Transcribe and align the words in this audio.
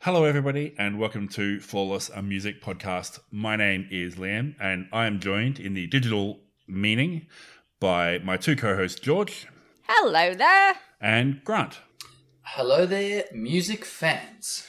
Hello, 0.00 0.24
everybody, 0.24 0.74
and 0.78 0.98
welcome 0.98 1.28
to 1.30 1.58
Flawless, 1.60 2.08
a 2.10 2.22
music 2.22 2.62
podcast. 2.62 3.18
My 3.32 3.56
name 3.56 3.88
is 3.90 4.14
Liam, 4.14 4.54
and 4.60 4.88
I 4.92 5.06
am 5.06 5.18
joined 5.20 5.58
in 5.58 5.74
the 5.74 5.86
digital 5.88 6.40
meaning 6.66 7.26
by 7.80 8.18
my 8.18 8.36
two 8.36 8.54
co 8.56 8.76
hosts, 8.76 9.00
George 9.00 9.46
Hello 9.82 10.34
there. 10.34 10.74
and 11.00 11.42
Grant. 11.44 11.80
Hello 12.42 12.86
there, 12.86 13.24
music 13.32 13.84
fans. 13.84 14.66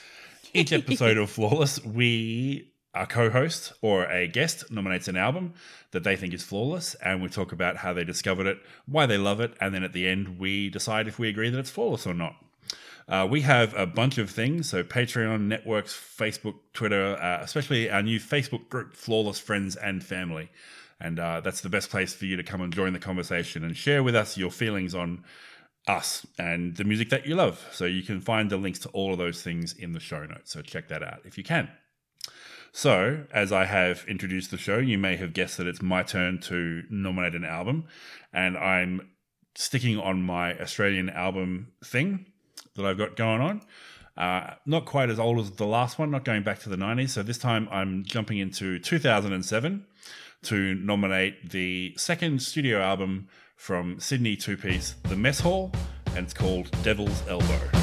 Each 0.54 0.72
episode 0.74 1.18
of 1.18 1.30
Flawless, 1.30 1.84
we, 1.86 2.72
a 2.96 3.06
co 3.06 3.30
host 3.30 3.74
or 3.82 4.06
a 4.06 4.28
guest, 4.28 4.72
nominates 4.72 5.08
an 5.08 5.16
album 5.16 5.54
that 5.92 6.04
they 6.04 6.16
think 6.16 6.34
is 6.34 6.44
flawless, 6.44 6.96
and 6.96 7.22
we 7.22 7.30
talk 7.30 7.52
about 7.52 7.78
how 7.78 7.94
they 7.94 8.04
discovered 8.04 8.48
it, 8.48 8.58
why 8.88 9.06
they 9.06 9.18
love 9.18 9.40
it, 9.40 9.54
and 9.62 9.74
then 9.76 9.84
at 9.84 9.94
the 9.94 10.08
end, 10.08 10.40
we 10.40 10.70
decide 10.70 11.08
if 11.08 11.20
we 11.20 11.30
agree 11.30 11.50
that 11.52 11.60
it's 11.60 11.70
flawless 11.70 12.08
or 12.08 12.14
not. 12.16 12.36
Uh, 13.10 13.28
we 13.30 13.42
have 13.42 13.74
a 13.76 13.88
bunch 13.88 14.20
of 14.20 14.30
things, 14.30 14.70
so 14.70 14.84
Patreon, 14.84 15.48
networks, 15.48 15.96
Facebook, 15.96 16.54
Twitter, 16.74 17.18
uh, 17.20 17.40
especially 17.42 17.90
our 17.90 18.04
new 18.04 18.20
Facebook 18.20 18.70
group, 18.70 18.96
Flawless 18.96 19.40
Friends 19.40 19.76
and 19.76 20.04
Family. 20.04 20.52
And 21.02 21.20
uh, 21.20 21.42
that's 21.42 21.62
the 21.62 21.70
best 21.70 21.90
place 21.90 22.14
for 22.14 22.26
you 22.26 22.38
to 22.38 22.44
come 22.44 22.62
and 22.62 22.72
join 22.72 22.94
the 22.94 23.00
conversation 23.00 23.64
and 23.64 23.76
share 23.76 24.04
with 24.04 24.16
us 24.16 24.38
your 24.38 24.52
feelings 24.52 24.94
on 24.94 25.24
us 25.88 26.28
and 26.38 26.78
the 26.78 26.84
music 26.84 27.10
that 27.10 27.26
you 27.26 27.36
love. 27.36 27.68
So 27.72 27.86
you 27.86 28.04
can 28.04 28.22
find 28.22 28.52
the 28.52 28.58
links 28.58 28.80
to 28.80 28.90
all 28.90 29.14
of 29.14 29.18
those 29.18 29.42
things 29.42 29.74
in 29.74 29.94
the 29.94 30.00
show 30.00 30.24
notes. 30.26 30.52
So 30.52 30.62
check 30.62 30.90
that 30.90 31.02
out 31.02 31.22
if 31.26 31.36
you 31.36 31.44
can. 31.44 31.70
So, 32.72 33.26
as 33.34 33.52
I 33.52 33.66
have 33.66 34.06
introduced 34.08 34.52
the 34.52 34.58
show, 34.58 34.78
you 34.78 35.00
may 35.00 35.16
have 35.16 35.34
guessed 35.34 35.58
that 35.58 35.66
it's 35.66 35.82
my 35.82 36.04
turn 36.04 36.40
to 36.42 36.84
nominate 36.92 37.34
an 37.34 37.44
album, 37.44 37.86
and 38.32 38.56
I'm 38.56 39.10
sticking 39.56 39.98
on 39.98 40.22
my 40.22 40.56
Australian 40.60 41.10
album 41.10 41.72
thing 41.84 42.28
that 42.76 42.86
I've 42.86 42.98
got 42.98 43.16
going 43.16 43.42
on. 43.42 43.62
Uh, 44.18 44.56
not 44.66 44.86
quite 44.86 45.10
as 45.10 45.18
old 45.18 45.40
as 45.40 45.52
the 45.52 45.66
last 45.66 45.98
one, 45.98 46.12
not 46.12 46.26
going 46.26 46.44
back 46.44 46.60
to 46.60 46.70
the 46.70 46.76
90s. 46.76 47.12
So 47.12 47.24
this 47.24 47.38
time 47.38 47.70
I'm 47.72 48.04
jumping 48.04 48.38
into 48.38 48.78
2007 48.80 49.86
to 50.44 50.76
nominate 50.76 51.52
the 51.52 51.94
second 51.98 52.42
studio 52.42 52.82
album 52.82 53.30
from 53.56 54.00
Sydney 54.00 54.36
two 54.36 54.58
piece, 54.58 54.96
The 55.04 55.16
Mess 55.16 55.40
Hall, 55.40 55.72
and 56.08 56.20
it's 56.20 56.34
called 56.34 56.70
Devil's 56.84 57.24
Elbow. 57.28 57.79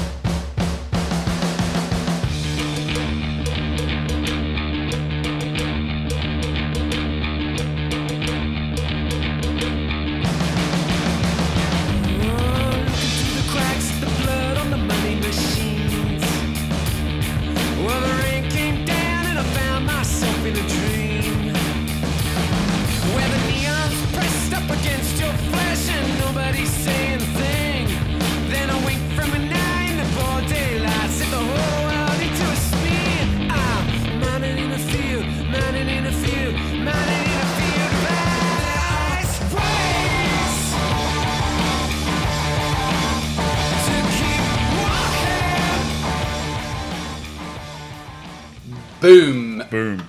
Boom. 49.07 49.63
Boom. 49.71 50.05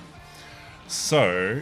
So, 0.89 1.61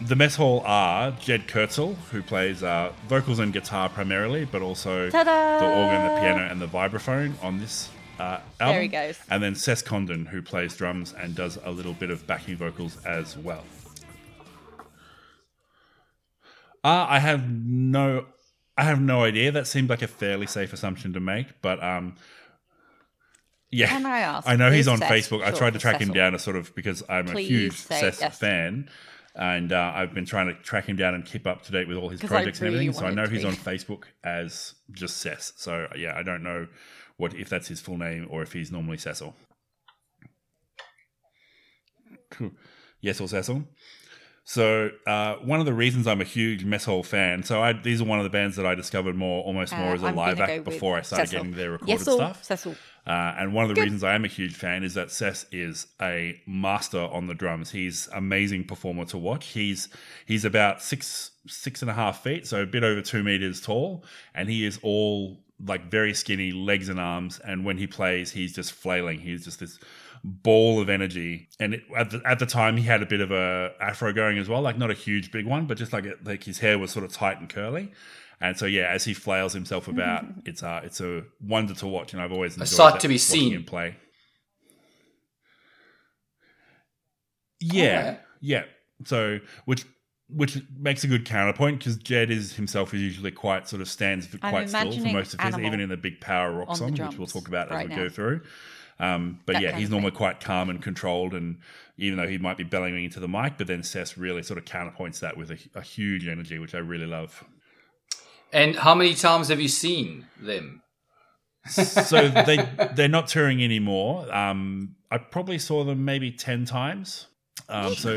the 0.00 0.16
Mess 0.16 0.34
Hall 0.34 0.64
are 0.66 1.12
Jed 1.12 1.46
Kurzel, 1.46 1.94
who 2.10 2.24
plays 2.24 2.64
uh, 2.64 2.92
vocals 3.06 3.38
and 3.38 3.52
guitar 3.52 3.88
primarily, 3.88 4.46
but 4.46 4.62
also 4.62 5.08
Ta-da! 5.08 5.60
the 5.60 5.64
organ, 5.64 6.02
the 6.02 6.20
piano, 6.20 6.50
and 6.50 6.60
the 6.60 6.66
vibraphone 6.66 7.34
on 7.40 7.60
this 7.60 7.88
uh, 8.18 8.40
album. 8.58 8.74
There 8.74 8.82
he 8.82 8.88
goes. 8.88 9.16
And 9.30 9.40
then 9.44 9.54
Cec 9.54 9.84
Condon, 9.84 10.26
who 10.26 10.42
plays 10.42 10.74
drums 10.74 11.14
and 11.16 11.36
does 11.36 11.56
a 11.64 11.70
little 11.70 11.92
bit 11.92 12.10
of 12.10 12.26
backing 12.26 12.56
vocals 12.56 12.96
as 13.06 13.38
well. 13.38 13.62
Uh, 16.82 17.06
I 17.08 17.20
have 17.20 17.48
no, 17.48 18.26
I 18.76 18.82
have 18.82 19.00
no 19.00 19.22
idea. 19.22 19.52
That 19.52 19.68
seemed 19.68 19.88
like 19.88 20.02
a 20.02 20.08
fairly 20.08 20.48
safe 20.48 20.72
assumption 20.72 21.12
to 21.12 21.20
make, 21.20 21.62
but 21.62 21.80
um, 21.80 22.16
yeah. 23.70 23.88
Can 23.88 24.06
I 24.06 24.20
ask, 24.20 24.48
I 24.48 24.56
know 24.56 24.70
he's 24.70 24.88
on 24.88 25.00
Facebook. 25.00 25.42
I 25.42 25.50
tried 25.50 25.72
to 25.74 25.78
track 25.78 26.00
him 26.00 26.12
down 26.12 26.32
to 26.32 26.38
sort 26.38 26.56
of 26.56 26.74
because 26.74 27.02
I'm 27.08 27.28
a 27.28 27.40
huge 27.40 27.72
Cec 27.74 28.20
yes. 28.20 28.38
fan, 28.38 28.88
and 29.34 29.72
uh, 29.72 29.92
I've 29.94 30.14
been 30.14 30.26
trying 30.26 30.46
to 30.46 30.54
track 30.54 30.86
him 30.86 30.96
down 30.96 31.14
and 31.14 31.24
keep 31.24 31.46
up 31.46 31.62
to 31.64 31.72
date 31.72 31.88
with 31.88 31.96
all 31.96 32.08
his 32.08 32.20
projects 32.20 32.60
and 32.60 32.68
everything. 32.68 32.92
So 32.92 33.06
I 33.06 33.10
know 33.10 33.26
he's 33.26 33.42
be. 33.42 33.48
on 33.48 33.54
Facebook 33.54 34.04
as 34.24 34.74
just 34.92 35.24
Cec. 35.24 35.52
So 35.56 35.88
yeah, 35.96 36.14
I 36.16 36.22
don't 36.22 36.42
know 36.42 36.66
what 37.16 37.34
if 37.34 37.48
that's 37.48 37.68
his 37.68 37.80
full 37.80 37.98
name 37.98 38.26
or 38.30 38.42
if 38.42 38.52
he's 38.52 38.70
normally 38.70 38.98
Cecil. 38.98 39.34
Cool. 42.30 42.52
Yes, 43.02 43.20
or 43.20 43.28
Cecil. 43.28 43.62
So 44.42 44.90
uh, 45.06 45.34
one 45.44 45.60
of 45.60 45.66
the 45.66 45.74
reasons 45.74 46.06
I'm 46.06 46.20
a 46.20 46.24
huge 46.24 46.64
Mess 46.64 46.86
Hall 46.86 47.02
fan. 47.02 47.42
So 47.42 47.62
I, 47.62 47.72
these 47.72 48.00
are 48.00 48.04
one 48.04 48.18
of 48.18 48.24
the 48.24 48.30
bands 48.30 48.56
that 48.56 48.64
I 48.64 48.74
discovered 48.74 49.14
more, 49.14 49.44
almost 49.44 49.72
more 49.76 49.90
Uh, 49.90 49.94
as 49.94 50.02
a 50.02 50.12
live 50.12 50.40
act 50.40 50.64
before 50.64 50.96
I 50.96 51.02
started 51.02 51.28
Cecil. 51.28 51.44
getting 51.44 51.56
their 51.56 51.72
recorded 51.72 51.92
Yes, 51.92 52.08
or 52.08 52.16
stuff. 52.16 52.44
Cecil. 52.44 52.74
Uh, 53.06 53.34
and 53.38 53.54
one 53.54 53.62
of 53.62 53.68
the 53.68 53.74
Good. 53.74 53.84
reasons 53.84 54.02
I 54.02 54.14
am 54.14 54.24
a 54.24 54.28
huge 54.28 54.54
fan 54.54 54.82
is 54.82 54.94
that 54.94 55.12
Seth 55.12 55.46
is 55.52 55.86
a 56.02 56.40
master 56.46 56.98
on 56.98 57.28
the 57.28 57.34
drums. 57.34 57.70
He's 57.70 58.08
amazing 58.12 58.64
performer 58.64 59.04
to 59.06 59.18
watch. 59.18 59.48
He's 59.48 59.88
he's 60.26 60.44
about 60.44 60.82
six 60.82 61.30
six 61.46 61.82
and 61.82 61.90
a 61.90 61.94
half 61.94 62.22
feet, 62.22 62.46
so 62.46 62.62
a 62.62 62.66
bit 62.66 62.82
over 62.82 63.00
two 63.00 63.22
meters 63.22 63.60
tall, 63.60 64.04
and 64.34 64.48
he 64.48 64.66
is 64.66 64.80
all 64.82 65.38
like 65.64 65.90
very 65.90 66.14
skinny, 66.14 66.50
legs 66.52 66.88
and 66.88 66.98
arms. 66.98 67.38
And 67.38 67.64
when 67.64 67.78
he 67.78 67.86
plays, 67.86 68.32
he's 68.32 68.52
just 68.52 68.72
flailing. 68.72 69.20
He's 69.20 69.44
just 69.44 69.60
this 69.60 69.78
ball 70.24 70.80
of 70.80 70.88
energy. 70.88 71.48
And 71.60 71.74
it, 71.74 71.84
at 71.96 72.10
the 72.10 72.20
at 72.24 72.40
the 72.40 72.46
time, 72.46 72.76
he 72.76 72.82
had 72.84 73.02
a 73.02 73.06
bit 73.06 73.20
of 73.20 73.30
a 73.30 73.72
afro 73.80 74.12
going 74.12 74.38
as 74.38 74.48
well, 74.48 74.62
like 74.62 74.78
not 74.78 74.90
a 74.90 74.94
huge 74.94 75.30
big 75.30 75.46
one, 75.46 75.66
but 75.66 75.78
just 75.78 75.92
like 75.92 76.04
it, 76.04 76.24
like 76.24 76.42
his 76.44 76.58
hair 76.58 76.78
was 76.78 76.90
sort 76.90 77.04
of 77.04 77.12
tight 77.12 77.38
and 77.38 77.48
curly. 77.48 77.92
And 78.40 78.56
so 78.58 78.66
yeah, 78.66 78.88
as 78.90 79.04
he 79.04 79.14
flails 79.14 79.52
himself 79.52 79.88
about, 79.88 80.24
it's 80.44 80.62
a 80.62 80.82
it's 80.84 81.00
a 81.00 81.24
wonder 81.40 81.74
to 81.74 81.86
watch, 81.86 82.12
and 82.12 82.20
I've 82.22 82.32
always 82.32 82.54
enjoyed 82.54 82.68
sight 82.68 83.00
to 83.00 83.08
be 83.08 83.18
seen. 83.18 83.52
him 83.52 83.64
play. 83.64 83.96
Yeah, 87.60 87.98
Alright. 87.98 88.20
yeah. 88.40 88.64
So 89.04 89.38
which 89.64 89.84
which 90.28 90.58
makes 90.76 91.04
a 91.04 91.06
good 91.06 91.24
counterpoint 91.24 91.78
because 91.78 91.96
Jed 91.96 92.30
is 92.30 92.54
himself 92.54 92.92
is 92.92 93.00
usually 93.00 93.30
quite 93.30 93.68
sort 93.68 93.80
of 93.80 93.88
stands 93.88 94.28
I'm 94.42 94.50
quite 94.50 94.68
still 94.68 94.92
for 94.92 95.12
most 95.12 95.34
of 95.34 95.40
his, 95.40 95.58
even 95.58 95.80
in 95.80 95.88
the 95.88 95.96
big 95.96 96.20
power 96.20 96.52
rock 96.52 96.68
on 96.80 96.94
the 96.94 97.04
which 97.06 97.18
we'll 97.18 97.26
talk 97.28 97.48
about 97.48 97.70
as 97.70 97.84
we 97.84 97.88
now. 97.90 97.96
go 97.96 98.08
through. 98.08 98.40
Um, 98.98 99.40
but 99.46 99.54
That 99.54 99.62
yeah, 99.62 99.76
he's 99.76 99.90
normally 99.90 100.10
thing. 100.10 100.16
quite 100.16 100.40
calm 100.40 100.70
and 100.70 100.82
controlled, 100.82 101.34
and 101.34 101.58
even 101.98 102.18
though 102.18 102.26
he 102.26 102.38
might 102.38 102.56
be 102.56 102.64
bellowing 102.64 103.04
into 103.04 103.20
the 103.20 103.28
mic, 103.28 103.58
but 103.58 103.66
then 103.66 103.82
Seth 103.82 104.16
really 104.16 104.42
sort 104.42 104.58
of 104.58 104.64
counterpoints 104.64 105.20
that 105.20 105.36
with 105.36 105.50
a, 105.50 105.58
a 105.74 105.82
huge 105.82 106.26
energy, 106.26 106.58
which 106.58 106.74
I 106.74 106.78
really 106.78 107.06
love. 107.06 107.44
And 108.52 108.76
how 108.76 108.94
many 108.94 109.14
times 109.14 109.48
have 109.48 109.60
you 109.60 109.68
seen 109.68 110.26
them? 110.40 110.82
so 111.68 112.28
they 112.46 112.58
they're 112.94 113.08
not 113.08 113.28
touring 113.28 113.62
anymore. 113.62 114.32
Um, 114.34 114.96
I 115.10 115.18
probably 115.18 115.58
saw 115.58 115.84
them 115.84 116.04
maybe 116.04 116.30
ten 116.32 116.64
times. 116.64 117.26
Um, 117.68 117.94
so 117.94 118.14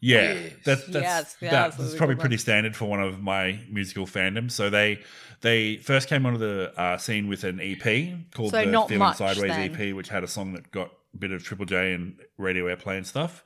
yeah, 0.00 0.32
Yes. 0.32 0.52
that, 0.64 0.78
that's 0.86 0.88
Yes, 0.88 1.36
yes, 1.40 1.50
that's 1.50 1.76
that's 1.76 1.94
probably 1.96 2.14
pretty 2.16 2.34
one. 2.36 2.40
standard 2.40 2.76
for 2.76 2.84
one 2.86 3.00
of 3.02 3.20
my 3.22 3.60
musical 3.70 4.06
fandoms. 4.06 4.52
So 4.52 4.70
they 4.70 5.00
they 5.40 5.76
first 5.78 6.08
came 6.08 6.24
onto 6.24 6.38
the 6.38 6.72
uh, 6.80 6.96
scene 6.98 7.28
with 7.28 7.44
an 7.44 7.60
EP 7.60 8.32
called 8.32 8.52
So 8.52 8.64
the 8.64 8.66
not 8.70 8.88
Feeling 8.88 9.00
much 9.00 9.16
Sideways 9.16 9.50
then. 9.52 9.74
EP, 9.74 9.94
which 9.94 10.08
had 10.08 10.24
a 10.24 10.28
song 10.28 10.52
that 10.54 10.70
got 10.70 10.90
a 11.14 11.16
bit 11.18 11.32
of 11.32 11.42
Triple 11.44 11.66
J 11.66 11.92
and 11.92 12.16
radio 12.38 12.64
airplay 12.74 12.96
and 12.96 13.06
stuff. 13.06 13.44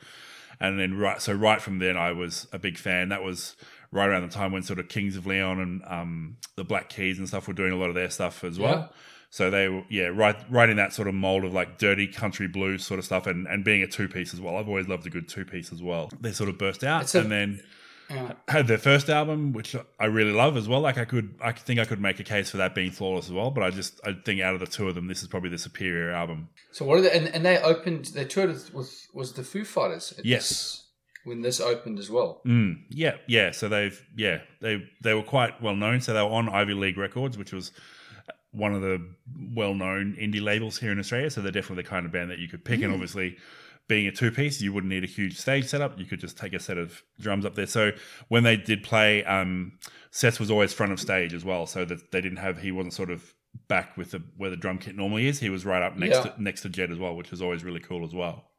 And 0.61 0.79
then 0.79 0.97
right, 0.97 1.21
so 1.21 1.33
right 1.33 1.61
from 1.61 1.79
then, 1.79 1.97
I 1.97 2.13
was 2.13 2.47
a 2.53 2.59
big 2.59 2.79
fan. 2.79 3.09
That 3.09 3.23
was 3.25 3.57
right 3.93 4.09
around 4.09 4.23
the 4.23 4.35
time 4.35 4.51
when 4.53 4.63
sort 4.65 4.79
of 4.81 4.89
Kings 4.89 5.17
of 5.17 5.27
Leon 5.27 5.61
and 5.61 5.83
um, 5.87 6.37
the 6.57 6.65
Black 6.65 6.89
Keys 6.89 7.19
and 7.19 7.29
stuff 7.29 7.47
were 7.47 7.55
doing 7.55 7.73
a 7.73 7.77
lot 7.77 7.89
of 7.91 7.95
their 7.95 8.11
stuff 8.11 8.43
as 8.43 8.59
well. 8.59 8.79
Yeah. 8.79 8.87
So 9.31 9.51
they 9.51 9.69
were, 9.69 9.83
yeah, 9.89 10.07
right, 10.09 10.37
right 10.51 10.69
in 10.69 10.77
that 10.77 10.93
sort 10.93 11.09
of 11.09 11.15
mold 11.15 11.45
of 11.45 11.55
like 11.55 11.79
dirty 11.79 12.07
country 12.07 12.49
blues 12.49 12.85
sort 12.85 12.99
of 12.99 13.05
stuff, 13.07 13.27
and, 13.27 13.47
and 13.47 13.65
being 13.65 13.83
a 13.83 13.87
two 13.87 14.09
piece 14.09 14.35
as 14.35 14.41
well. 14.41 14.57
I've 14.57 14.69
always 14.69 14.89
loved 14.89 15.07
a 15.07 15.11
good 15.11 15.29
two 15.29 15.45
piece 15.47 15.73
as 15.73 15.83
well. 15.83 16.11
They 16.21 16.33
sort 16.33 16.49
of 16.51 16.59
burst 16.59 16.85
out, 16.85 17.03
It's 17.03 17.15
a- 17.15 17.21
and 17.21 17.31
then 17.31 17.61
Yeah. 18.11 18.33
had 18.49 18.67
their 18.67 18.77
first 18.77 19.09
album, 19.09 19.55
which 19.55 19.75
I 19.99 20.05
really 20.05 20.33
love 20.33 20.59
as 20.59 20.69
well. 20.69 20.81
Like 20.81 20.99
I 20.99 21.07
could, 21.07 21.35
I 21.41 21.53
think 21.53 21.81
I 21.81 21.87
could 21.87 21.99
make 22.01 22.21
a 22.21 22.25
case 22.25 22.51
for 22.51 22.59
that 22.59 22.75
being 22.75 22.91
flawless 22.91 23.25
as 23.27 23.33
well. 23.33 23.51
But 23.51 23.65
I 23.65 23.71
just, 23.71 24.01
I 24.07 24.13
think 24.23 24.43
out 24.43 24.53
of 24.53 24.61
the 24.61 24.67
two 24.67 24.87
of 24.87 24.95
them, 24.95 25.07
this 25.07 25.23
is 25.23 25.29
probably 25.29 25.49
the 25.49 25.57
superior 25.59 26.11
album. 26.11 26.49
So 26.73 26.85
what 26.85 26.99
are 26.99 27.01
they? 27.01 27.13
And, 27.13 27.29
and 27.29 27.43
they 27.47 27.57
opened. 27.59 28.07
They 28.07 28.27
toured 28.27 28.51
with, 28.51 28.75
with 28.75 29.07
was 29.15 29.33
the 29.33 29.43
Foo 29.45 29.65
Fighters. 29.65 30.13
Yes. 30.23 30.49
this- 30.51 30.82
when 31.25 31.43
this 31.43 31.61
opened 31.61 31.99
as 31.99 32.11
well. 32.11 32.41
Mm, 32.47 32.83
yeah, 32.89 33.17
yeah. 33.27 33.51
So 33.53 33.69
they've, 33.69 34.01
yeah, 34.17 34.39
they 34.61 34.83
they 35.03 35.15
were 35.15 35.23
quite 35.23 35.61
well 35.63 35.77
known. 35.77 36.01
So 36.01 36.13
they 36.15 36.21
were 36.23 36.29
on 36.31 36.49
Ivy 36.49 36.75
League 36.75 36.99
Records, 36.99 37.37
which 37.39 37.53
was 37.53 37.73
one 38.53 38.75
of 38.75 38.83
the 38.83 39.01
well-known 39.55 40.15
indie 40.21 40.43
labels 40.43 40.79
here 40.79 40.93
in 40.93 40.99
Australia. 40.99 41.31
So 41.31 41.41
they're 41.41 41.53
definitely 41.53 41.85
the 41.85 41.89
kind 41.89 42.05
of 42.05 42.13
band 42.13 42.31
that 42.31 42.39
you 42.39 42.49
could 42.49 42.65
pick. 42.65 42.83
And 42.83 42.93
obviously, 42.93 43.39
being 43.89 44.07
a 44.07 44.13
two-piece, 44.13 44.61
you 44.61 44.73
wouldn't 44.75 44.93
need 44.93 45.05
a 45.05 45.07
huge 45.07 45.39
stage 45.39 45.65
setup. 45.67 45.99
You 45.99 46.05
could 46.05 46.21
just 46.21 46.37
take 46.37 46.53
a 46.53 46.61
set 46.61 46.77
of 46.77 47.03
drums 47.19 47.47
up 47.47 47.55
there. 47.55 47.67
So 47.67 47.93
when 48.29 48.43
they 48.43 48.57
did 48.59 48.83
play, 48.83 49.25
um, 49.25 49.79
Seth 50.11 50.39
was 50.39 50.51
always 50.51 50.75
front 50.75 50.93
of 50.93 51.01
stage 51.01 51.33
as 51.33 51.45
well. 51.47 51.67
So 51.67 51.85
that 51.87 52.11
they 52.13 52.21
didn't 52.21 52.39
have 52.39 52.59
he 52.59 52.73
wasn't 52.73 52.93
sort 52.93 53.11
of 53.11 53.33
back 53.69 53.97
with 53.97 54.11
the 54.11 54.23
where 54.37 54.51
the 54.51 54.57
drum 54.57 54.79
kit 54.79 54.97
normally 54.97 55.27
is. 55.29 55.41
He 55.41 55.49
was 55.51 55.65
right 55.65 55.83
up 55.83 55.97
next 55.97 56.17
Yeah. 56.17 56.23
to 56.33 56.43
next 56.43 56.61
to 56.63 56.69
Jed 56.69 56.91
as 56.91 56.99
well, 56.99 57.15
which 57.17 57.31
was 57.31 57.41
always 57.41 57.65
really 57.65 57.81
cool 57.81 58.05
as 58.05 58.15
well. 58.15 58.51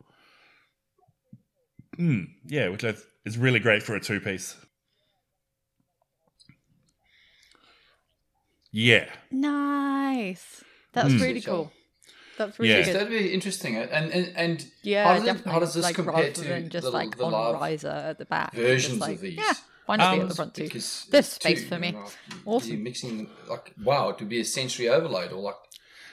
Mm, 1.97 2.27
yeah, 2.45 2.69
which 2.69 2.83
is 3.25 3.37
really 3.37 3.59
great 3.59 3.83
for 3.83 3.95
a 3.95 3.99
two-piece. 3.99 4.55
Yeah. 8.71 9.07
Nice. 9.31 10.63
That's 10.93 11.13
Mm. 11.13 11.21
really 11.21 11.41
cool. 11.41 11.71
That's 12.37 12.57
really 12.59 12.73
Yeah. 12.73 12.85
good. 12.85 12.95
That'd 12.95 13.09
be 13.09 13.31
interesting. 13.33 13.75
And 13.77 14.11
and, 14.11 14.33
and 14.35 14.71
Yeah, 14.81 15.05
how 15.05 15.19
does, 15.19 15.27
it, 15.39 15.45
how 15.45 15.59
does 15.59 15.73
this 15.75 15.83
like, 15.83 15.95
compare 15.95 16.31
to 16.33 16.61
just 16.69 16.85
the, 16.85 16.89
like 16.89 17.15
the 17.15 17.25
on 17.25 17.53
riser 17.53 17.89
at 17.89 18.17
the 18.17 18.25
back? 18.25 18.53
versions 18.53 18.99
like, 18.99 19.15
of 19.15 19.21
these? 19.21 19.37
Yeah, 19.37 19.53
why 19.85 19.97
not 19.97 20.11
be 20.11 20.17
Um, 20.17 20.21
at 20.23 20.29
the 20.29 20.35
front 20.35 20.55
too? 20.55 20.63
Because 20.63 21.05
There's 21.11 21.27
space 21.27 21.61
two, 21.61 21.67
for 21.67 21.77
me. 21.79 21.91
know, 21.91 21.99
like, 21.99 22.13
Awesome. 22.45 22.71
You're 22.71 22.79
mixing 22.79 23.29
like 23.47 23.73
wow, 23.83 24.09
it 24.09 24.19
would 24.19 24.29
be 24.29 24.39
a 24.39 24.45
sensory 24.45 24.89
overload 24.89 25.31
or 25.31 25.41
like 25.41 25.55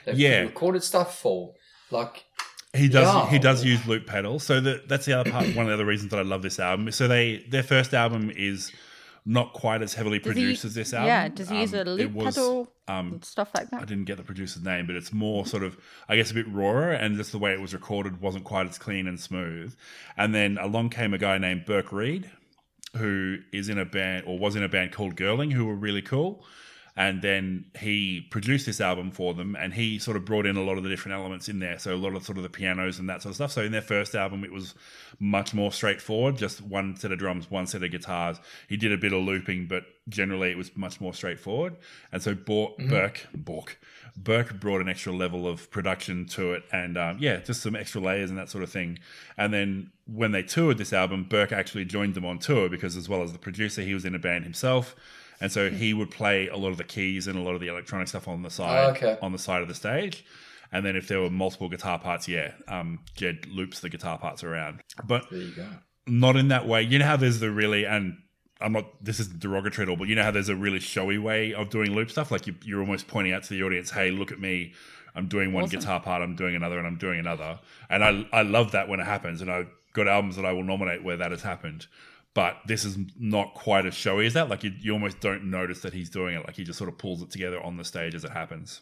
they've 0.05 0.19
Yeah. 0.19 0.41
recorded 0.41 0.85
stuff 0.85 1.19
for 1.19 1.55
like 1.91 2.25
He 2.75 2.89
does. 2.89 3.13
Yeah. 3.13 3.31
He 3.31 3.39
does 3.39 3.65
use 3.65 3.85
loop 3.87 4.07
pedals. 4.07 4.45
So 4.45 4.61
the, 4.61 4.83
that's 4.87 5.05
the 5.07 5.15
other 5.19 5.31
part. 5.31 5.47
One 5.57 5.65
of 5.65 5.69
the 5.69 5.75
other 5.75 5.85
reasons 5.87 6.11
that 6.13 6.19
I 6.21 6.23
love 6.23 6.43
this 6.43 6.61
album. 6.61 6.91
So 6.93 7.09
they 7.09 7.45
their 7.49 7.63
first 7.65 7.93
album 7.95 8.31
is 8.35 8.71
not 9.27 9.53
quite 9.53 9.83
as 9.83 9.93
heavily 9.95 10.19
Does 10.19 10.35
he- 10.37 10.43
produced 10.43 10.65
as 10.65 10.75
this 10.75 10.95
album. 10.95 11.09
Yeah, 11.09 11.29
does 11.29 11.49
he 11.51 11.61
use 11.61 11.75
Um, 11.75 11.81
a 11.81 11.91
loop 11.91 12.13
was, 12.13 12.35
pedal 12.37 12.73
Um, 12.89 13.21
stuff 13.23 13.51
like 13.55 13.71
that. 13.71 13.83
I 13.83 13.85
didn't 13.85 14.05
get 14.05 14.17
the 14.17 14.23
producer's 14.23 14.63
name, 14.63 14.87
but 14.87 14.97
it's 14.97 15.13
more 15.13 15.45
sort 15.47 15.63
of, 15.63 15.77
I 16.09 16.17
guess, 16.17 16.31
a 16.31 16.35
bit 16.35 16.49
rawer, 16.49 16.91
and 16.93 17.17
just 17.17 17.31
the 17.33 17.39
way 17.39 17.53
it 17.53 17.61
was 17.61 17.75
recorded 17.75 18.21
wasn't 18.21 18.45
quite 18.45 18.67
as 18.69 18.79
clean 18.79 19.07
and 19.07 19.21
smooth. 19.21 19.75
And 20.17 20.35
then 20.35 20.57
along 20.59 20.91
came 20.91 21.13
a 21.13 21.19
guy 21.19 21.37
named 21.39 21.67
Burke 21.67 21.93
Reid, 21.93 22.31
who 22.97 23.39
is 23.53 23.69
in 23.69 23.79
a 23.79 23.85
band 23.85 24.25
or 24.27 24.39
was 24.39 24.57
in 24.57 24.63
a 24.63 24.69
band 24.69 24.93
called 24.93 25.17
Gerling, 25.17 25.53
who 25.53 25.67
were 25.67 25.77
really 25.77 26.03
cool. 26.03 26.45
And 26.97 27.23
then 27.23 27.67
he 27.79 28.27
produced 28.31 28.67
this 28.67 28.81
album 28.81 29.11
for 29.11 29.33
them, 29.33 29.57
and 29.57 29.73
he 29.73 29.99
sort 29.99 30.17
of 30.17 30.25
brought 30.25 30.47
in 30.47 30.57
a 30.57 30.63
lot 30.63 30.77
of 30.77 30.83
the 30.83 30.89
different 30.89 31.19
elements 31.19 31.49
in 31.49 31.59
there. 31.59 31.79
So 31.79 31.95
a 31.95 31.97
lot 31.97 32.15
of 32.15 32.25
sort 32.25 32.37
of 32.37 32.43
the 32.43 32.51
pianos 32.51 32.99
and 32.99 33.09
that 33.09 33.23
sort 33.23 33.31
of 33.31 33.37
stuff. 33.37 33.53
So 33.53 33.63
in 33.63 33.73
their 33.73 33.81
first 33.81 34.15
album, 34.15 34.45
it 34.45 34.53
was 34.53 34.75
much 35.19 35.55
more 35.55 35.73
straightforward, 35.73 36.37
just 36.37 36.61
one 36.61 36.97
set 36.97 37.13
of 37.13 37.19
drums, 37.19 37.51
one 37.51 37.67
set 37.67 37.83
of 37.83 37.91
guitars. 37.91 38.39
He 38.69 38.77
did 38.77 38.93
a 38.93 38.99
bit 38.99 39.13
of 39.13 39.23
looping, 39.23 39.67
but 39.67 39.85
generally 40.09 40.51
it 40.51 40.59
was 40.59 40.77
much 40.77 41.01
more 41.01 41.15
straightforward. 41.15 41.77
And 42.13 42.23
so 42.23 42.35
Bor- 42.35 42.75
Burke, 42.79 43.29
Bork, 43.35 43.79
Burke 44.17 44.59
brought 44.59 44.81
an 44.81 44.89
extra 44.89 45.13
level 45.13 45.47
of 45.47 45.71
production 45.71 46.27
to 46.27 46.53
it, 46.55 46.65
and 46.73 46.99
um, 46.99 47.19
yeah, 47.21 47.37
just 47.37 47.63
some 47.63 47.77
extra 47.77 48.01
layers 48.01 48.31
and 48.31 48.39
that 48.39 48.51
sort 48.51 48.65
of 48.65 48.71
thing. 48.71 48.99
And 49.37 49.53
then 49.55 49.91
when 50.07 50.33
they 50.33 50.43
toured 50.43 50.79
this 50.79 50.93
album, 50.93 51.25
Burke 51.25 51.53
actually 51.53 51.85
joined 51.85 52.15
them 52.15 52.27
on 52.27 52.39
tour 52.39 52.69
because, 52.69 52.97
as 52.97 53.09
well 53.09 53.23
as 53.23 53.33
the 53.33 53.39
producer, 53.39 53.83
he 53.83 53.95
was 53.95 54.05
in 54.05 54.15
a 54.15 54.19
band 54.19 54.45
himself. 54.45 54.97
And 55.41 55.51
so 55.51 55.71
he 55.71 55.95
would 55.95 56.11
play 56.11 56.49
a 56.49 56.57
lot 56.57 56.69
of 56.69 56.77
the 56.77 56.85
keys 56.85 57.27
and 57.27 57.39
a 57.39 57.43
lot 57.43 57.55
of 57.55 57.61
the 57.61 57.69
electronic 57.69 58.09
stuff 58.09 58.29
on 58.29 58.43
the 58.43 58.51
side, 58.51 58.85
Oh, 58.85 58.91
okay. 58.91 59.19
on 59.23 59.33
the 59.33 59.39
side 59.39 59.63
of 59.63 59.69
the 59.69 59.75
stage. 59.75 60.25
And 60.73 60.85
then 60.85 60.97
if 60.97 61.09
there 61.09 61.21
were 61.21 61.31
multiple 61.31 61.69
guitar 61.69 61.99
parts, 61.99 62.29
yeah, 62.29 62.53
um, 62.69 63.01
Jed 63.17 63.47
loops 63.49 63.81
the 63.81 63.89
guitar 63.89 64.19
parts 64.19 64.45
around. 64.45 64.81
But 65.05 65.29
there 65.31 65.41
you 65.41 65.53
go. 65.53 65.67
not 66.07 66.37
in 66.37 66.49
that 66.49 66.69
way. 66.69 66.83
You 66.83 66.99
know 66.99 67.07
how 67.07 67.17
there's 67.17 67.41
the 67.41 67.51
really 67.51 67.85
and 67.87 68.19
I'm 68.61 68.73
not. 68.73 69.03
This 69.03 69.19
is 69.19 69.29
derogatory 69.29 69.87
at 69.87 69.89
all, 69.89 69.97
but 69.97 70.07
you 70.09 70.15
know 70.15 70.23
how 70.23 70.31
there's 70.31 70.51
a 70.51 70.55
really 70.55 70.81
showy 70.81 71.17
way 71.19 71.55
of 71.55 71.71
doing 71.71 71.95
loop 71.95 72.11
stuff. 72.11 72.31
Like 72.31 72.47
you, 72.47 72.55
you're 72.63 72.81
almost 72.81 73.09
pointing 73.09 73.33
out 73.33 73.43
to 73.45 73.49
the 73.55 73.63
audience, 73.63 73.91
"Hey, 73.91 74.11
look 74.11 74.31
at 74.31 74.39
me! 74.39 74.75
I'm 75.15 75.27
doing 75.29 75.55
one 75.55 75.65
Awesome. 75.65 75.81
guitar 75.81 75.99
part, 76.01 76.21
I'm 76.23 76.37
doing 76.37 76.55
another, 76.55 76.77
and 76.79 76.87
I'm 76.87 76.99
doing 76.99 77.19
another." 77.19 77.59
And 77.89 78.05
I, 78.05 78.27
I 78.33 78.43
love 78.43 78.73
that 78.73 78.87
when 78.87 79.01
it 79.01 79.07
happens. 79.07 79.41
And 79.41 79.51
I've 79.51 79.71
got 79.95 80.07
albums 80.09 80.37
that 80.37 80.45
I 80.45 80.53
will 80.53 80.63
nominate 80.63 81.03
where 81.03 81.17
that 81.17 81.31
has 81.31 81.41
happened. 81.43 81.87
But 82.32 82.59
this 82.67 82.85
is 82.85 82.97
not 83.19 83.55
quite 83.55 83.87
as 83.87 83.94
showy 83.94 84.27
as 84.27 84.35
that. 84.35 84.49
Like 84.49 84.62
you, 84.62 84.73
you 84.79 84.93
almost 84.93 85.21
don't 85.21 85.50
notice 85.50 85.81
that 85.81 85.93
he's 85.93 86.11
doing 86.11 86.37
it. 86.37 86.47
Like 86.47 86.56
he 86.56 86.65
just 86.65 86.79
sort 86.79 86.88
of 86.88 86.97
pulls 86.97 87.23
it 87.23 87.31
together 87.31 87.61
on 87.61 87.77
the 87.77 87.85
stage 87.85 88.15
as 88.15 88.25
it 88.25 88.31
happens. 88.31 88.81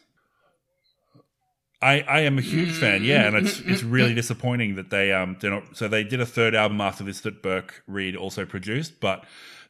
I, 1.81 2.01
I 2.01 2.19
am 2.21 2.37
a 2.37 2.41
huge 2.41 2.73
fan, 2.77 3.03
yeah, 3.03 3.25
and 3.25 3.37
it's 3.37 3.61
it's 3.61 3.83
really 3.83 4.13
disappointing 4.13 4.75
that 4.75 4.89
they 4.89 5.13
um 5.13 5.37
they're 5.39 5.51
not 5.51 5.77
so 5.77 5.87
they 5.87 6.03
did 6.03 6.19
a 6.19 6.25
third 6.25 6.53
album 6.53 6.81
after 6.81 7.05
this 7.05 7.21
that 7.21 7.41
Burke 7.41 7.83
Reid 7.87 8.17
also 8.17 8.45
produced, 8.45 8.99
but 8.99 9.23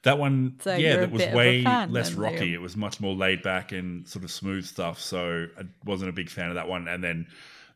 that 0.04 0.18
one 0.18 0.56
So 0.62 0.76
yeah 0.76 0.98
that 0.98 1.12
was 1.12 1.22
bit 1.22 1.30
of 1.30 1.34
a 1.36 1.38
way 1.38 1.62
less 1.88 2.14
rocky. 2.14 2.52
Liam. 2.52 2.54
It 2.54 2.62
was 2.62 2.76
much 2.76 3.00
more 3.00 3.14
laid 3.14 3.44
back 3.44 3.72
and 3.72 4.08
sort 4.08 4.24
of 4.24 4.32
smooth 4.32 4.66
stuff. 4.66 5.00
So 5.00 5.48
I 5.58 5.64
wasn't 5.86 6.10
a 6.10 6.14
big 6.14 6.30
fan 6.30 6.50
of 6.50 6.56
that 6.56 6.68
one. 6.68 6.88
And 6.88 7.04
then 7.04 7.28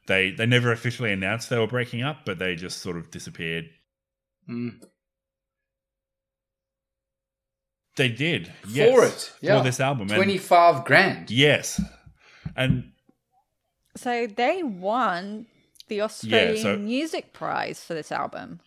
they 0.08 0.32
they 0.32 0.46
never 0.46 0.72
officially 0.72 1.12
announced 1.12 1.50
they 1.50 1.60
were 1.60 1.68
breaking 1.68 2.02
up, 2.02 2.26
but 2.26 2.40
they 2.40 2.56
just 2.56 2.80
sort 2.80 2.98
of 2.98 3.12
disappeared. 3.12 3.70
Mm. 4.50 4.82
They 7.96 8.10
did 8.10 8.52
For 8.64 9.06
it, 9.06 9.32
yeah. 9.42 9.58
for 9.58 9.64
this 9.64 9.80
album. 9.80 10.08
Twenty 10.08 10.38
five 10.38 10.84
grand. 10.86 11.30
yes, 11.30 11.80
and 12.56 12.92
So 13.96 14.26
they 14.28 14.64
won 14.64 15.46
the 15.88 16.02
Australian 16.02 16.64
so- 16.64 16.78
Music 16.78 17.34
Prize 17.34 17.84
for 17.84 17.94
this 17.94 18.12
album, 18.12 18.62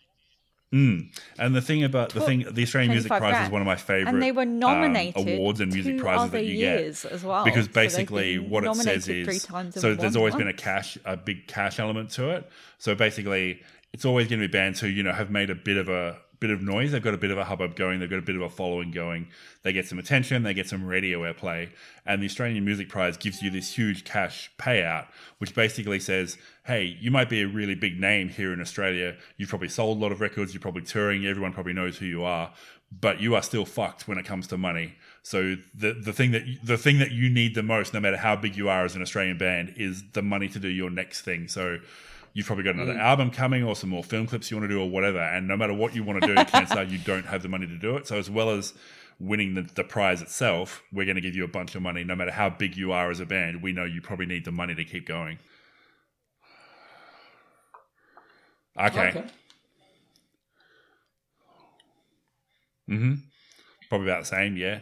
Mm. 0.73 1.07
And 1.39 1.55
the 1.55 1.61
thing 1.61 1.83
about 1.85 2.09
the 2.09 2.19
thing, 2.19 2.45
the 2.51 2.63
Australian 2.63 2.91
Music 2.91 3.07
25 3.07 3.31
Prize 3.31 3.45
is 3.45 3.51
one 3.51 3.61
of 3.61 3.65
my 3.65 3.77
favorite, 3.77 4.09
and 4.09 4.21
they 4.21 4.33
were 4.33 4.45
nominated 4.45 5.21
um, 5.21 5.27
awards 5.35 5.61
and 5.61 5.71
music 5.71 5.97
prizes 5.97 6.31
that 6.31 6.43
you 6.43 6.57
get. 6.57 6.81
as 7.05 7.23
well. 7.23 7.45
because 7.45 7.69
basically 7.69 8.37
been 8.37 8.49
what 8.49 8.65
it 8.65 8.75
says 8.75 9.07
is 9.07 9.43
so 9.71 9.95
there's 9.95 10.15
won 10.15 10.17
always 10.17 10.35
been 10.35 10.49
a 10.49 10.53
cash, 10.53 10.97
a 11.05 11.15
big 11.15 11.47
cash 11.47 11.79
element 11.79 12.09
to 12.11 12.31
it. 12.31 12.49
So 12.79 12.95
basically, 12.95 13.61
it's 13.93 14.03
always 14.03 14.27
going 14.27 14.41
to 14.41 14.47
be 14.47 14.51
bands 14.51 14.81
who 14.81 14.87
you 14.87 15.03
know 15.03 15.13
have 15.13 15.31
made 15.31 15.49
a 15.49 15.55
bit 15.55 15.77
of 15.77 15.87
a 15.87 16.17
bit 16.39 16.49
of 16.49 16.61
noise. 16.61 16.91
They've 16.91 17.03
got 17.03 17.13
a 17.13 17.17
bit 17.17 17.31
of 17.31 17.37
a 17.37 17.45
hubbub 17.45 17.75
going. 17.75 17.99
They've 17.99 18.09
got 18.09 18.19
a 18.19 18.23
bit 18.23 18.35
of 18.35 18.41
a 18.41 18.49
following 18.49 18.91
going. 18.91 19.27
They 19.63 19.73
get 19.73 19.87
some 19.87 19.99
attention. 19.99 20.43
They 20.43 20.53
get 20.53 20.67
some 20.67 20.85
radio 20.85 21.21
airplay. 21.21 21.69
And 22.05 22.21
the 22.21 22.27
Australian 22.27 22.63
Music 22.63 22.89
Prize 22.89 23.17
gives 23.17 23.41
you 23.41 23.49
this 23.49 23.73
huge 23.73 24.03
cash 24.03 24.51
payout, 24.57 25.07
which 25.39 25.55
basically 25.55 25.99
says, 25.99 26.37
hey, 26.65 26.97
you 26.99 27.11
might 27.11 27.29
be 27.29 27.41
a 27.41 27.47
really 27.47 27.75
big 27.75 27.99
name 27.99 28.29
here 28.29 28.53
in 28.53 28.61
Australia. 28.61 29.15
You've 29.37 29.49
probably 29.49 29.69
sold 29.69 29.97
a 29.97 30.01
lot 30.01 30.11
of 30.11 30.21
records. 30.21 30.53
You're 30.53 30.61
probably 30.61 30.83
touring. 30.83 31.25
Everyone 31.25 31.53
probably 31.53 31.73
knows 31.73 31.97
who 31.97 32.05
you 32.05 32.23
are. 32.23 32.53
But 32.89 33.19
you 33.19 33.35
are 33.35 33.41
still 33.41 33.65
fucked 33.65 34.07
when 34.07 34.17
it 34.17 34.25
comes 34.25 34.47
to 34.47 34.57
money. 34.57 34.95
So 35.21 35.57
the 35.75 35.91
the 35.91 36.13
thing 36.13 36.31
that 36.31 36.43
the 36.63 36.77
thing 36.77 36.99
that 36.99 37.11
you 37.11 37.29
need 37.29 37.53
the 37.53 37.61
most, 37.61 37.93
no 37.93 37.99
matter 37.99 38.15
how 38.15 38.37
big 38.37 38.55
you 38.55 38.69
are 38.69 38.85
as 38.85 38.95
an 38.95 39.01
Australian 39.01 39.37
band, 39.37 39.73
is 39.75 40.03
the 40.13 40.21
money 40.21 40.47
to 40.47 40.57
do 40.57 40.69
your 40.69 40.89
next 40.89 41.23
thing. 41.23 41.49
So 41.49 41.79
you've 42.37 42.45
probably 42.45 42.63
got 42.63 42.75
another 42.75 42.93
album 42.99 43.31
coming 43.31 43.63
or 43.63 43.75
some 43.75 43.89
more 43.89 44.03
film 44.03 44.27
clips 44.27 44.51
you 44.51 44.57
want 44.57 44.69
to 44.69 44.75
do 44.75 44.79
or 44.79 44.87
whatever. 44.87 45.17
And 45.17 45.47
no 45.47 45.57
matter 45.57 45.73
what 45.73 45.95
you 45.95 46.03
want 46.03 46.21
to 46.21 46.35
do, 46.35 46.35
chances 46.45 46.77
are 46.77 46.83
you 46.83 46.99
don't 46.99 47.25
have 47.25 47.41
the 47.41 47.49
money 47.49 47.65
to 47.65 47.75
do 47.79 47.97
it. 47.97 48.05
So 48.05 48.15
as 48.15 48.29
well 48.29 48.51
as 48.51 48.75
winning 49.19 49.55
the, 49.55 49.63
the 49.63 49.83
prize 49.83 50.21
itself, 50.21 50.83
we're 50.93 51.05
going 51.05 51.15
to 51.15 51.21
give 51.21 51.33
you 51.33 51.43
a 51.43 51.47
bunch 51.47 51.73
of 51.73 51.81
money. 51.81 52.03
No 52.03 52.15
matter 52.15 52.29
how 52.29 52.51
big 52.51 52.77
you 52.77 52.91
are 52.91 53.09
as 53.09 53.19
a 53.19 53.25
band, 53.25 53.63
we 53.63 53.71
know 53.71 53.85
you 53.85 54.01
probably 54.01 54.27
need 54.27 54.45
the 54.45 54.51
money 54.51 54.75
to 54.75 54.85
keep 54.85 55.07
going. 55.07 55.39
Okay. 58.79 59.09
Okay. 59.09 59.23
hmm 62.87 63.13
Probably 63.89 64.09
about 64.09 64.19
the 64.19 64.27
same, 64.27 64.57
yeah. 64.57 64.81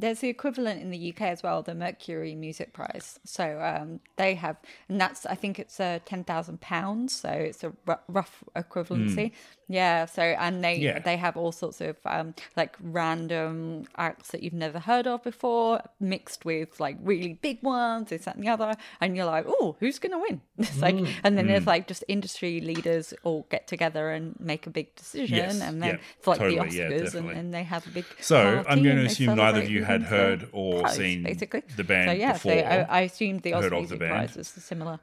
There's 0.00 0.20
the 0.20 0.28
equivalent 0.28 0.80
in 0.82 0.90
the 0.90 1.10
UK 1.10 1.22
as 1.22 1.42
well, 1.42 1.62
the 1.62 1.74
Mercury 1.74 2.34
Music 2.34 2.72
Prize. 2.72 3.18
So 3.24 3.60
um, 3.60 4.00
they 4.16 4.34
have, 4.34 4.56
and 4.88 5.00
that's 5.00 5.26
I 5.26 5.34
think 5.34 5.58
it's 5.58 5.78
uh, 5.78 5.98
ten 6.04 6.24
thousand 6.24 6.60
pounds. 6.60 7.14
So 7.14 7.28
it's 7.28 7.62
a 7.62 7.72
r- 7.86 8.00
rough 8.08 8.42
equivalency. 8.56 9.32
Yeah. 9.68 10.06
So 10.06 10.22
and 10.22 10.64
they 10.64 10.76
Hmm. 10.78 10.82
Yeah. 10.82 10.98
they 11.00 11.16
have 11.16 11.36
all 11.36 11.52
sorts 11.52 11.80
of 11.80 11.96
um, 12.06 12.34
like 12.56 12.76
random 13.10 13.84
acts 13.96 14.30
that 14.32 14.42
you've 14.42 14.52
never 14.66 14.78
heard 14.78 15.06
of 15.06 15.22
before, 15.22 15.80
mixed 16.00 16.44
with 16.44 16.80
like 16.80 16.96
really 17.02 17.34
big 17.34 17.62
ones, 17.62 18.08
this 18.10 18.24
that, 18.24 18.36
and 18.36 18.44
the 18.44 18.48
other, 18.48 18.74
and 19.00 19.16
you're 19.16 19.26
like, 19.26 19.44
oh, 19.46 19.76
who's 19.80 19.98
gonna 19.98 20.18
win? 20.18 20.40
It's 20.58 20.80
like, 20.80 20.96
Hmm. 20.96 21.06
and 21.24 21.36
then 21.38 21.46
there's 21.46 21.66
like 21.66 21.86
just 21.88 22.04
industry 22.08 22.60
leaders 22.60 23.12
all 23.22 23.46
get 23.50 23.66
together 23.66 24.10
and 24.10 24.34
make 24.40 24.66
a 24.66 24.70
big 24.70 24.94
decision, 24.96 25.36
Yes, 25.36 25.60
and 25.60 25.82
then 25.82 25.90
yeah, 25.90 25.96
it's 26.18 26.26
like 26.26 26.38
totally, 26.38 26.68
the 26.70 26.76
yeah, 26.76 26.88
Oscars, 26.88 26.90
and, 26.96 27.04
definitely. 27.04 27.34
and 27.34 27.54
they 27.54 27.62
have 27.64 27.86
a 27.86 27.90
big. 27.90 28.04
So, 28.20 28.64
I'm 28.68 28.82
going 28.82 28.96
to 28.96 29.04
assume 29.04 29.36
neither 29.36 29.62
of 29.62 29.70
you 29.70 29.84
had 29.92 30.02
heard 30.02 30.48
or 30.52 30.82
prize, 30.82 30.96
seen 30.96 31.22
basically 31.22 31.62
the 31.76 31.84
band 31.84 32.10
so, 32.10 32.12
yeah, 32.12 32.32
before. 32.32 32.52
So 32.52 32.58
I, 32.58 32.76
I 32.82 33.00
assumed 33.02 33.40
the 33.42 33.52
Heard 33.52 33.64
Aussie 33.64 33.66
of 33.66 33.70
the 33.70 33.76
Music 33.78 33.98
band. 34.00 34.10
Prize 34.12 34.36
is 34.36 34.56
a 34.56 34.60
similar, 34.60 35.00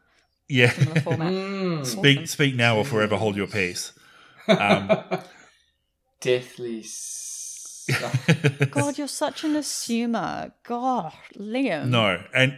Yeah. 0.47 0.71
similar 0.71 1.01
format. 1.01 1.33
Mm. 1.57 1.85
speak 1.85 2.17
Awesome. 2.17 2.25
speak 2.27 2.55
now 2.55 2.77
or 2.77 2.85
forever 2.85 3.15
hold 3.17 3.35
your 3.35 3.47
peace. 3.47 3.93
Um, 4.47 4.89
Deathly. 6.21 6.85
God, 8.71 8.97
you're 8.97 9.07
such 9.07 9.43
an 9.43 9.53
assumer. 9.55 10.51
God, 10.63 11.13
Liam. 11.35 11.87
no, 11.87 12.23
and 12.33 12.57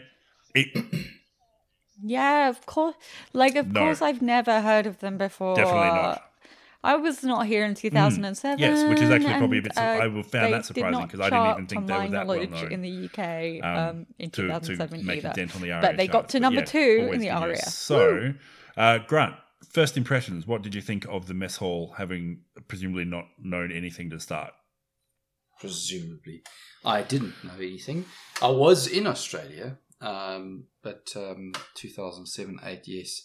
it 0.55 0.67
Yeah, 2.01 2.49
of 2.49 2.65
course. 2.65 2.95
Like, 3.33 3.55
of 3.55 3.71
No. 3.71 3.81
course, 3.81 4.01
I've 4.01 4.21
never 4.21 4.61
heard 4.61 4.87
of 4.87 4.99
them 4.99 5.17
before. 5.17 5.55
Definitely 5.55 5.89
not. 5.89 6.28
I 6.83 6.95
was 6.95 7.23
not 7.23 7.45
here 7.45 7.65
in 7.65 7.75
2007. 7.75 8.57
Mm. 8.57 8.61
Yes, 8.61 8.89
which 8.89 9.01
is 9.01 9.09
actually 9.09 9.33
probably 9.33 9.57
a 9.57 9.59
and, 9.59 9.63
bit 9.63 9.75
sur- 9.75 9.81
I 9.81 10.09
found 10.09 10.25
they 10.31 10.51
that 10.51 10.65
surprising 10.65 11.01
because 11.05 11.19
I 11.19 11.29
didn't 11.29 11.41
even 11.41 11.67
chart, 11.67 11.69
think 11.69 11.87
they 11.87 11.93
were 11.93 11.99
my 11.99 12.07
that 12.07 12.27
well 12.27 12.37
knowledge, 12.37 12.49
known, 12.51 12.71
in 12.71 12.81
the 12.81 13.05
UK 13.05 13.63
um, 13.63 13.89
um, 13.89 14.05
in 14.17 14.29
to, 14.31 14.41
2007 14.43 14.99
to 14.99 15.05
make 15.05 15.17
either. 15.17 15.29
a 15.29 15.33
dent 15.33 15.55
on 15.55 15.61
the 15.61 15.71
ARIA 15.71 15.81
but 15.81 15.97
they 15.97 16.07
got 16.07 16.21
charts. 16.21 16.31
to 16.33 16.39
number 16.39 16.61
yeah, 16.61 16.65
two 16.65 17.09
in 17.11 17.19
the 17.19 17.27
good 17.27 17.33
news. 17.33 17.41
ARIA. 17.41 17.61
So, 17.63 18.33
uh, 18.77 18.99
Grant, 18.99 19.35
first 19.67 19.97
impressions. 19.97 20.47
What 20.47 20.61
did 20.61 20.73
you 20.73 20.81
think 20.81 21.05
of 21.09 21.27
the 21.27 21.33
mess 21.33 21.57
hall, 21.57 21.95
having 21.97 22.41
presumably 22.67 23.05
not 23.05 23.25
known 23.37 23.71
anything 23.71 24.09
to 24.11 24.19
start? 24.19 24.53
presumably. 25.59 26.41
I 26.83 27.01
didn't 27.01 27.35
know 27.43 27.57
anything. 27.57 28.05
I 28.41 28.49
was 28.49 28.87
in 28.87 29.05
Australia, 29.05 29.77
um, 30.01 30.65
but 30.81 31.11
um, 31.15 31.51
2007, 31.75 32.59
8, 32.63 32.81
yes. 32.85 33.23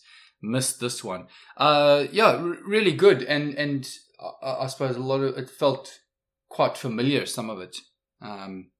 Missed 0.51 0.81
this 0.81 1.03
one. 1.03 1.27
Uh, 1.57 2.05
yeah, 2.13 2.33
r- 2.37 2.59
really 2.67 2.93
good. 2.93 3.23
And, 3.23 3.55
and 3.55 3.89
I, 4.43 4.65
I 4.65 4.67
suppose 4.67 4.97
a 4.97 5.01
lot 5.01 5.21
of 5.23 5.39
it 5.39 5.49
felt 5.51 6.01
quite 6.49 6.77
familiar, 6.77 7.27
some 7.27 7.51
of 7.51 7.61
it. 7.61 7.77
Um, 8.21 8.71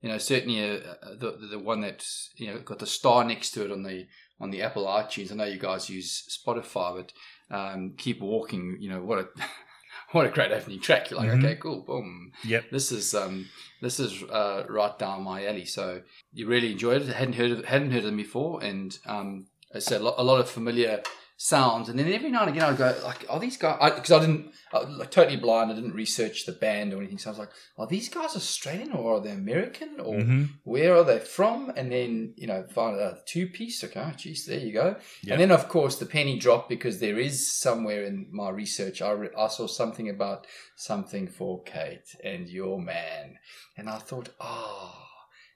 you 0.00 0.08
know, 0.08 0.18
certainly 0.18 0.58
uh, 0.62 0.78
uh, 1.02 1.14
the, 1.18 1.48
the 1.50 1.58
one 1.58 1.80
that 1.82 2.04
you 2.36 2.46
know, 2.48 2.58
got 2.60 2.78
the 2.78 2.86
star 2.86 3.24
next 3.24 3.50
to 3.52 3.64
it 3.64 3.70
on 3.70 3.82
the, 3.82 4.06
on 4.40 4.50
the 4.50 4.62
Apple 4.62 4.86
iTunes. 4.86 5.30
I 5.30 5.34
know 5.34 5.44
you 5.44 5.58
guys 5.58 5.90
use 5.90 6.24
Spotify, 6.46 6.96
but 6.96 7.12
um, 7.56 7.94
keep 7.98 8.20
walking. 8.22 8.78
You 8.80 8.90
know 8.90 9.02
what 9.02 9.18
a 9.18 9.28
what 10.12 10.24
a 10.26 10.30
great 10.30 10.52
opening 10.52 10.80
track. 10.80 11.10
You're 11.10 11.20
like, 11.20 11.28
Mhm. 11.30 11.44
okay, 11.44 11.56
cool, 11.56 11.82
boom. 11.82 12.32
Yep. 12.44 12.70
This 12.70 12.90
is 12.92 13.14
um, 13.14 13.46
this 13.82 14.00
is 14.00 14.22
uh, 14.22 14.64
right 14.70 14.98
down 14.98 15.22
my 15.24 15.46
alley. 15.46 15.66
So 15.66 16.00
you 16.32 16.46
really 16.46 16.72
enjoyed 16.72 17.02
it. 17.02 17.08
hadn't 17.08 17.34
heard 17.34 17.50
of, 17.50 17.64
hadn't 17.66 17.90
heard 17.90 17.98
of 17.98 18.04
them 18.06 18.16
before, 18.16 18.62
and 18.62 18.96
um, 19.04 19.46
I 19.74 19.78
said 19.78 20.00
a 20.00 20.04
lot, 20.04 20.14
a 20.18 20.24
lot 20.24 20.40
of 20.40 20.48
familiar 20.48 21.02
sounds. 21.42 21.88
And 21.88 21.98
then 21.98 22.12
every 22.12 22.30
now 22.30 22.42
and 22.42 22.50
again, 22.50 22.64
I'd 22.68 22.76
go 22.76 22.94
like, 23.02 23.24
"Are 23.30 23.40
these 23.40 23.56
guys?" 23.56 23.92
Because 23.94 24.10
I, 24.10 24.18
didn't, 24.20 24.52
I, 24.74 24.78
was, 24.80 24.88
like, 24.98 25.10
totally 25.10 25.38
blind. 25.38 25.70
I 25.70 25.74
didn't 25.74 25.94
research 25.94 26.44
the 26.44 26.52
band 26.52 26.92
or 26.92 26.98
anything. 26.98 27.16
So 27.16 27.30
I 27.30 27.32
was 27.32 27.38
like, 27.38 27.52
"Are 27.78 27.86
these 27.86 28.10
guys 28.10 28.36
Australian 28.36 28.92
or 28.92 29.14
are 29.16 29.20
they 29.20 29.30
American 29.30 30.00
or 30.00 30.16
Mhm. 30.16 30.48
where 30.64 30.94
are 30.96 31.04
they 31.04 31.18
from?" 31.18 31.72
And 31.76 31.90
then 31.90 32.34
you 32.36 32.46
know, 32.46 32.66
find 32.74 33.00
out 33.00 33.26
two 33.26 33.46
piece. 33.46 33.82
Okay, 33.82 34.12
geez, 34.18 34.44
there 34.44 34.58
you 34.58 34.72
go. 34.72 34.96
Yep. 35.22 35.32
And 35.32 35.40
then 35.40 35.50
of 35.50 35.68
course 35.68 35.96
the 35.96 36.04
penny 36.04 36.38
dropped 36.38 36.68
because 36.68 36.98
there 37.00 37.18
is 37.18 37.50
somewhere 37.58 38.04
in 38.04 38.26
my 38.30 38.50
research 38.50 39.00
I, 39.00 39.12
re- 39.12 39.28
I 39.38 39.48
saw 39.48 39.66
something 39.66 40.10
about 40.10 40.46
something 40.76 41.26
for 41.26 41.62
Kate 41.62 42.08
and 42.22 42.48
your 42.50 42.78
man, 42.80 43.38
and 43.78 43.88
I 43.88 43.98
thought, 43.98 44.28
ah, 44.40 45.06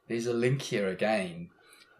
there's 0.08 0.26
a 0.26 0.32
link 0.34 0.62
here 0.62 0.88
again 0.88 1.50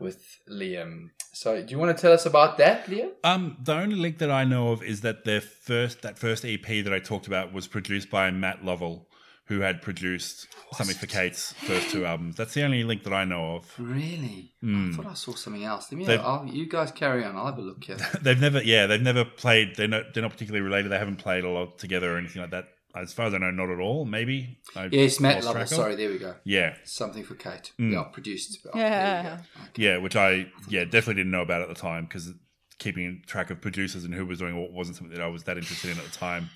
with 0.04 0.38
Liam. 0.48 1.10
So 1.32 1.60
do 1.60 1.68
you 1.72 1.78
want 1.78 1.96
to 1.96 2.00
tell 2.00 2.12
us 2.12 2.26
about 2.26 2.58
that, 2.58 2.86
Liam? 2.86 3.10
Um, 3.24 3.56
the 3.60 3.74
only 3.74 3.96
link 3.96 4.18
that 4.18 4.30
I 4.30 4.44
know 4.44 4.68
of 4.70 4.84
is 4.84 5.00
that 5.00 5.24
their 5.24 5.40
first 5.40 6.02
that 6.02 6.16
first 6.18 6.44
EP 6.44 6.66
that 6.84 6.92
I 6.92 7.00
talked 7.00 7.26
about 7.26 7.52
was 7.52 7.66
produced 7.66 8.10
by 8.10 8.30
Matt 8.30 8.64
Lovell, 8.64 9.08
who 9.46 9.60
had 9.60 9.82
produced 9.82 10.46
something 10.72 10.94
for 10.94 11.06
Kate's 11.06 11.52
first 11.54 11.90
two 11.90 12.06
albums. 12.06 12.36
That's 12.36 12.54
the 12.54 12.62
only 12.62 12.84
link 12.84 13.02
that 13.04 13.12
I 13.12 13.24
know 13.24 13.56
of. 13.56 13.74
Really? 13.78 14.52
Hmm. 14.60 14.92
I 14.92 14.96
thought 14.96 15.06
I 15.06 15.14
saw 15.14 15.32
something 15.34 15.64
else. 15.64 15.90
Let 15.90 15.98
me. 15.98 16.52
You 16.52 16.68
guys 16.68 16.92
carry 16.92 17.24
on. 17.24 17.36
I'll 17.36 17.46
have 17.46 17.58
a 17.58 17.62
look 17.62 17.82
here. 17.82 17.96
They've 18.22 18.40
never, 18.40 18.62
yeah, 18.62 18.86
they've 18.86 19.02
never 19.02 19.24
played. 19.24 19.76
They're 19.76 19.88
not, 19.88 20.14
they're 20.14 20.22
not 20.22 20.32
particularly 20.32 20.64
related. 20.64 20.90
They 20.90 20.98
haven't 20.98 21.16
played 21.16 21.44
a 21.44 21.50
lot 21.50 21.78
together 21.78 22.14
or 22.14 22.18
anything 22.18 22.42
like 22.42 22.52
that. 22.52 22.68
As 22.96 23.12
far 23.12 23.26
as 23.26 23.34
I 23.34 23.38
know, 23.38 23.50
not 23.50 23.70
at 23.70 23.80
all. 23.80 24.04
Maybe. 24.04 24.58
I 24.76 24.88
yes, 24.92 25.18
Matt 25.18 25.36
lost 25.42 25.46
Lovell. 25.46 25.66
Sorry, 25.66 25.96
there 25.96 26.10
we 26.10 26.18
go. 26.18 26.36
Yeah, 26.44 26.76
Something 26.84 27.24
for 27.24 27.34
Kate. 27.34 27.72
Mm. 27.78 27.92
Yeah, 27.92 28.04
produced. 28.04 28.64
Oh, 28.72 28.78
Yeah. 28.78 29.22
there 29.22 29.22
we 29.22 29.28
go. 29.38 29.42
Okay. 29.70 29.82
yeah, 29.82 29.96
which 29.98 30.14
I, 30.16 30.46
yeah, 30.68 30.84
definitely 30.84 31.14
didn't 31.14 31.32
know 31.32 31.42
about 31.42 31.62
at 31.62 31.68
the 31.68 31.74
time 31.74 32.04
because 32.04 32.32
keeping 32.78 33.22
track 33.26 33.50
of 33.50 33.60
producers 33.60 34.04
and 34.04 34.14
who 34.14 34.24
was 34.24 34.38
doing 34.38 34.60
what 34.60 34.70
wasn't 34.72 34.96
something 34.96 35.16
that 35.16 35.22
I 35.24 35.26
was 35.28 35.42
that 35.44 35.56
interested 35.58 35.90
in 35.90 35.98
at 35.98 36.04
the 36.04 36.10
time. 36.16 36.50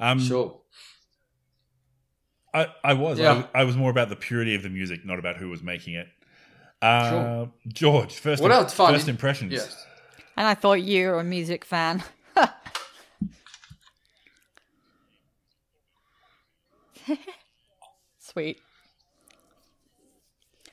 Um, 0.00 0.18
Sure. 0.20 0.60
I, 2.54 2.68
I 2.82 2.94
was. 2.94 3.18
Yeah. 3.18 3.44
I, 3.54 3.60
I 3.60 3.64
was 3.64 3.76
more 3.76 3.90
about 3.90 4.08
the 4.08 4.16
purity 4.16 4.54
of 4.54 4.62
the 4.62 4.70
music, 4.70 5.04
not 5.04 5.18
about 5.18 5.36
who 5.36 5.50
was 5.50 5.62
making 5.62 5.94
it. 5.94 6.06
Uh, 6.80 7.10
Sure. 7.10 7.52
George, 7.68 8.14
first, 8.14 8.42
What 8.42 8.50
else 8.52 8.72
first 8.72 9.08
impressions. 9.08 9.52
Yes. 9.52 9.84
And 10.38 10.46
I 10.46 10.54
thought 10.54 10.80
you 10.82 11.08
were 11.08 11.20
a 11.20 11.24
music 11.24 11.64
fan. 11.66 12.02
Sweet. 18.18 18.58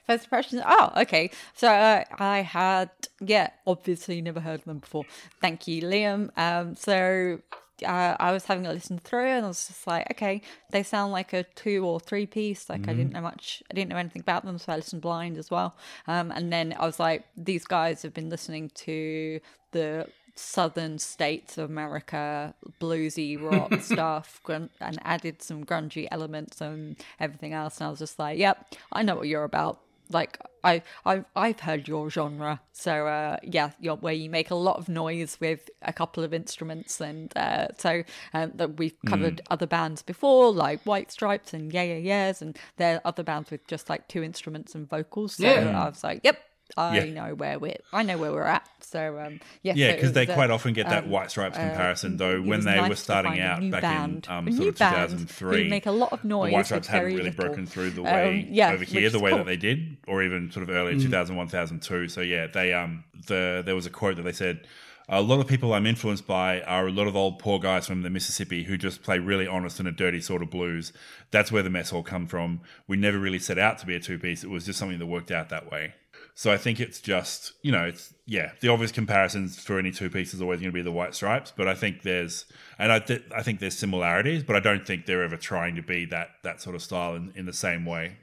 First 0.05 0.25
impressions. 0.25 0.61
Oh, 0.65 0.91
okay. 0.97 1.31
So 1.55 1.67
uh, 1.67 2.03
I 2.19 2.39
had, 2.41 2.91
yeah, 3.19 3.49
obviously 3.65 4.21
never 4.21 4.39
heard 4.39 4.63
them 4.63 4.79
before. 4.79 5.05
Thank 5.41 5.67
you, 5.67 5.81
Liam. 5.81 6.29
Um, 6.37 6.75
so 6.75 7.39
uh, 7.83 8.15
I 8.19 8.31
was 8.31 8.45
having 8.45 8.67
a 8.67 8.73
listen 8.73 8.99
through, 8.99 9.25
and 9.25 9.45
I 9.45 9.47
was 9.47 9.67
just 9.67 9.87
like, 9.87 10.09
okay, 10.11 10.41
they 10.69 10.83
sound 10.83 11.11
like 11.11 11.33
a 11.33 11.43
two 11.55 11.83
or 11.85 11.99
three 11.99 12.27
piece. 12.27 12.69
Like 12.69 12.87
I 12.87 12.93
didn't 12.93 13.13
know 13.13 13.21
much. 13.21 13.63
I 13.71 13.73
didn't 13.73 13.89
know 13.89 13.97
anything 13.97 14.21
about 14.21 14.45
them, 14.45 14.59
so 14.59 14.73
I 14.73 14.75
listened 14.75 15.01
blind 15.01 15.37
as 15.37 15.49
well. 15.49 15.75
Um, 16.07 16.31
and 16.31 16.53
then 16.53 16.75
I 16.79 16.85
was 16.85 16.99
like, 16.99 17.25
these 17.35 17.65
guys 17.65 18.03
have 18.03 18.13
been 18.13 18.29
listening 18.29 18.69
to 18.75 19.39
the 19.71 20.07
southern 20.35 20.99
states 20.99 21.57
of 21.57 21.69
America, 21.69 22.53
bluesy 22.81 23.41
rock 23.41 23.73
stuff, 23.81 24.39
grun- 24.43 24.69
and 24.81 24.99
added 25.03 25.41
some 25.41 25.65
grungy 25.65 26.07
elements 26.11 26.61
and 26.61 26.97
everything 27.19 27.53
else. 27.53 27.79
And 27.79 27.87
I 27.87 27.89
was 27.89 27.99
just 27.99 28.19
like, 28.19 28.37
yep, 28.37 28.75
I 28.91 29.01
know 29.03 29.15
what 29.15 29.27
you're 29.27 29.43
about. 29.45 29.79
Like 30.11 30.37
I, 30.63 30.83
I, 31.03 31.25
I've 31.35 31.61
heard 31.61 31.87
your 31.87 32.11
genre, 32.11 32.61
so 32.73 33.07
uh, 33.07 33.37
yeah, 33.41 33.71
you're, 33.79 33.95
where 33.95 34.13
you 34.13 34.29
make 34.29 34.51
a 34.51 34.55
lot 34.55 34.77
of 34.77 34.87
noise 34.87 35.39
with 35.39 35.67
a 35.81 35.91
couple 35.91 36.23
of 36.23 36.31
instruments, 36.31 37.01
and 37.01 37.35
uh, 37.35 37.69
so 37.75 38.03
um, 38.31 38.51
that 38.53 38.77
we've 38.77 38.95
covered 39.07 39.41
other 39.49 39.65
bands 39.65 40.03
before, 40.03 40.51
like 40.53 40.83
White 40.83 41.11
Stripes 41.11 41.55
and 41.55 41.73
Yeah 41.73 41.81
Yeah 41.81 41.95
Yeahs, 42.27 42.43
and 42.43 42.55
there 42.77 42.97
are 42.97 43.01
other 43.03 43.23
bands 43.23 43.49
with 43.49 43.65
just 43.65 43.89
like 43.89 44.07
two 44.07 44.21
instruments 44.21 44.75
and 44.75 44.87
vocals. 44.87 45.37
So 45.37 45.43
Yeah. 45.43 45.81
I 45.83 45.89
was 45.89 46.03
like, 46.03 46.19
yep, 46.23 46.37
I 46.77 46.97
Yeah. 46.99 47.05
know 47.05 47.35
where 47.35 47.57
we're, 47.57 47.77
I 47.93 48.03
know 48.03 48.17
where 48.17 48.31
we're 48.31 48.43
at. 48.43 48.67
So 48.81 49.17
um, 49.19 49.39
yeah, 49.63 49.73
Yeah, 49.75 49.89
so 49.91 49.95
because 49.95 50.11
they 50.13 50.21
was, 50.21 50.29
uh, 50.29 50.33
quite 50.35 50.51
often 50.51 50.73
get 50.73 50.89
that 50.89 51.05
um, 51.05 51.09
White 51.09 51.31
Stripes 51.31 51.57
comparison, 51.57 52.17
though. 52.17 52.41
When 52.41 52.63
they 52.65 52.75
nice 52.75 52.89
were 52.89 52.95
starting 52.95 53.39
out 53.39 53.59
back 53.71 53.81
band, 53.81 54.27
in 54.29 54.31
um, 54.33 54.47
a 54.47 54.51
sort 54.51 54.67
of 54.69 54.77
2003, 54.77 55.63
who 55.63 55.69
make 55.69 55.85
a 55.85 55.91
lot 55.91 56.11
of 56.13 56.21
the 56.21 56.27
noise 56.27 56.53
White 56.53 56.65
Stripes 56.65 56.87
hadn't 56.87 57.07
really 57.07 57.23
little. 57.23 57.45
broken 57.45 57.65
through 57.65 57.91
the 57.91 58.01
Um, 58.01 58.13
way 58.13 58.47
yeah, 58.49 58.71
over 58.71 58.83
here, 58.83 59.09
the 59.09 59.19
way 59.19 59.31
cool. 59.31 59.39
that 59.39 59.45
they 59.45 59.57
did, 59.57 59.97
or 60.07 60.21
even 60.23 60.51
sort 60.51 60.63
of 60.63 60.69
early 60.69 60.99
2001, 60.99 61.47
2002. 61.47 62.07
So 62.09 62.21
yeah, 62.21 62.47
they 62.47 62.73
um 62.73 63.03
the 63.27 63.63
there 63.65 63.75
was 63.75 63.85
a 63.85 63.89
quote 63.91 64.17
that 64.17 64.23
they 64.23 64.31
said. 64.33 64.67
A 65.07 65.21
lot 65.21 65.39
of 65.39 65.45
people 65.45 65.71
I'm 65.75 65.85
influenced 65.85 66.25
by 66.25 66.61
are 66.61 66.87
a 66.87 66.91
lot 66.91 67.05
of 67.05 67.15
old 67.15 67.37
poor 67.37 67.59
guys 67.59 67.85
from 67.85 68.01
the 68.01 68.09
Mississippi 68.09 68.63
who 68.63 68.75
just 68.75 69.03
play 69.03 69.19
really 69.19 69.45
honest 69.45 69.77
and 69.79 69.87
a 69.87 69.91
dirty 69.91 70.19
sort 70.19 70.41
of 70.41 70.49
blues. 70.49 70.91
That's 71.29 71.51
where 71.51 71.61
the 71.61 71.69
Mess 71.69 71.91
Hall 71.91 72.01
come 72.01 72.25
from. 72.25 72.61
We 72.87 72.97
never 72.97 73.19
really 73.19 73.37
set 73.37 73.59
out 73.59 73.77
to 73.79 73.85
be 73.85 73.93
a 73.95 73.99
two 73.99 74.17
piece. 74.17 74.43
It 74.43 74.49
was 74.49 74.65
just 74.65 74.79
something 74.79 74.97
that 74.97 75.05
worked 75.05 75.29
out 75.29 75.49
that 75.49 75.69
way. 75.71 75.93
So 76.37 76.51
I 76.51 76.57
think 76.57 76.81
it's 76.81 76.99
just, 76.99 77.53
you 77.61 77.71
know, 77.71 77.85
it's 77.85 78.13
yeah, 78.25 78.51
the 78.59 78.67
obvious 78.67 78.91
comparisons 78.91 79.57
for 79.57 79.79
any 79.79 79.91
two 79.91 80.09
piece 80.09 80.33
is 80.33 80.41
always 80.41 80.59
going 80.59 80.69
to 80.69 80.73
be 80.73 80.81
the 80.81 80.91
white 80.91 81.15
stripes, 81.15 81.53
but 81.55 81.67
I 81.69 81.75
think 81.75 82.01
there's 82.01 82.43
and 82.77 82.91
I 82.91 82.99
th- 82.99 83.23
I 83.33 83.41
think 83.41 83.61
there's 83.61 83.77
similarities, 83.77 84.43
but 84.43 84.57
I 84.57 84.59
don't 84.59 84.85
think 84.85 85.05
they're 85.05 85.23
ever 85.23 85.37
trying 85.37 85.75
to 85.75 85.81
be 85.81 86.03
that 86.07 86.31
that 86.43 86.61
sort 86.61 86.75
of 86.75 86.81
style 86.81 87.15
in, 87.15 87.31
in 87.35 87.45
the 87.45 87.53
same 87.53 87.85
way. 87.85 88.17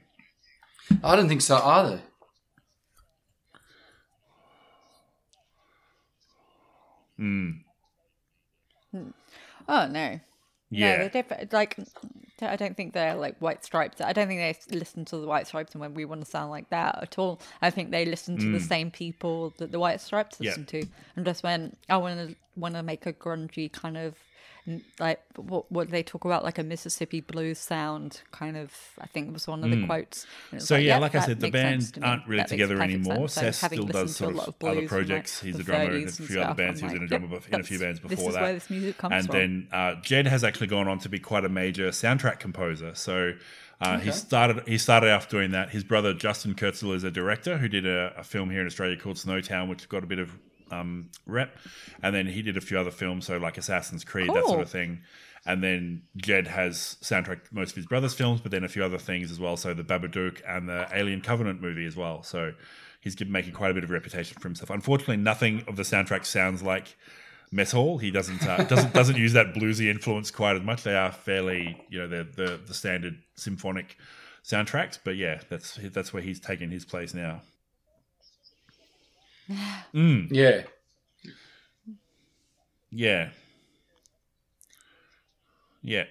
I 1.03 1.15
don't 1.15 1.27
think 1.27 1.41
so 1.41 1.57
either. 1.57 2.01
Hmm. 7.17 7.49
Oh 9.67 9.87
no. 9.87 10.19
Yeah. 10.69 10.91
No, 10.91 10.97
they're 10.99 11.09
different. 11.09 11.53
Like, 11.53 11.77
I 12.49 12.55
don't 12.55 12.75
think 12.77 12.93
they're 12.93 13.15
like 13.15 13.37
White 13.39 13.63
Stripes. 13.63 14.01
I 14.01 14.13
don't 14.13 14.27
think 14.27 14.39
they 14.39 14.75
listen 14.77 15.05
to 15.05 15.17
the 15.17 15.27
White 15.27 15.47
Stripes 15.47 15.73
and 15.73 15.81
when 15.81 15.93
we 15.93 16.05
want 16.05 16.23
to 16.23 16.29
sound 16.29 16.51
like 16.51 16.69
that 16.69 16.99
at 17.01 17.17
all. 17.19 17.39
I 17.61 17.69
think 17.69 17.91
they 17.91 18.05
listen 18.05 18.37
to 18.37 18.51
the 18.51 18.59
same 18.59 18.91
people 18.91 19.53
that 19.57 19.71
the 19.71 19.79
White 19.79 20.01
Stripes 20.01 20.37
Mm. 20.37 20.43
Yeah. 20.45 20.49
listen 20.51 20.65
to, 20.65 20.85
and 21.15 21.25
just 21.25 21.43
when 21.43 21.75
I 21.89 21.97
want 21.97 22.19
to 22.29 22.35
want 22.55 22.75
to 22.75 22.83
make 22.83 23.05
a 23.05 23.13
grungy 23.13 23.71
kind 23.71 23.97
of 23.97 24.15
like 24.97 25.19
what 25.35 25.69
what 25.71 25.89
they 25.89 26.03
talk 26.03 26.23
about 26.23 26.43
like 26.43 26.57
a 26.57 26.63
Mississippi 26.63 27.19
blues 27.19 27.59
sound 27.59 28.21
kind 28.31 28.55
of. 28.55 28.71
I 29.01 29.07
think 29.07 29.33
was 29.33 29.47
one 29.47 29.63
of 29.63 29.71
the 29.71 29.85
quotes. 29.85 30.25
And 30.51 30.53
it 30.53 30.55
was 30.55 30.63
Mm. 30.63 30.67
So 30.67 30.75
yeah, 30.77 30.97
like 30.99 31.15
I 31.15 31.25
said, 31.25 31.39
the 31.41 31.51
band 31.51 31.99
aren't 32.01 32.25
really 32.27 32.43
That 32.43 32.47
together 32.49 32.81
anymore. 32.81 33.27
sense." 33.27 33.57
So 33.57 33.67
Seth 33.67 33.71
still 33.73 33.85
does 33.85 33.95
listened 34.21 34.35
to 34.35 34.39
a 34.39 34.43
sort 34.43 34.47
of 34.47 34.55
other 34.69 34.79
like, 34.81 34.87
projects. 34.89 35.41
He's 35.41 35.59
a 35.59 35.63
drummer 35.63 35.95
in 35.95 36.07
a 36.07 36.11
few 36.11 36.41
other 36.41 36.53
bands. 36.53 36.81
I'm 36.81 36.89
He 36.89 36.93
was 36.93 36.93
in 36.93 36.97
a 36.97 37.01
like, 37.01 37.09
drummer 37.09 37.27
"Yep, 37.35 37.53
in 37.53 37.59
a 37.59 37.63
few 37.63 37.79
bands 37.79 37.99
this 37.99 38.09
before 38.09 38.29
is 38.29 38.35
that. 38.35 38.41
where 38.41 38.53
this 38.53 38.69
music 38.69 38.97
comes 38.97 39.13
and 39.13 39.25
from. 39.25 39.35
then 39.35 39.67
uh, 39.73 39.95
Jed 40.01 40.27
has 40.27 40.43
actually 40.43 40.67
gone 40.67 40.87
on 40.87 40.99
to 40.99 41.09
be 41.09 41.19
quite 41.19 41.43
a 41.43 41.49
major 41.49 41.89
soundtrack 41.89 42.39
composer. 42.39 42.95
So 42.95 43.33
uh, 43.81 43.99
he 43.99 44.11
started 44.11 44.65
he 44.65 44.77
started 44.77 45.09
off 45.11 45.27
doing 45.27 45.51
that. 45.51 45.71
His 45.71 45.83
brother 45.83 46.13
Justin 46.13 46.55
Kurzel 46.55 46.95
is 46.95 47.03
a 47.03 47.11
director 47.11 47.57
who 47.57 47.67
did 47.67 47.85
a, 47.85 48.13
a 48.17 48.23
film 48.23 48.49
here 48.49 48.61
in 48.61 48.67
Australia 48.67 48.95
called 48.95 49.17
Snowtown, 49.17 49.67
which 49.67 49.89
got 49.89 50.03
a 50.03 50.07
bit 50.07 50.19
of 50.19 50.37
um, 50.79 51.09
rep, 51.25 51.57
and 52.01 52.15
then 52.15 52.27
he 52.27 52.41
did 52.41 52.57
a 52.57 52.61
few 52.61 52.79
other 52.79 52.91
films, 52.91 53.25
so 53.27 53.37
like 53.37 53.57
Assassin's 53.57 54.03
Creed, 54.03 54.29
that 54.33 54.45
sort 54.45 54.61
of 54.61 54.69
thing. 54.69 55.01
And 55.45 55.61
then 55.61 56.03
Jed 56.15 56.47
has 56.47 56.97
soundtracked 57.01 57.51
most 57.51 57.71
of 57.71 57.75
his 57.75 57.85
brother's 57.85 58.13
films, 58.13 58.39
but 58.39 58.51
then 58.51 58.63
a 58.63 58.69
few 58.69 58.83
other 58.83 58.97
things 58.97 59.29
as 59.29 59.39
well. 59.39 59.57
So 59.57 59.73
the 59.73 59.83
Babadook 59.83 60.41
and 60.47 60.69
the 60.69 60.87
Alien 60.93 61.19
Covenant 61.19 61.61
movie 61.61 61.85
as 61.85 61.97
well. 61.97 62.23
So 62.23 62.53
he's 63.01 63.19
making 63.25 63.51
quite 63.51 63.71
a 63.71 63.73
bit 63.73 63.83
of 63.83 63.89
a 63.89 63.93
reputation 63.93 64.37
for 64.39 64.47
himself. 64.47 64.69
Unfortunately, 64.69 65.17
nothing 65.17 65.63
of 65.67 65.75
the 65.75 65.83
soundtrack 65.83 66.25
sounds 66.25 66.63
like 66.63 66.95
mess 67.51 67.71
hall. 67.73 67.97
He 67.97 68.09
doesn't 68.09 68.45
uh, 68.47 68.63
doesn't 68.69 68.93
doesn't 68.93 69.17
use 69.17 69.33
that 69.33 69.53
bluesy 69.53 69.89
influence 69.89 70.31
quite 70.31 70.55
as 70.55 70.63
much. 70.63 70.83
They 70.83 70.95
are 70.95 71.11
fairly, 71.11 71.77
you 71.89 71.99
know, 71.99 72.07
they're 72.07 72.23
the 72.23 72.59
the 72.65 72.73
standard 72.73 73.17
symphonic 73.35 73.97
soundtracks. 74.45 74.97
But 75.03 75.17
yeah, 75.17 75.41
that's 75.49 75.77
that's 75.91 76.13
where 76.13 76.23
he's 76.23 76.39
taken 76.39 76.71
his 76.71 76.85
place 76.85 77.13
now. 77.13 77.41
Mm, 79.93 80.27
Yeah. 80.31 80.63
yeah, 82.91 83.29
yeah, 85.81 86.05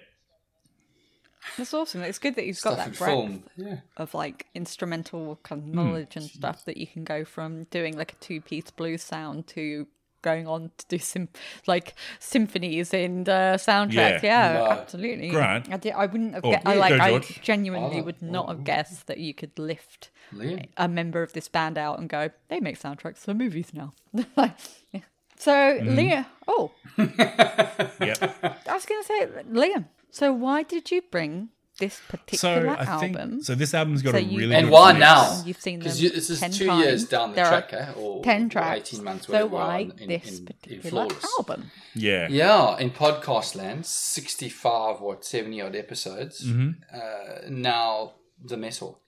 That's 1.57 1.73
awesome. 1.73 2.01
It's 2.03 2.19
good 2.19 2.35
that 2.35 2.45
he's 2.45 2.61
got 2.61 2.73
Stuff 2.73 2.85
that 2.85 2.97
breadth. 2.97 3.41
Yeah. 3.57 3.77
of 3.97 4.13
like 4.13 4.45
instrumental 4.53 5.39
kind 5.43 5.61
of 5.61 5.67
knowledge 5.67 6.15
and 6.15 6.25
stuff 6.25 6.63
that 6.65 6.77
you 6.77 6.87
can 6.87 7.03
go 7.03 7.25
from 7.25 7.65
doing 7.65 7.97
like 7.97 8.13
a 8.13 8.15
two 8.17 8.39
piece 8.39 8.69
blues 8.71 9.03
sound 9.03 9.47
to 9.47 9.87
going 10.23 10.47
on 10.47 10.71
to 10.79 10.85
do 10.87 10.97
some 10.97 11.29
like 11.67 11.93
symphonies 12.19 12.91
and 12.93 13.29
uh, 13.29 13.57
soundtracks. 13.57 14.23
Yeah. 14.23 14.53
Yeah, 14.53 14.53
No. 14.53 14.65
absolutely. 14.71 15.29
Grant. 15.29 15.71
I, 15.71 15.77
did, 15.77 15.93
I 15.93 16.07
wouldn't 16.07 16.33
have. 16.33 16.43
Oh, 16.43 16.49
gue- 16.51 16.61
I 16.65 16.73
like. 16.75 16.93
I 16.99 17.19
genuinely 17.43 17.99
Oh, 17.99 18.03
would 18.03 18.21
not 18.23 18.49
have 18.49 18.63
guessed 18.63 19.05
that 19.07 19.19
you 19.19 19.35
could 19.35 19.57
lift 19.59 20.09
Liam. 20.33 20.67
a 20.77 20.87
member 20.87 21.21
of 21.21 21.33
this 21.33 21.47
band 21.47 21.77
out 21.77 21.99
and 21.99 22.09
go, 22.09 22.31
they 22.47 22.59
make 22.59 22.79
soundtracks 22.79 23.19
for 23.19 23.35
movies 23.35 23.67
now. 23.73 23.93
Yeah. 24.91 25.01
so 25.37 25.51
Mm-hmm. 25.51 25.97
Liam. 25.99 26.25
Oh, 26.47 26.71
yep. 26.97 28.67
I 28.67 28.73
was 28.73 28.85
going 28.85 29.01
to 29.01 29.07
say 29.07 29.27
Liam. 29.51 29.85
So 30.11 30.31
why 30.33 30.63
did 30.63 30.89
you 30.91 31.01
bring 31.11 31.49
this 31.79 31.95
So 31.95 32.01
particular 32.09 32.69
I 32.77 32.99
think 32.99 33.17
album? 33.17 33.41
so. 33.43 33.55
This 33.55 33.73
album's 33.73 34.01
got 34.01 34.11
So 34.11 34.17
a 34.17 34.21
you- 34.21 34.37
really 34.37 34.55
And 34.55 34.65
good 34.67 34.73
why 34.73 34.93
mix. 34.93 34.99
now? 35.01 35.43
You've 35.45 35.59
seen 35.61 35.79
them 35.79 35.83
Because 35.85 35.99
this 36.01 36.29
is 36.29 36.39
10 36.39 36.51
two 36.51 36.65
times. 36.67 36.85
years 36.85 37.03
down 37.07 37.29
the 37.31 37.35
There 37.37 37.45
are 37.45 37.61
track, 37.61 37.73
eh? 37.73 37.91
or 37.99 38.23
10 38.23 38.45
or 38.45 38.49
tracks. 38.49 38.93
18 38.93 39.03
months, 39.03 39.27
so 39.27 39.45
why 39.47 39.89
in, 39.99 40.07
this 40.07 40.27
in, 40.31 40.37
in 40.39 40.45
particular 40.45 40.89
Flawless. 40.89 41.25
album? 41.39 41.71
Yeah, 41.95 42.27
Yeah, 42.29 42.77
in 42.77 42.91
podcast 42.91 43.55
land, 43.55 43.85
65, 43.85 45.01
what, 45.01 45.25
70 45.25 45.61
odd 45.61 45.75
episodes. 45.75 46.45
Mm-hmm. 46.45 46.69
Uh, 46.93 47.49
now, 47.49 48.13
the 48.43 48.57
metal. 48.57 48.99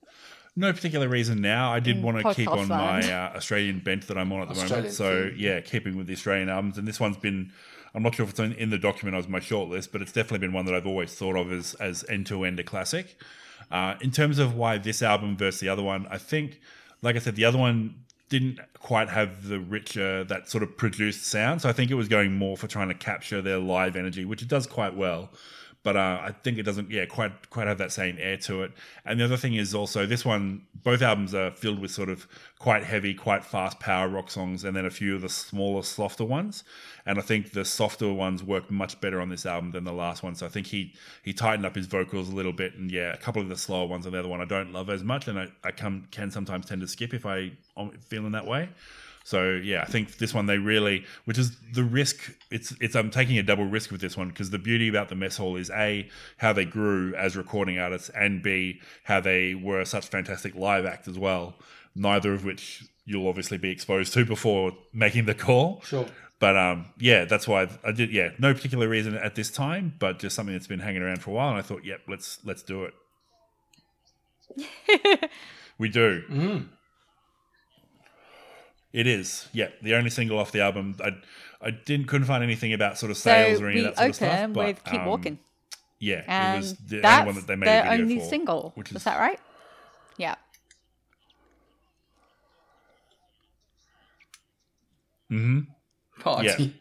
No 0.55 0.72
particular 0.72 1.10
reason 1.10 1.41
now. 1.41 1.74
I 1.74 1.79
did 1.81 1.98
In 1.98 2.01
want 2.03 2.17
to 2.19 2.34
keep 2.34 2.48
podcast 2.48 2.57
on 2.60 2.67
my 2.69 3.12
uh, 3.12 3.36
Australian 3.36 3.79
bent 3.79 4.07
that 4.07 4.17
I'm 4.17 4.31
on 4.31 4.41
at 4.43 4.48
the 4.48 4.53
Australian 4.53 4.77
moment. 4.84 4.93
So 4.93 5.29
theme. 5.29 5.36
yeah, 5.38 5.60
keeping 5.60 5.98
with 5.98 6.07
the 6.07 6.13
Australian 6.13 6.48
albums, 6.50 6.77
and 6.77 6.88
this 6.88 7.00
one's 7.00 7.17
been. 7.17 7.51
I'm 7.95 8.03
not 8.03 8.13
sure 8.13 8.25
if 8.25 8.31
it's 8.31 8.39
in, 8.39 8.69
the 8.69 8.77
document 8.77 9.17
as 9.17 9.29
my 9.29 9.39
shortlist, 9.39 9.91
but 9.91 10.01
it's 10.01 10.11
definitely 10.11 10.39
been 10.39 10.53
one 10.53 10.65
that 10.65 10.75
I've 10.75 10.85
always 10.85 11.13
thought 11.15 11.37
of 11.37 11.51
as 11.51 11.73
as 11.75 12.03
end 12.09 12.27
to 12.27 12.43
end 12.43 12.59
a 12.59 12.63
classic. 12.63 13.17
Uh, 13.71 13.95
in 14.01 14.11
terms 14.11 14.37
of 14.37 14.55
why 14.55 14.77
this 14.77 15.01
album 15.01 15.37
versus 15.37 15.61
the 15.61 15.69
other 15.69 15.81
one, 15.81 16.05
I 16.11 16.17
think, 16.17 16.59
like 17.01 17.15
I 17.15 17.19
said, 17.19 17.35
the 17.35 17.45
other 17.45 17.57
one 17.57 17.95
didn't 18.27 18.59
quite 18.79 19.09
have 19.09 19.47
the 19.47 19.59
richer 19.59 20.23
that 20.25 20.49
sort 20.49 20.63
of 20.63 20.77
produced 20.77 21.25
sound. 21.25 21.61
So 21.61 21.69
I 21.69 21.73
think 21.73 21.89
it 21.89 21.95
was 21.95 22.07
going 22.07 22.33
more 22.33 22.57
for 22.57 22.67
trying 22.67 22.89
to 22.89 22.95
capture 22.95 23.41
their 23.41 23.59
live 23.59 23.95
energy, 23.95 24.25
which 24.25 24.41
it 24.41 24.47
does 24.47 24.67
quite 24.67 24.95
well. 24.95 25.31
But 25.86 25.98
uh, 25.98 26.20
I 26.24 26.32
think 26.32 26.58
it 26.58 26.63
doesn't, 26.63 26.89
yeah, 26.89 27.06
quite 27.06 27.51
quite 27.51 27.68
have 27.68 27.77
that 27.77 27.92
same 27.92 28.18
air 28.20 28.38
to 28.38 28.63
it. 28.63 28.72
And 29.06 29.20
the 29.20 29.25
other 29.25 29.38
thing 29.38 29.54
is 29.54 29.75
also 29.75 30.08
this 30.08 30.25
one. 30.25 30.63
Both 30.84 31.04
albums 31.04 31.36
are 31.36 31.51
filled 31.51 31.80
with 31.80 31.92
sort 31.92 32.10
of 32.10 32.27
quite 32.58 32.84
heavy, 32.84 33.13
quite 33.13 33.46
fast 33.46 33.80
power 33.80 34.10
rock 34.10 34.32
songs, 34.32 34.63
and 34.63 34.75
then 34.75 34.88
a 34.88 34.89
few 34.89 35.13
of 35.13 35.22
the 35.22 35.30
smaller, 35.30 35.84
softer 35.84 36.25
ones. 36.25 36.63
And 37.06 37.20
I 37.20 37.22
think 37.22 37.51
the 37.51 37.63
softer 37.63 38.12
ones 38.12 38.42
work 38.42 38.72
much 38.72 39.00
better 39.00 39.22
on 39.22 39.30
this 39.30 39.46
album 39.46 39.74
than 39.74 39.84
the 39.84 39.94
last 39.94 40.24
one. 40.24 40.34
So 40.34 40.48
I 40.48 40.50
think 40.50 40.65
he 40.65 40.96
he 41.22 41.34
tightened 41.34 41.68
up 41.68 41.75
his 41.75 41.86
vocals 41.86 42.30
a 42.30 42.36
little 42.36 42.54
bit, 42.54 42.74
and 42.74 42.92
yeah, 42.92 43.13
a 43.13 43.18
couple 43.18 43.44
of 43.44 43.48
the 43.50 43.56
slower 43.56 43.86
ones 43.86 44.08
on 44.08 44.12
the 44.12 44.18
other 44.18 44.27
one 44.27 44.42
I 44.42 44.46
don't 44.46 44.74
love 44.74 44.89
as 44.89 45.04
much, 45.04 45.27
and 45.27 45.38
I, 45.38 45.50
I 45.63 45.70
come 45.70 46.08
can 46.10 46.32
sometimes 46.32 46.65
tend 46.65 46.82
to 46.82 46.88
skip 46.88 47.13
if 47.13 47.27
I 47.27 47.51
am 47.77 47.92
feeling 48.10 48.32
that 48.32 48.48
way. 48.48 48.70
So 49.25 49.53
yeah, 49.53 49.82
I 49.82 49.86
think 49.86 50.20
this 50.20 50.36
one 50.36 50.46
they 50.46 50.60
really, 50.60 51.03
which 51.25 51.39
is 51.39 51.58
the 51.74 51.84
risk. 51.84 52.32
It's 52.51 52.75
it's 52.79 52.96
I'm 52.96 53.10
taking 53.10 53.39
a 53.39 53.44
double 53.44 53.65
risk 53.65 53.89
with 53.89 54.00
this 54.00 54.15
one 54.15 54.29
because 54.29 54.51
the 54.51 54.60
beauty 54.60 54.88
about 54.88 55.10
the 55.10 55.15
mess 55.15 55.36
hall 55.36 55.55
is 55.55 55.72
a 55.72 56.08
how 56.38 56.53
they 56.53 56.63
grew 56.63 57.15
as 57.15 57.36
recording 57.36 57.79
artists, 57.79 58.10
and 58.10 58.44
b 58.44 58.79
how 59.03 59.20
they 59.20 59.55
were 59.55 59.84
such 59.84 60.10
fantastic 60.10 60.53
live 60.53 60.86
act 60.86 61.08
as 61.08 61.17
well. 61.17 61.55
Neither 61.96 62.34
of 62.34 62.46
which 62.46 62.84
you'll 63.05 63.27
obviously 63.27 63.58
be 63.58 63.72
exposed 63.72 64.13
to 64.13 64.25
before 64.25 64.74
making 64.94 65.25
the 65.25 65.34
call. 65.34 65.82
Sure. 65.82 66.05
But 66.39 66.55
um, 66.55 66.94
yeah, 67.00 67.25
that's 67.25 67.48
why 67.48 67.67
I 67.84 67.94
did. 67.94 68.12
Yeah, 68.12 68.29
no 68.38 68.53
particular 68.53 68.88
reason 68.88 69.15
at 69.15 69.34
this 69.34 69.50
time, 69.50 69.96
but 69.98 70.20
just 70.20 70.36
something 70.36 70.53
that's 70.53 70.67
been 70.67 70.82
hanging 70.82 71.02
around 71.02 71.23
for 71.23 71.32
a 71.32 71.34
while, 71.34 71.49
and 71.49 71.58
I 71.58 71.63
thought, 71.63 71.84
yep, 71.84 72.02
let's 72.08 72.38
let's 72.45 72.62
do 72.62 72.88
it. 74.60 75.32
we 75.80 75.89
do. 75.89 76.21
Mm. 76.30 76.67
It 78.95 79.08
is. 79.08 79.49
Yeah, 79.51 79.69
the 79.81 79.95
only 79.95 80.10
single 80.10 80.39
off 80.39 80.53
the 80.53 80.62
album. 80.62 80.95
I 81.03 81.17
I 81.62 81.71
didn't 81.71 82.08
couldn't 82.08 82.27
find 82.27 82.43
anything 82.43 82.71
about 82.73 82.97
sort 82.97 83.12
of 83.12 83.17
So 83.17 83.29
sales 83.31 83.60
or 83.62 83.67
any 83.67 83.81
we 83.81 83.86
of 83.86 83.95
that 83.95 83.97
sort 83.97 84.10
of 84.10 84.15
stuff. 84.15 84.29
open 84.39 84.53
But, 84.53 84.65
with 84.67 84.84
Keep 84.86 85.01
um, 85.01 85.05
Walking. 85.08 85.39
Yeah, 85.99 86.19
it 86.19 86.25
And 86.27 86.62
was 86.62 86.75
the 86.77 87.01
only 87.05 87.25
one 87.25 87.36
that 87.36 87.47
they 87.47 87.55
made 87.58 87.67
their 87.67 87.84
a 87.84 87.89
only 87.91 88.19
for, 88.19 88.29
single. 88.29 88.71
which 88.75 88.91
is 88.91 88.97
is 88.97 89.03
that 89.03 89.19
right? 89.19 89.39
Yeah. 90.17 90.36
Hmm. 95.29 95.60
Party. 96.19 96.73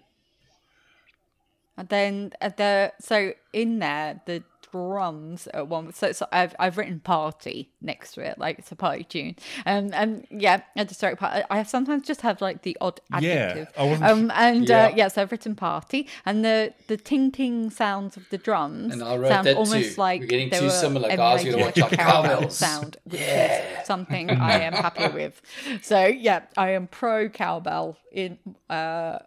And 1.76 1.88
then 1.88 2.32
uh, 2.40 2.50
the 2.56 2.92
so 3.00 3.32
in 3.52 3.80
there 3.80 4.20
the 4.26 4.44
drums 4.74 5.46
at 5.54 5.68
one 5.68 5.92
so, 5.92 6.10
so 6.10 6.26
I've 6.32 6.54
I've 6.58 6.76
written 6.78 6.98
party 6.98 7.70
next 7.80 8.14
to 8.14 8.22
it 8.28 8.38
like 8.38 8.58
it's 8.58 8.72
a 8.72 8.76
party 8.76 9.04
tune 9.04 9.36
um 9.66 9.90
and 9.94 10.26
yeah 10.30 10.62
I 10.76 10.82
just 10.82 11.00
wrote 11.02 11.16
part 11.18 11.44
I 11.48 11.56
have 11.58 11.68
sometimes 11.68 12.04
just 12.06 12.22
have 12.22 12.40
like 12.40 12.62
the 12.62 12.76
odd 12.80 13.00
Yeah, 13.08 13.16
adjective 13.18 13.68
I 13.78 13.84
wasn't 13.84 14.10
um 14.10 14.32
and 14.34 14.68
Yeah. 14.68 14.86
uh, 14.86 14.92
yeah 14.96 15.08
so 15.08 15.22
I've 15.22 15.30
written 15.30 15.54
party 15.54 16.08
and 16.26 16.44
the 16.44 16.74
the 16.88 16.96
ting 16.96 17.30
ting 17.30 17.70
sounds 17.70 18.16
of 18.16 18.28
the 18.30 18.38
drums 18.38 18.92
And 18.92 19.02
I 19.04 19.16
wrote 19.16 19.28
sound 19.28 19.46
that 19.46 19.56
almost 19.56 19.94
too. 19.94 20.00
like 20.00 20.20
We're 20.22 20.26
getting 20.26 20.50
they 20.50 20.58
too 20.58 20.64
were 20.64 20.70
similar, 20.70 21.16
guys. 21.16 21.44
We 21.44 21.50
gotta 21.52 21.62
watch 21.62 21.78
a 21.78 21.84
our 21.84 21.90
cowbell 21.90 22.30
cowbells. 22.30 22.56
sound 22.56 22.96
which 23.04 23.20
Yeah. 23.20 23.78
is 23.80 23.86
something 23.86 24.28
I 24.52 24.54
am 24.68 24.72
happy 24.72 25.08
with 25.08 25.40
so 25.82 26.04
yeah 26.06 26.40
I 26.56 26.70
am 26.70 26.88
pro 26.88 27.28
cowbell 27.28 27.96
in 28.10 28.38
uh 28.68 29.18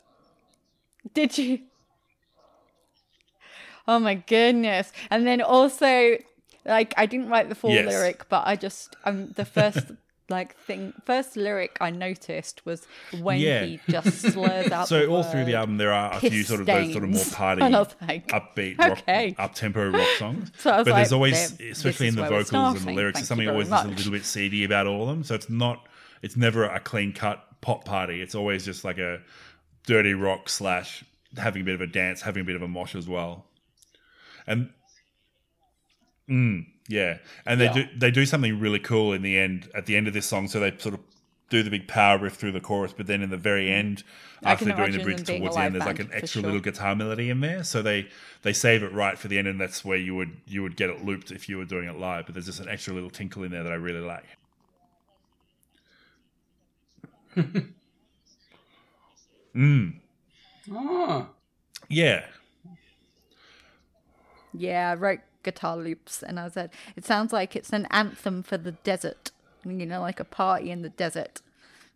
did 1.14 1.38
you 1.38 1.60
Oh 3.88 4.00
my 4.00 4.16
goodness. 4.16 4.92
And 5.10 5.26
then 5.26 5.42
also 5.42 6.18
like 6.66 6.94
I 6.98 7.06
didn't 7.06 7.30
write 7.30 7.50
the 7.50 7.56
full 7.56 7.72
Yes. 7.72 7.88
lyric, 7.88 8.28
but 8.30 8.46
I 8.46 8.56
just 8.56 8.96
um 9.06 9.30
the 9.36 9.46
first 9.46 9.80
like 10.30 10.58
thing 10.58 10.92
first 11.06 11.38
lyric 11.38 11.78
I 11.80 11.90
noticed 11.90 12.66
was 12.66 12.86
when 13.22 13.40
Yeah. 13.40 13.64
he 13.64 13.80
just 13.90 14.22
slurs 14.34 14.70
out 14.74 14.90
So 14.90 15.08
all 15.08 15.24
through 15.24 15.46
the 15.46 15.56
album, 15.56 15.78
there 15.78 15.94
are 15.94 16.14
a 16.16 16.20
few 16.20 16.44
sort 16.44 16.60
of 16.60 16.66
those 16.66 16.92
sort 16.92 17.06
of 17.06 17.12
more 17.12 17.24
party, 17.32 17.62
like, 17.62 18.28
upbeat, 18.28 18.78
rock, 18.78 19.00
okay. 19.00 19.34
up 19.38 19.54
tempo 19.56 19.90
rock 19.90 20.08
songs. 20.20 20.52
So 20.58 20.84
but 20.84 20.94
there's 20.96 21.14
always, 21.14 21.58
especially 21.62 22.08
in 22.10 22.16
the 22.16 22.24
vocals 22.28 22.52
and 22.52 22.86
the 22.88 22.92
lyrics, 22.92 23.20
there's 23.20 23.28
something 23.30 23.48
always 23.48 23.70
very 23.70 23.84
just 23.84 23.86
a 23.94 23.96
little 23.96 24.12
bit 24.12 24.26
seedy 24.26 24.66
about 24.66 24.86
all 24.86 25.04
of 25.04 25.08
them. 25.08 25.24
So 25.24 25.34
it's 25.36 25.50
not, 25.50 25.88
it's 26.22 26.36
never 26.36 26.66
a 26.66 26.82
clean 26.82 27.14
cut 27.14 27.42
pop 27.62 27.86
party. 27.86 28.22
It's 28.22 28.36
always 28.36 28.66
just 28.66 28.84
like 28.84 28.98
a 28.98 29.22
dirty 29.86 30.14
rock 30.14 30.50
slash 30.50 31.06
having 31.38 31.62
a 31.62 31.66
bit 31.66 31.76
of 31.76 31.82
a 31.82 31.88
dance, 31.88 32.22
having 32.22 32.42
a 32.42 32.46
bit 32.46 32.58
of 32.58 32.62
a 32.62 32.68
mosh 32.68 32.96
as 32.96 33.08
well. 33.08 33.46
And 34.48 34.70
mm, 36.30 36.66
yeah, 36.88 37.18
and 37.46 37.60
they 37.60 37.66
Yeah. 37.66 37.74
do 37.74 37.86
they 37.98 38.12
do 38.12 38.26
something 38.26 38.60
really 38.60 38.80
cool 38.80 39.14
in 39.14 39.22
the 39.22 39.38
end 39.38 39.70
at 39.76 39.86
the 39.86 39.96
end 39.96 40.08
of 40.08 40.14
this 40.14 40.26
song. 40.26 40.48
So 40.48 40.60
they 40.60 40.76
sort 40.78 40.96
of 40.96 41.02
do 41.50 41.64
the 41.64 41.70
big 41.70 41.88
power 41.88 42.18
riff 42.18 42.34
through 42.36 42.52
the 42.52 42.60
chorus, 42.62 42.94
but 42.94 43.08
then 43.08 43.22
in 43.22 43.30
the 43.30 43.38
very 43.38 43.72
end, 43.72 44.04
I 44.44 44.52
after 44.52 44.66
they're 44.66 44.74
doing 44.76 44.92
the 44.94 45.00
bridge 45.00 45.18
them 45.18 45.26
being 45.26 45.40
a 45.40 45.40
towards 45.40 45.56
the 45.56 45.62
end, 45.64 45.76
there's 45.76 45.86
like 45.86 46.00
an 46.00 46.10
extra 46.14 46.42
sure. 46.42 46.48
little 46.50 46.62
guitar 46.62 46.96
melody 46.96 47.30
in 47.30 47.40
there. 47.42 47.64
So 47.64 47.82
they 47.82 48.08
they 48.42 48.54
save 48.54 48.84
it 48.84 48.92
right 48.94 49.18
for 49.18 49.28
the 49.28 49.38
end, 49.38 49.48
and 49.48 49.60
that's 49.60 49.84
where 49.86 49.98
you 49.98 50.16
would 50.16 50.38
you 50.46 50.62
would 50.64 50.76
get 50.76 50.90
it 50.90 51.04
looped 51.06 51.32
if 51.32 51.48
you 51.50 51.58
were 51.58 51.66
doing 51.66 51.88
it 51.88 51.98
live. 51.98 52.26
But 52.26 52.36
there's 52.36 52.46
just 52.48 52.60
an 52.60 52.70
extra 52.70 52.94
little 52.94 53.10
tinkle 53.10 53.44
in 53.44 53.52
there 53.52 53.64
that 53.64 53.72
I 53.72 53.76
really 53.76 54.02
like. 54.02 54.26
Ah. 60.72 61.30
Yeah, 61.90 62.26
Yeah, 64.58 64.92
I 64.92 64.96
wrote 64.96 65.20
guitar 65.44 65.78
loops 65.78 66.24
and 66.24 66.40
I 66.40 66.50
said 66.50 66.72
it 66.96 67.06
sounds 67.06 67.32
like 67.32 67.56
it's 67.56 67.72
an 67.72 67.88
anthem 67.92 68.44
for 68.44 68.58
the 68.58 68.72
desert. 68.74 69.32
You 69.66 69.86
know, 69.86 70.02
like 70.02 70.20
a 70.20 70.24
party 70.26 70.72
in 70.72 70.82
the 70.82 70.90
desert. 70.90 71.42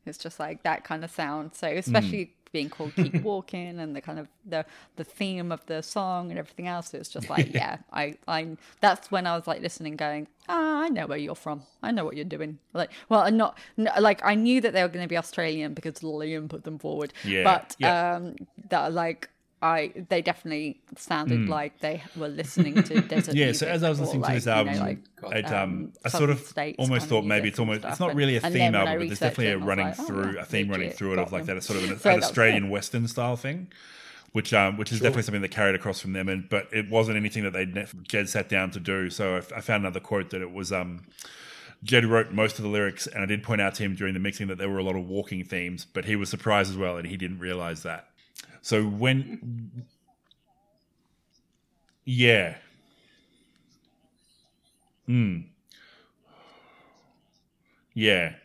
It's 0.06 0.18
just 0.18 0.40
like 0.40 0.64
that 0.64 0.84
kind 0.84 1.04
of 1.04 1.12
sound. 1.12 1.52
So 1.54 1.68
especially 1.68 2.34
being 2.52 2.70
called 2.70 2.94
Keep 2.96 3.22
Walking 3.24 3.80
and 3.80 3.96
the 3.96 4.02
kind 4.02 4.20
of 4.20 4.28
the 4.46 4.66
the 4.98 5.04
theme 5.06 5.52
of 5.54 5.66
the 5.68 5.82
song 5.82 6.32
and 6.32 6.40
everything 6.40 6.68
else, 6.68 6.94
it's 6.94 7.08
just 7.08 7.30
like, 7.36 7.54
yeah, 7.54 7.78
I 7.94 8.16
I 8.28 8.58
that's 8.82 9.10
when 9.12 9.26
I 9.28 9.36
was 9.38 9.48
like 9.48 9.62
listening, 9.62 9.96
going, 9.96 10.28
Ah, 10.50 10.82
I 10.84 10.90
know 10.90 11.08
where 11.08 11.18
you're 11.20 11.36
from. 11.36 11.62
I 11.82 11.92
know 11.92 12.04
what 12.04 12.16
you're 12.16 12.26
doing. 12.26 12.58
Like 12.74 12.92
well 13.10 13.22
I'm 13.22 13.38
not 13.38 13.58
no, 13.78 13.92
like 14.00 14.22
I 14.26 14.36
knew 14.36 14.60
that 14.62 14.74
they 14.74 14.82
were 14.82 14.90
gonna 14.90 15.08
be 15.08 15.18
Australian 15.18 15.74
because 15.74 15.94
Liam 16.00 16.50
put 16.50 16.64
them 16.66 16.78
forward. 16.80 17.14
Yeah, 17.24 17.44
But 17.44 17.76
yeah. 17.80 18.16
um 18.16 18.36
that 18.70 18.92
like 18.92 19.30
I 19.62 19.92
they 20.10 20.22
definitely 20.22 20.82
sounded 20.98 21.48
like 21.48 21.80
they 21.80 22.04
were 22.16 22.28
listening 22.28 22.82
to 22.84 23.02
desert 23.14 23.36
yeah. 23.36 23.52
So 23.52 23.68
as 23.68 23.84
I 23.84 23.90
was 23.90 24.00
or, 24.00 24.04
listening 24.04 24.24
to 24.24 24.28
like, 24.28 24.36
this 24.36 24.46
you 24.46 24.52
know, 24.52 24.58
album, 24.58 24.80
like, 24.80 25.36
it, 25.36 25.46
um, 25.52 25.54
um, 25.54 25.94
I 26.04 26.10
sort 26.10 26.30
of 26.32 26.54
almost 26.80 27.08
thought 27.08 27.26
maybe 27.26 27.50
it's 27.50 27.60
almost 27.60 27.86
it's 27.86 28.00
not 28.00 28.16
really 28.16 28.38
a 28.38 28.42
theme 28.42 28.72
then 28.72 28.76
when 28.76 28.88
I 28.88 28.94
album, 28.94 29.00
but 29.00 29.08
there's 29.08 29.20
definitely 29.20 29.52
a 29.54 29.58
and 29.58 29.64
I 29.64 29.66
was 29.66 29.68
running 29.68 29.86
like, 29.86 30.00
oh, 30.00 30.04
through 30.04 30.34
yeah, 30.34 30.42
a 30.42 30.46
theme 30.46 30.70
running 30.70 30.92
through 30.92 31.14
it 31.14 31.20
of 31.20 31.32
like 31.32 31.46
them. 31.46 31.58
that 31.58 31.62
sort 31.62 31.80
of 31.84 31.90
an, 31.92 32.00
So 32.00 32.10
an 32.10 32.18
Australian 32.18 32.64
cool. 32.64 32.72
Western 32.72 33.08
style 33.08 33.36
thing. 33.36 33.72
which 34.32 34.54
um, 34.54 34.78
which 34.78 34.92
is 34.92 35.00
definitely 35.00 35.24
something 35.24 35.42
that 35.42 35.52
carried 35.52 35.76
across 35.76 36.00
from 36.00 36.14
them. 36.14 36.30
And 36.30 36.50
but 36.50 36.68
it 36.74 36.90
wasn't 36.90 37.18
anything 37.18 37.44
that 37.44 37.54
they'd 37.54 37.76
ne- 37.76 37.88
Jed 38.04 38.30
sat 38.30 38.50
down 38.50 38.72
to 38.72 38.80
do. 38.80 39.10
So 39.10 39.36
I, 39.36 39.38
f- 39.40 39.54
I 39.58 39.62
found 39.62 39.84
another 39.84 40.00
quote 40.00 40.30
that 40.32 40.42
it 40.42 40.52
was 40.52 40.72
um, 40.72 41.04
Jed 41.84 42.06
wrote 42.06 42.32
most 42.32 42.58
of 42.58 42.64
the 42.64 42.70
lyrics, 42.70 43.08
and 43.08 43.24
I 43.24 43.26
did 43.26 43.44
point 43.44 43.62
out 43.62 43.76
to 43.76 43.84
him 43.84 43.96
during 43.96 44.14
the 44.14 44.20
mixing 44.20 44.48
that 44.48 44.58
there 44.58 44.70
were 44.70 44.78
a 44.80 44.84
lot 44.84 44.96
of 44.96 45.08
walking 45.08 45.44
themes, 45.44 45.86
but 45.86 46.06
he 46.06 46.16
was 46.16 46.30
surprised 46.30 46.72
as 46.72 46.78
well, 46.78 46.98
and 46.98 47.08
he 47.08 47.18
didn't 47.18 47.40
realize 47.40 47.84
that. 47.84 48.08
So 48.62 48.84
when, 48.86 49.86
yeah, 52.06 52.58
hmm, 55.06 55.40
yeah, 57.94 58.36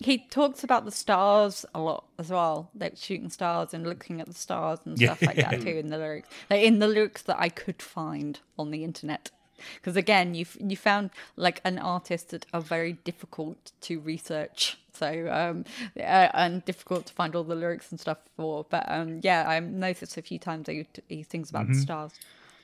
He 0.00 0.18
talks 0.18 0.62
about 0.62 0.84
the 0.84 0.92
stars 0.92 1.64
a 1.74 1.80
lot 1.80 2.04
as 2.18 2.30
well, 2.30 2.70
like 2.78 2.96
shooting 2.96 3.30
stars 3.30 3.74
and 3.74 3.84
looking 3.84 4.20
at 4.20 4.28
the 4.28 4.34
stars 4.34 4.78
and 4.84 4.96
stuff 4.96 5.22
like 5.26 5.36
that 5.36 5.60
too 5.60 5.70
in 5.76 5.88
the 5.88 5.98
lyrics. 5.98 6.28
Like 6.50 6.62
in 6.62 6.78
the 6.78 6.86
lyrics 6.86 7.22
that 7.22 7.36
I 7.40 7.48
could 7.48 7.82
find 7.82 8.38
on 8.58 8.70
the 8.70 8.84
internet. 8.84 9.30
Because 9.74 9.96
again, 9.96 10.34
you 10.34 10.46
you 10.60 10.76
found 10.76 11.10
like 11.36 11.60
an 11.64 11.78
artist 11.78 12.30
that 12.30 12.46
are 12.52 12.60
very 12.60 12.92
difficult 12.92 13.72
to 13.82 13.98
research, 13.98 14.78
so 14.98 15.28
um, 15.30 15.64
uh, 15.96 16.28
and 16.34 16.64
difficult 16.64 17.06
to 17.06 17.12
find 17.12 17.34
all 17.36 17.44
the 17.44 17.54
lyrics 17.54 17.90
and 17.90 18.00
stuff 18.00 18.18
for. 18.36 18.66
But 18.68 18.84
um, 18.88 19.20
yeah, 19.22 19.48
I 19.48 19.60
noticed 19.60 20.16
a 20.16 20.22
few 20.22 20.38
times 20.38 20.66
that 20.66 20.72
he, 20.72 20.86
he 21.08 21.22
thinks 21.22 21.50
about 21.50 21.68
the 21.68 21.74
stars, 21.74 22.12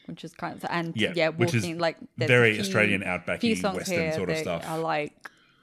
which 0.06 0.24
is 0.24 0.32
kind 0.34 0.56
of 0.56 0.64
and 0.70 0.88
Mm-hmm. 0.94 0.98
Yeah, 1.00 1.12
yeah, 1.14 1.28
which 1.30 1.54
is 1.54 1.62
walking 1.62 1.78
like 1.78 1.96
very 2.18 2.52
few- 2.54 2.60
Australian 2.62 3.02
outbacky 3.02 3.40
few 3.40 3.56
songs 3.56 3.76
western 3.78 3.98
here 4.00 4.12
sort 4.14 4.30
of 4.30 4.38
stuff. 4.38 4.64
Are 4.68 4.78
like 4.78 5.12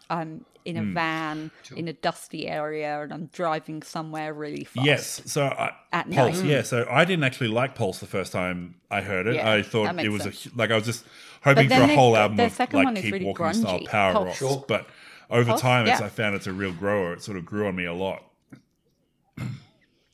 I'm 0.09 0.45
in 0.63 0.77
a 0.77 0.83
van 0.83 1.49
in 1.75 1.87
a 1.87 1.93
dusty 1.93 2.47
area 2.47 3.01
and 3.01 3.11
I'm 3.11 3.25
driving 3.33 3.81
somewhere 3.81 4.31
really 4.31 4.63
fast. 4.65 4.85
Yes. 4.85 5.21
So 5.25 5.45
I, 5.45 5.71
At 5.91 6.11
Pulse. 6.11 6.37
night. 6.41 6.45
Yeah. 6.49 6.61
So 6.61 6.85
I 6.89 7.03
didn't 7.03 7.23
actually 7.23 7.47
like 7.47 7.73
Pulse 7.73 7.99
the 7.99 8.05
first 8.05 8.31
time 8.31 8.75
I 8.91 9.01
heard 9.01 9.25
it. 9.25 9.35
Yeah, 9.35 9.51
I 9.51 9.63
thought 9.63 9.99
it 9.99 10.09
was 10.09 10.25
a, 10.27 10.33
like 10.55 10.69
I 10.69 10.75
was 10.75 10.85
just 10.85 11.03
hoping 11.43 11.67
for 11.67 11.81
a 11.81 11.95
whole 11.95 12.15
album 12.15 12.37
the 12.37 12.45
of 12.45 12.51
second 12.51 12.77
like 12.77 12.85
one 12.85 12.97
is 12.97 13.03
keep 13.03 13.13
really 13.13 13.25
walking 13.25 13.53
style 13.53 13.79
grungy. 13.79 13.87
power 13.87 14.13
Pulse. 14.13 14.25
rock. 14.27 14.35
Sure. 14.35 14.65
But 14.67 14.87
over 15.31 15.51
Pulse, 15.51 15.61
time, 15.61 15.87
as 15.87 15.99
yeah. 15.99 16.05
I 16.05 16.09
found 16.09 16.35
it's 16.35 16.47
a 16.47 16.53
real 16.53 16.73
grower, 16.73 17.13
it 17.13 17.23
sort 17.23 17.37
of 17.37 17.45
grew 17.45 17.67
on 17.67 17.75
me 17.75 17.85
a 17.85 17.93
lot. 17.93 18.23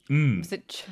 Is 0.10 0.54
it 0.54 0.70
ch- 0.70 0.86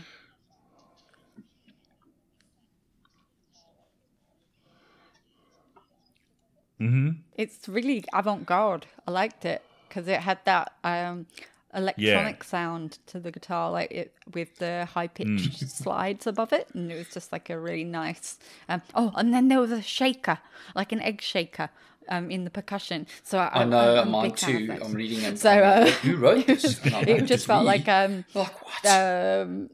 Mm-hmm. 6.82 7.10
It's 7.36 7.68
really 7.70 8.04
avant-garde. 8.14 8.86
I 9.08 9.12
liked 9.12 9.46
it 9.46 9.62
because 9.88 10.08
it 10.08 10.20
had 10.20 10.40
that 10.46 10.74
um, 10.84 11.26
electronic 11.74 12.44
sound 12.44 13.00
to 13.08 13.20
the 13.20 13.32
guitar, 13.32 13.72
like 13.72 13.92
it 13.92 14.14
with 14.34 14.58
the 14.58 14.86
high-pitched 14.94 15.30
Mm. 15.62 15.70
slides 15.84 16.28
above 16.28 16.52
it, 16.52 16.68
and 16.74 16.92
it 16.92 16.96
was 16.98 17.10
just 17.10 17.32
like 17.32 17.50
a 17.50 17.58
really 17.60 17.84
nice. 17.86 18.38
Um, 18.68 18.82
oh, 18.94 19.14
and 19.16 19.34
then 19.34 19.48
there 19.48 19.60
was 19.62 19.72
a 19.72 19.82
shaker, 19.82 20.40
like 20.76 20.92
an 20.92 21.02
egg 21.02 21.22
shaker. 21.22 21.70
Um, 22.08 22.30
in 22.30 22.44
the 22.44 22.50
percussion, 22.52 23.08
so 23.24 23.40
I, 23.40 23.62
I 23.62 23.66
know 23.66 23.98
I'm 23.98 24.10
a 24.10 24.12
mine 24.12 24.30
big 24.30 24.38
fan 24.38 24.56
of 24.56 24.80
too. 24.80 24.86
I'm 24.86 24.94
reading 24.94 25.26
and 25.26 25.40
So, 25.40 25.50
uh, 25.50 25.86
who 25.86 26.18
wrote 26.18 26.46
this? 26.46 26.80
And 26.86 26.96
I'm 26.96 27.02
like, 27.02 27.10
it 27.10 27.22
just 27.22 27.32
"It's 27.32 27.46
felt 27.46 27.62
me." 27.62 27.66
like 27.68 27.88
um, 27.88 28.26
like 28.36 28.62
what? 28.62 28.86
um 28.86 29.70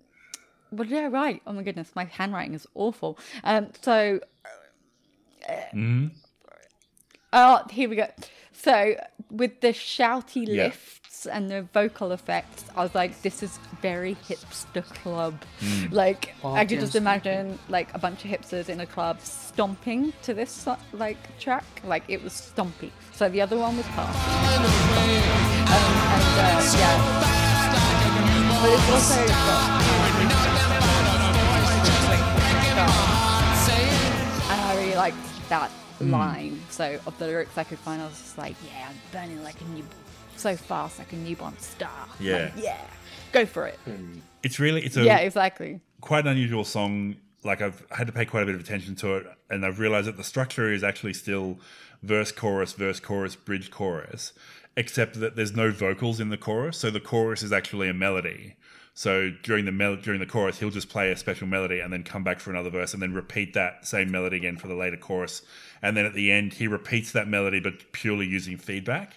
what 0.69 0.87
did 0.87 0.97
I 1.03 1.07
write? 1.07 1.41
Oh 1.45 1.51
my 1.53 1.63
goodness, 1.63 1.91
my 1.95 2.05
handwriting 2.05 2.53
is 2.53 2.65
awful. 2.75 3.17
Um 3.43 3.67
so 3.81 4.21
Mm-hmm. 5.73 6.07
Oh, 7.33 7.61
here 7.69 7.89
we 7.89 7.95
go. 7.95 8.07
So 8.51 8.95
with 9.29 9.61
the 9.61 9.69
shouty 9.69 10.47
Yeah. 10.47 10.71
Lifts 11.25 11.27
and 11.27 11.49
the 11.49 11.63
vocal 11.73 12.12
effects, 12.12 12.65
I 12.75 12.84
was 12.84 12.95
like, 12.95 13.21
this 13.21 13.43
is 13.43 13.60
very 13.81 14.15
hipster 14.27 14.84
club. 14.84 15.36
Mm. 15.60 15.91
Like 15.91 16.34
I 16.39 16.41
Party 16.41 16.67
could 16.75 16.79
just 16.81 16.95
imagine 16.95 17.60
like 17.69 17.93
a 17.93 17.99
bunch 17.99 18.25
of 18.25 18.31
hipsters 18.31 18.69
in 18.69 18.79
a 18.79 18.86
club 18.86 19.19
stomping 19.21 20.13
to 20.23 20.34
this 20.34 20.67
like 20.93 21.17
track. 21.39 21.65
Like 21.84 22.03
it 22.07 22.23
was 22.23 22.34
stompy. 22.34 22.91
So 23.13 23.29
the 23.29 23.41
other 23.41 23.57
one 23.57 23.77
was 23.77 23.86
party. 23.88 24.17
Um, 24.17 24.65
and 25.71 26.39
uh, 26.39 26.77
yeah. 26.77 27.27
But 28.62 28.69
it's 28.73 28.89
also 28.91 29.27
got 29.27 29.81
and 34.51 34.60
I 34.62 34.75
really 34.77 34.95
liked 34.95 35.49
that 35.49 35.71
Hmm. 36.01 36.12
line. 36.12 36.60
So 36.69 36.99
of 37.05 37.17
the 37.19 37.27
lyrics 37.27 37.57
I 37.57 37.63
could 37.63 37.77
find, 37.79 38.01
I 38.01 38.05
was 38.05 38.17
just 38.17 38.38
like, 38.38 38.55
yeah, 38.65 38.89
I'm 38.89 38.95
burning 39.12 39.43
like 39.43 39.60
a 39.62 39.65
new, 39.65 39.84
so 40.41 40.56
fast 40.56 40.99
like 40.99 41.13
a 41.13 41.15
newborn 41.15 41.58
star. 41.60 41.89
Like, 42.12 42.19
Yeah. 42.19 42.51
yeah, 42.58 42.77
go 43.32 43.45
for 43.45 43.67
it. 43.67 43.80
Um, 43.88 44.21
it's 44.43 44.60
really 44.60 44.84
it's 44.84 44.97
a 44.97 45.04
Yeah, 45.04 45.17
exactly. 45.19 45.80
quite 46.01 46.25
an 46.25 46.32
unusual 46.34 46.63
song. 46.65 47.15
Like 47.43 47.62
I've 47.62 47.84
had 47.91 48.08
to 48.08 48.13
pay 48.13 48.25
quite 48.25 48.43
a 48.43 48.45
bit 48.45 48.56
of 48.56 48.62
attention 48.62 48.95
to 48.97 49.15
it, 49.17 49.27
and 49.49 49.65
I've 49.65 49.80
realized 49.80 50.08
that 50.08 50.17
the 50.17 50.23
structure 50.23 50.71
is 50.71 50.84
actually 50.84 51.13
still 51.13 51.60
verse, 52.04 52.32
chorus, 52.32 52.73
verse, 52.73 52.99
chorus, 52.99 53.36
bridge, 53.36 53.71
chorus, 53.71 54.34
except 54.77 55.19
that 55.19 55.36
there's 55.36 55.56
no 55.56 55.71
vocals 55.71 56.19
in 56.19 56.30
the 56.30 56.38
chorus. 56.38 56.77
So 56.77 56.89
the 56.91 56.99
chorus 56.99 57.41
is 57.43 57.51
actually 57.51 57.89
a 57.89 57.93
melody. 57.93 58.56
So 58.93 59.32
during 59.41 59.65
the 59.65 59.71
mel- 59.71 59.95
during 59.95 60.19
the 60.19 60.25
chorus, 60.25 60.60
he'll 60.60 60.69
just 60.69 60.89
play 60.89 61.12
a 61.12 61.15
special 61.17 61.47
melody 61.47 61.80
and 61.80 61.91
then 61.93 62.04
come 62.04 62.23
back 62.23 62.39
for 62.39 62.49
another 62.51 62.69
verse 62.69 62.93
and 62.93 63.01
then 63.01 63.13
repeat 63.13 63.54
that 63.54 63.88
same 63.88 64.12
melody 64.12 64.38
again 64.38 64.58
for 64.58 64.67
the 64.67 64.75
later 64.75 64.97
chorus. 64.97 65.41
And 65.82 65.95
then 65.95 66.06
at 66.06 66.13
the 66.13 66.30
end, 66.32 66.54
he 66.54 66.67
repeats 66.67 67.12
that 67.13 67.27
melody 67.27 67.60
but 67.60 67.91
purely 67.93 68.25
using 68.27 68.58
feedback, 68.58 69.15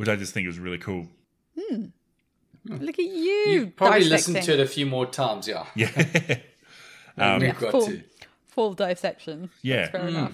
which 0.00 0.08
I 0.08 0.16
just 0.16 0.32
think 0.32 0.48
is 0.48 0.58
really 0.58 0.78
cool. 0.78 1.08
Hmm. 1.60 1.84
Hmm. 2.66 2.76
Look 2.76 2.98
at 2.98 3.04
you. 3.04 3.44
You 3.50 3.66
probably 3.66 3.98
dissecting. 3.98 4.32
listened 4.32 4.46
to 4.46 4.54
it 4.54 4.60
a 4.60 4.66
few 4.66 4.86
more 4.86 5.04
times, 5.04 5.46
yeah. 5.46 5.66
Yeah. 5.76 6.38
Um, 7.18 7.40
we've 7.40 7.58
got 7.58 7.72
full, 7.72 7.86
to. 7.86 8.02
full 8.46 8.72
dissection. 8.72 9.50
Yeah. 9.60 9.76
That's 9.76 9.90
fair 9.90 10.00
hmm. 10.00 10.08
enough. 10.08 10.32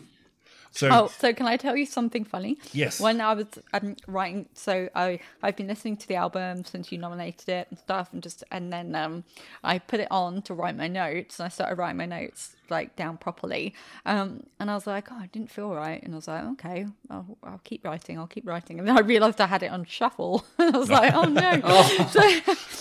So 0.77 0.91
Oh, 0.93 1.07
so 1.19 1.33
can 1.33 1.47
I 1.47 1.57
tell 1.57 1.75
you 1.75 1.87
something 1.87 2.23
funny? 2.25 2.59
Yes. 2.73 3.01
When 3.01 3.23
I 3.23 3.33
was 3.33 3.47
um, 3.73 3.97
writing, 4.07 4.47
so 4.53 4.91
I 4.95 5.21
I've 5.43 5.57
been 5.57 5.69
listening 5.69 5.97
to 5.97 6.07
the 6.07 6.17
album 6.17 6.65
since 6.67 6.93
you 6.93 6.99
nominated 6.99 7.49
it 7.49 7.67
and 7.71 7.79
stuff, 7.79 8.11
and 8.13 8.23
just 8.23 8.45
and 8.51 8.71
then 8.71 8.95
um 8.95 9.25
I 9.65 9.79
put 9.79 10.01
it 10.01 10.09
on 10.11 10.43
to 10.43 10.53
write 10.55 10.77
my 10.77 10.87
notes, 10.87 11.39
and 11.39 11.47
I 11.47 11.49
started 11.49 11.77
writing 11.79 11.97
my 11.97 12.05
notes 12.05 12.55
like 12.69 12.95
down 12.95 13.17
properly, 13.17 13.75
um 14.05 14.43
and 14.61 14.71
I 14.71 14.75
was 14.75 14.87
like, 14.87 15.11
oh, 15.11 15.17
I 15.19 15.29
didn't 15.29 15.51
feel 15.51 15.71
right, 15.75 16.03
and 16.03 16.13
I 16.13 16.17
was 16.17 16.29
like, 16.29 16.45
okay, 16.45 16.87
I'll, 17.09 17.39
I'll 17.43 17.61
keep 17.65 17.83
writing, 17.83 18.19
I'll 18.19 18.27
keep 18.27 18.47
writing, 18.47 18.79
and 18.79 18.87
then 18.87 18.99
I 18.99 19.01
realized 19.01 19.41
I 19.41 19.47
had 19.47 19.63
it 19.63 19.71
on 19.71 19.87
shuffle, 19.87 20.45
and 20.59 20.77
I 20.77 20.79
was 20.79 20.91
like, 20.91 21.15
oh 21.15 21.25
no, 21.25 21.53
so, 22.11 22.21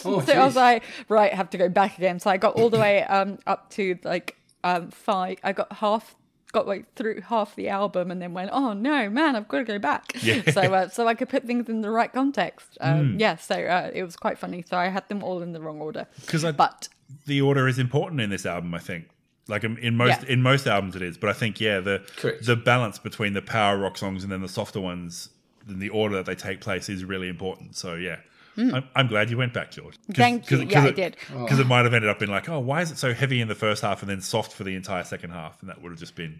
Oh, 0.07 0.21
so 0.21 0.33
I 0.33 0.45
was 0.45 0.55
like, 0.57 0.83
right, 1.07 1.31
I 1.31 1.35
have 1.35 1.49
to 1.51 1.57
go 1.57 1.69
back 1.69 1.97
again. 1.97 2.19
So 2.19 2.29
I 2.29 2.35
got 2.37 2.55
all 2.55 2.69
the 2.69 2.77
way 2.79 3.03
um 3.03 3.39
up 3.47 3.69
to 3.71 3.97
like 4.03 4.35
um 4.65 4.91
five. 4.91 5.37
I 5.43 5.53
got 5.53 5.71
half 5.73 6.15
got 6.55 6.67
like 6.73 6.83
through 6.95 7.21
half 7.21 7.55
the 7.55 7.67
album 7.69 8.09
and 8.11 8.19
then 8.21 8.33
went, 8.33 8.49
oh 8.53 8.71
no, 8.73 9.09
man, 9.09 9.35
I've 9.35 9.47
got 9.47 9.59
to 9.59 9.63
go 9.75 9.79
back. 9.79 10.03
Yeah. 10.21 10.41
So 10.57 10.61
uh, 10.61 10.87
so 10.89 11.07
I 11.07 11.13
could 11.19 11.29
put 11.29 11.43
things 11.45 11.67
in 11.73 11.81
the 11.81 11.91
right 11.99 12.11
context. 12.19 12.77
Um, 12.81 13.17
Yeah, 13.19 13.35
so 13.35 13.55
uh, 13.55 13.91
it 13.93 14.03
was 14.03 14.15
quite 14.15 14.37
funny. 14.37 14.63
So 14.69 14.77
I 14.77 14.87
had 14.87 15.07
them 15.09 15.21
all 15.23 15.41
in 15.45 15.51
the 15.55 15.61
wrong 15.65 15.79
order. 15.87 16.03
'Cause 16.27 16.43
I- 16.45 16.51
but 16.65 16.87
the 17.27 17.39
order 17.41 17.67
is 17.67 17.77
important 17.77 18.21
in 18.21 18.29
this 18.29 18.45
album. 18.45 18.73
I 18.73 18.79
think, 18.89 19.03
like 19.47 19.63
in, 19.63 19.77
in 19.87 19.95
most 19.97 20.21
Yeah. 20.23 20.33
in 20.33 20.41
most 20.41 20.65
albums, 20.65 20.95
it 20.95 21.01
is. 21.09 21.17
But 21.17 21.29
I 21.29 21.33
think, 21.33 21.59
yeah, 21.59 21.79
the 21.89 21.97
Correct. 22.17 22.45
the 22.45 22.55
balance 22.55 22.97
between 22.99 23.33
the 23.33 23.41
power 23.57 23.77
rock 23.77 23.97
songs 23.97 24.23
and 24.23 24.31
then 24.31 24.41
the 24.41 24.53
softer 24.59 24.79
ones, 24.81 25.29
and 25.67 25.81
the 25.81 25.89
order 25.89 26.15
that 26.15 26.25
they 26.25 26.35
take 26.49 26.59
place 26.61 26.87
is 26.95 27.03
really 27.03 27.29
important. 27.29 27.75
So 27.75 27.89
yeah. 27.95 28.17
I'm, 28.57 28.83
I'm 28.95 29.07
glad 29.07 29.29
you 29.29 29.37
went 29.37 29.53
back, 29.53 29.71
George. 29.71 29.95
Hmm. 30.07 30.13
Thank 30.13 30.49
you. 30.51 30.61
Yeah, 30.63 30.83
I 30.85 30.91
did. 30.91 31.17
Because 31.31 31.59
it 31.59 31.67
might 31.67 31.83
have 31.85 31.93
ended 31.93 32.09
up 32.09 32.21
in 32.21 32.29
like, 32.29 32.47
oh, 32.49 32.59
why 32.59 32.81
is 32.81 32.91
it 32.91 32.97
so 32.97 33.13
heavy 33.13 33.41
in 33.41 33.47
the 33.47 33.55
first 33.55 33.81
half 33.81 34.01
and 34.01 34.09
then 34.09 34.21
soft 34.21 34.53
for 34.53 34.63
the 34.63 34.75
entire 34.75 35.03
second 35.03 35.31
half? 35.31 35.59
And 35.61 35.69
that 35.69 35.81
would 35.81 35.91
have 35.91 35.99
just 35.99 36.15
been 36.15 36.39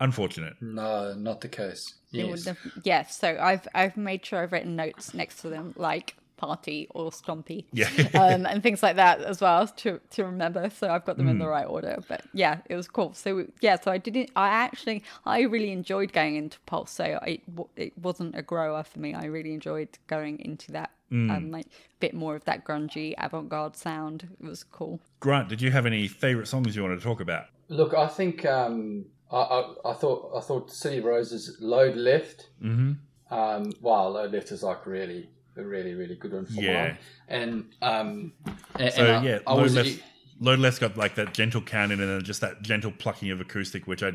unfortunate. 0.00 0.54
No, 0.60 1.14
not 1.14 1.40
the 1.40 1.48
case. 1.48 1.94
Yes. 2.10 2.30
would 2.30 2.44
have, 2.44 2.58
yes. 2.84 3.16
So 3.18 3.38
I've 3.40 3.66
I've 3.74 3.96
made 3.96 4.24
sure 4.24 4.42
I've 4.42 4.52
written 4.52 4.76
notes 4.76 5.14
next 5.14 5.40
to 5.42 5.48
them 5.48 5.72
like 5.76 6.16
party 6.36 6.88
or 6.90 7.10
stompy. 7.10 7.64
Yeah. 7.72 7.88
um, 8.14 8.46
and 8.46 8.62
things 8.62 8.82
like 8.82 8.96
that 8.96 9.20
as 9.22 9.40
well 9.40 9.66
to 9.68 10.00
to 10.10 10.24
remember. 10.24 10.68
So 10.70 10.90
I've 10.90 11.04
got 11.04 11.16
them 11.16 11.28
in 11.28 11.38
the 11.38 11.44
Hmm. 11.44 11.50
right 11.50 11.66
order. 11.66 11.98
But 12.08 12.22
yeah, 12.34 12.58
it 12.68 12.74
was 12.76 12.88
cool. 12.88 13.14
So 13.14 13.46
yeah, 13.60 13.80
so 13.80 13.90
I 13.90 13.98
didn't. 13.98 14.30
I 14.36 14.48
actually 14.48 15.04
I 15.24 15.42
really 15.42 15.70
enjoyed 15.70 16.12
going 16.12 16.36
into 16.36 16.58
Pulse. 16.66 16.90
So 16.90 17.18
it 17.26 17.40
it 17.76 17.96
wasn't 17.96 18.36
a 18.36 18.42
grower 18.42 18.82
for 18.82 18.98
me. 18.98 19.14
I 19.14 19.24
really 19.26 19.54
enjoyed 19.54 19.88
going 20.06 20.40
into 20.40 20.72
that. 20.72 20.90
Hmm. 21.12 21.30
Um, 21.30 21.50
like 21.50 21.66
a 21.66 21.98
bit 22.00 22.14
more 22.14 22.34
of 22.34 22.44
that 22.46 22.64
grungy 22.64 23.12
avant-garde 23.18 23.76
sound. 23.76 24.28
It 24.40 24.46
was 24.46 24.64
cool. 24.64 24.98
Grant, 25.20 25.50
did 25.50 25.60
you 25.60 25.70
have 25.70 25.84
any 25.84 26.08
favorite 26.08 26.46
songs 26.46 26.74
you 26.74 26.80
wanted 26.80 26.96
to 26.96 27.02
talk 27.04 27.20
about? 27.20 27.48
Look, 27.68 27.92
I 27.92 28.06
think 28.06 28.46
um, 28.46 29.04
I, 29.30 29.36
I, 29.36 29.74
I 29.90 29.92
thought 29.92 30.32
I 30.34 30.40
thought 30.40 30.70
City 30.72 30.98
of 30.98 31.04
Roses 31.04 31.58
load 31.60 31.96
left. 31.96 32.48
Mm-hmm. 32.64 32.92
Um, 33.34 33.72
wow, 33.82 34.08
load 34.08 34.32
left 34.32 34.52
is 34.52 34.62
like 34.62 34.86
really, 34.86 35.28
a 35.58 35.62
really, 35.62 35.92
really 35.92 36.16
good 36.16 36.32
one 36.32 36.46
for 36.46 36.62
Yeah. 36.62 36.82
mine. 36.82 36.98
And 37.28 37.64
um, 37.82 38.32
and, 38.78 38.92
So 38.94 39.04
and 39.04 39.12
I, 39.16 39.22
yeah, 39.22 39.38
I 39.46 39.52
Load 39.52 39.62
was 39.64 39.74
Left, 39.74 40.02
Load 40.42 40.58
Left's 40.58 40.80
got 40.80 40.96
like 40.96 41.14
that 41.14 41.32
gentle 41.32 41.60
count 41.60 41.92
in 41.92 42.00
and 42.00 42.10
then 42.10 42.22
just 42.22 42.40
that 42.40 42.62
gentle 42.62 42.90
plucking 42.90 43.30
of 43.30 43.40
acoustic, 43.40 43.86
which 43.86 44.02
I 44.02 44.10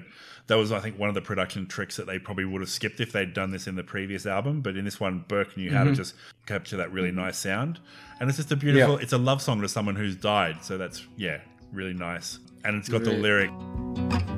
that 0.48 0.56
was 0.56 0.72
I 0.74 0.80
think 0.80 1.00
one 1.00 1.08
of 1.10 1.16
the 1.16 1.22
production 1.22 1.66
tricks 1.68 1.96
that 1.96 2.06
they 2.06 2.20
probably 2.20 2.44
would 2.46 2.62
have 2.62 2.70
skipped 2.70 3.00
if 3.00 3.14
they'd 3.14 3.34
done 3.34 3.52
this 3.52 3.66
in 3.66 3.76
the 3.76 3.84
previous 3.84 4.26
album. 4.26 4.62
But 4.62 4.76
in 4.76 4.84
this 4.86 5.00
one, 5.00 5.24
Burke 5.28 5.56
knew 5.56 5.72
how 5.72 5.86
to 5.86 5.94
just 5.94 6.16
capture 6.46 6.78
that 6.78 6.92
really 6.92 7.12
nice 7.12 7.38
sound, 7.38 7.80
and 8.20 8.30
it's 8.30 8.38
just 8.38 8.52
a 8.52 8.56
beautiful. 8.58 8.96
Yeah. 8.96 9.02
It's 9.04 9.14
a 9.14 9.18
love 9.18 9.42
song 9.42 9.62
to 9.62 9.70
someone 9.70 9.96
who's 9.96 10.16
died, 10.18 10.64
so 10.64 10.78
that's 10.78 11.08
yeah, 11.16 11.40
really 11.72 11.94
nice. 11.94 12.40
And 12.66 12.76
it's 12.76 12.90
got 12.90 13.04
the 13.06 13.12
Really- 13.12 13.22
lyric. 13.22 13.52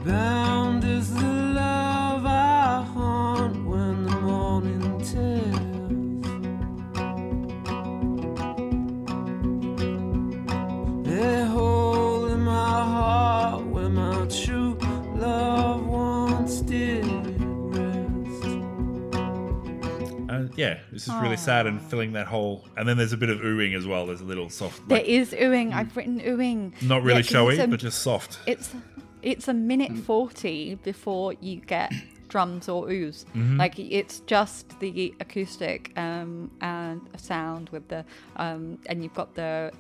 Bound 0.06 0.84
is 0.84 1.14
the 1.16 1.22
love 1.24 1.39
yeah, 20.60 20.80
this 20.92 21.08
is 21.08 21.14
really 21.16 21.38
sad 21.38 21.66
and 21.68 21.82
filling 21.82 22.12
that 22.14 22.28
hole. 22.28 22.66
And 22.78 22.88
then 22.88 22.98
there's 22.98 23.14
a 23.14 23.18
bit 23.18 23.30
of 23.30 23.40
oohing 23.40 23.76
as 23.76 23.86
well. 23.88 24.06
There's 24.06 24.22
a 24.22 24.26
little 24.34 24.50
soft, 24.50 24.88
There 24.88 24.98
like, 25.00 25.08
is 25.08 25.32
oohing. 25.32 25.74
I've 25.74 25.96
written 25.98 26.20
oohing. 26.22 26.80
not 26.82 27.02
really 27.04 27.20
Yeah, 27.22 27.34
showy, 27.36 27.58
a- 27.60 27.68
but 27.68 27.80
just 27.80 28.02
soft. 28.02 28.40
it's 28.46 28.70
it's 29.22 29.48
a 29.50 29.54
minute 29.54 29.92
40 29.98 30.76
before 30.76 31.34
you 31.42 31.58
get 31.62 31.92
drums 32.30 32.70
or 32.70 32.90
ooze 32.90 33.26
Mm-hmm. 33.36 33.58
like 33.58 33.78
it's 33.80 34.20
just 34.22 34.80
the 34.80 35.14
acoustic 35.20 35.92
um 35.98 36.50
and 36.62 37.02
a 37.14 37.18
sound 37.18 37.70
with 37.70 37.88
the 37.90 38.06
um 38.38 38.78
and 38.86 39.04
you've 39.04 39.16
got 39.16 39.34
the 39.36 39.72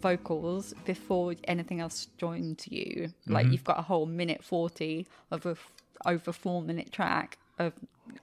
vocals 0.00 0.72
before 0.86 1.34
anything 1.44 1.80
else 1.80 2.08
joins 2.16 2.66
you 2.68 3.12
like 3.26 3.44
Mm-hmm. 3.44 3.52
you've 3.52 3.64
got 3.64 3.78
a 3.78 3.82
whole 3.82 4.06
minute 4.06 4.42
40 4.42 5.06
of 5.30 5.44
a 5.46 5.50
f- 5.50 5.72
over 6.06 6.32
four 6.32 6.62
minute 6.62 6.90
track 6.92 7.36
of 7.66 7.72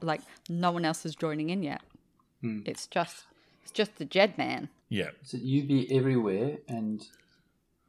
like 0.02 0.21
no 0.50 0.71
one 0.71 0.84
else 0.86 1.06
is 1.06 1.15
joining 1.15 1.50
in 1.50 1.63
yet 1.63 1.82
Hmm. 2.41 2.60
it's 2.65 2.86
just 2.88 3.23
it's 3.63 3.71
just 3.71 3.97
the 3.97 4.06
jed 4.06 4.38
man 4.38 4.69
yeah, 4.89 5.10
So 5.23 5.36
you 5.38 5.63
be 5.63 5.93
everywhere, 5.93 6.60
and 6.69 7.06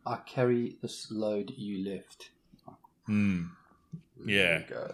I 0.05 0.17
carry 0.27 0.79
this 0.83 1.13
load 1.13 1.53
you 1.57 1.89
left. 1.89 2.31
yeah. 4.27 4.63
Go. 4.69 4.93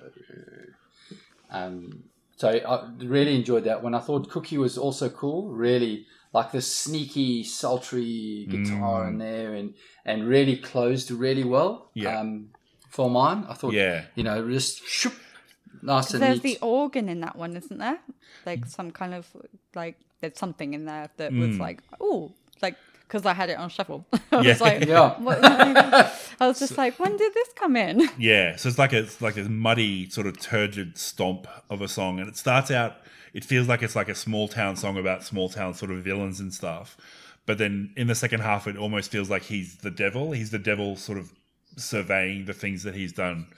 Um, 1.51 2.05
so 2.37 2.49
I 2.49 2.91
really 2.99 3.35
enjoyed 3.37 3.65
that 3.65 3.83
one. 3.83 3.95
I 3.95 4.01
thought 4.01 4.29
Cookie 4.29 4.59
was 4.59 4.77
also 4.77 5.09
cool. 5.09 5.49
Really 5.49 6.07
like 6.35 6.53
the 6.53 6.61
sneaky, 6.61 7.43
sultry 7.45 8.47
guitar 8.51 9.09
in 9.09 9.19
there, 9.19 9.55
and 9.55 9.75
and 10.05 10.29
really 10.29 10.57
closed 10.57 11.11
really 11.11 11.45
well. 11.45 11.91
Yeah. 11.95 12.19
Um, 12.21 12.49
for 12.91 13.09
mine, 13.09 13.47
I 13.49 13.55
thought. 13.55 13.73
Yeah. 13.73 14.05
You 14.15 14.25
know, 14.25 14.47
just 14.51 14.85
shoop, 14.87 15.15
nice 15.83 16.09
There's 16.11 16.43
neat. 16.43 16.61
the 16.61 16.67
organ 16.67 17.09
in 17.09 17.21
that 17.21 17.37
one, 17.37 17.57
isn't 17.57 17.79
there? 17.79 17.99
Like 18.47 18.67
some 18.67 18.91
kind 18.91 19.15
of 19.15 19.27
like 19.75 19.97
there's 20.21 20.39
something 20.39 20.75
in 20.75 20.85
there 20.85 21.09
that 21.17 21.33
was 21.33 21.57
hmm. 21.57 21.61
like 21.61 21.83
oh 22.01 22.33
like 22.63 22.77
because 23.07 23.27
I 23.27 23.35
had 23.35 23.51
it 23.51 23.59
on 23.59 23.69
shuffle. 23.69 24.07
I 24.33 24.37
was 24.37 24.47
Yeah. 24.47 24.57
like 24.61 24.85
Yeah. 24.87 25.21
what- 25.21 25.39
I 26.41 26.47
was 26.49 26.59
just 26.59 26.77
like 26.79 26.99
when 26.99 27.17
did 27.17 27.33
this 27.35 27.49
come 27.55 27.77
in? 27.77 28.09
Yeah, 28.19 28.57
so 28.57 28.69
it's 28.69 28.79
like 28.79 28.93
a 28.93 28.99
it's 29.01 29.21
like 29.21 29.35
this 29.35 29.49
muddy 29.49 30.09
sort 30.11 30.27
of 30.27 30.39
turgid 30.41 30.97
stomp 30.99 31.47
of 31.71 31.81
a 31.81 31.89
song, 31.89 32.19
and 32.19 32.29
it 32.29 32.37
starts 32.37 32.71
out. 32.71 32.97
It 33.33 33.45
feels 33.45 33.67
like 33.69 33.83
it's 33.83 33.97
like 33.97 34.09
a 34.09 34.15
small 34.15 34.47
town 34.49 34.77
song 34.77 34.97
about 34.97 35.25
small 35.25 35.49
town 35.49 35.75
sort 35.75 35.91
of 35.91 35.99
villains 36.05 36.39
and 36.41 36.55
stuff, 36.55 36.97
but 37.47 37.59
then 37.59 37.93
in 37.97 38.07
the 38.07 38.15
second 38.15 38.41
half, 38.41 38.67
it 38.67 38.77
almost 38.77 39.11
feels 39.11 39.29
like 39.29 39.43
he's 39.43 39.77
the 39.79 39.91
devil. 39.91 40.33
He's 40.33 40.51
the 40.51 40.59
devil, 40.59 40.95
sort 40.97 41.19
of 41.19 41.33
surveying 41.77 42.45
the 42.45 42.53
things 42.55 42.85
that 42.85 42.95
he's 42.95 43.13
done, 43.13 43.49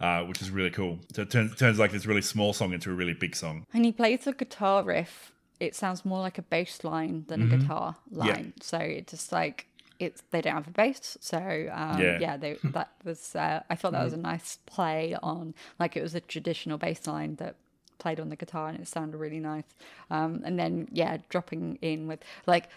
uh, 0.00 0.22
which 0.24 0.40
is 0.42 0.50
really 0.50 0.70
cool. 0.70 0.98
So 1.14 1.22
it 1.22 1.30
turns 1.30 1.54
turns 1.56 1.78
like 1.78 1.92
this 1.92 2.06
really 2.06 2.22
small 2.22 2.52
song 2.52 2.72
into 2.72 2.90
a 2.90 2.94
really 2.94 3.14
big 3.14 3.34
song. 3.36 3.66
And 3.74 3.84
he 3.84 3.92
plays 3.92 4.26
a 4.26 4.32
guitar 4.32 4.82
riff. 4.82 5.32
It 5.60 5.74
sounds 5.76 6.04
more 6.04 6.20
like 6.20 6.38
a 6.38 6.42
bass 6.42 6.82
line 6.82 7.24
than 7.28 7.42
a 7.42 7.56
guitar 7.56 7.96
Mm-hmm. 8.10 8.26
Yeah. 8.26 8.32
line. 8.34 8.52
So 8.60 8.78
it 8.78 9.06
just 9.06 9.30
like 9.32 9.66
it's 9.98 10.22
they 10.32 10.40
don't 10.40 10.54
have 10.54 10.66
a 10.66 10.70
bass. 10.72 11.16
So 11.20 11.38
um, 11.38 12.00
Yeah. 12.00 12.18
yeah, 12.18 12.36
they, 12.36 12.58
that 12.64 12.90
was 13.04 13.36
uh, 13.36 13.60
I 13.70 13.76
thought 13.76 13.92
that 13.92 14.02
was 14.04 14.12
a 14.12 14.16
nice 14.16 14.58
play 14.66 15.16
on 15.22 15.54
like 15.78 15.96
it 15.96 16.02
was 16.02 16.14
a 16.16 16.20
traditional 16.20 16.78
bass 16.78 17.06
line 17.06 17.36
that 17.36 17.54
played 17.98 18.18
on 18.18 18.28
the 18.30 18.34
guitar 18.36 18.66
and 18.68 18.80
it 18.80 18.88
sounded 18.88 19.16
really 19.16 19.38
nice. 19.38 19.62
Um, 20.10 20.42
and 20.44 20.58
then 20.58 20.88
yeah, 20.90 21.18
dropping 21.28 21.78
in 21.82 22.08
with 22.08 22.18
like 22.46 22.68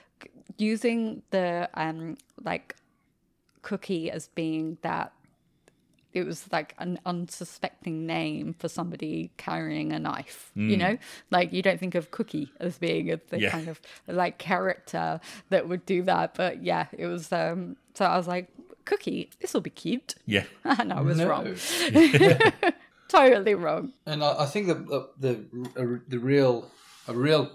using 0.60 1.24
the 1.32 1.68
um 1.74 2.18
like 2.44 2.76
cookie 3.64 4.12
as 4.12 4.28
being 4.28 4.78
that 4.84 5.12
it 6.16 6.26
was 6.26 6.52
like 6.52 6.74
an 6.80 6.98
unsuspecting 7.06 8.06
name 8.06 8.56
for 8.58 8.68
somebody 8.70 9.32
carrying 9.38 9.92
a 9.94 10.00
knife 10.00 10.52
you 10.56 10.78
know? 10.78 10.98
Like 11.32 11.52
you 11.54 11.62
don't 11.62 11.80
think 11.80 11.96
of 11.96 12.12
cookie 12.12 12.52
as 12.60 12.78
being 12.78 13.12
a, 13.12 13.20
the 13.30 13.40
Yeah. 13.42 13.50
kind 13.52 13.68
of 13.68 13.80
like 14.08 14.38
character 14.38 15.20
that 15.50 15.68
would 15.68 15.86
do 15.86 16.02
that 16.04 16.34
but 16.36 16.64
yeah 16.64 16.88
it 16.98 17.06
was 17.08 17.32
um 17.32 17.76
so 17.94 18.06
i 18.06 18.16
was 18.18 18.28
like 18.28 18.48
cookie 18.86 19.30
this 19.42 19.54
will 19.54 19.62
be 19.62 19.70
cute. 19.72 20.16
Yeah, 20.26 20.46
and 20.64 20.94
i 20.94 21.02
was 21.02 21.18
No. 21.18 21.28
wrong. 21.28 21.56
Totally 23.08 23.54
wrong. 23.54 23.94
And 24.06 24.24
I, 24.24 24.44
I 24.44 24.46
think 24.46 24.68
the 24.68 24.76
the 24.76 25.10
the, 25.20 25.32
a, 25.82 26.10
the 26.10 26.20
real 26.20 26.72
a 27.08 27.14
real 27.14 27.52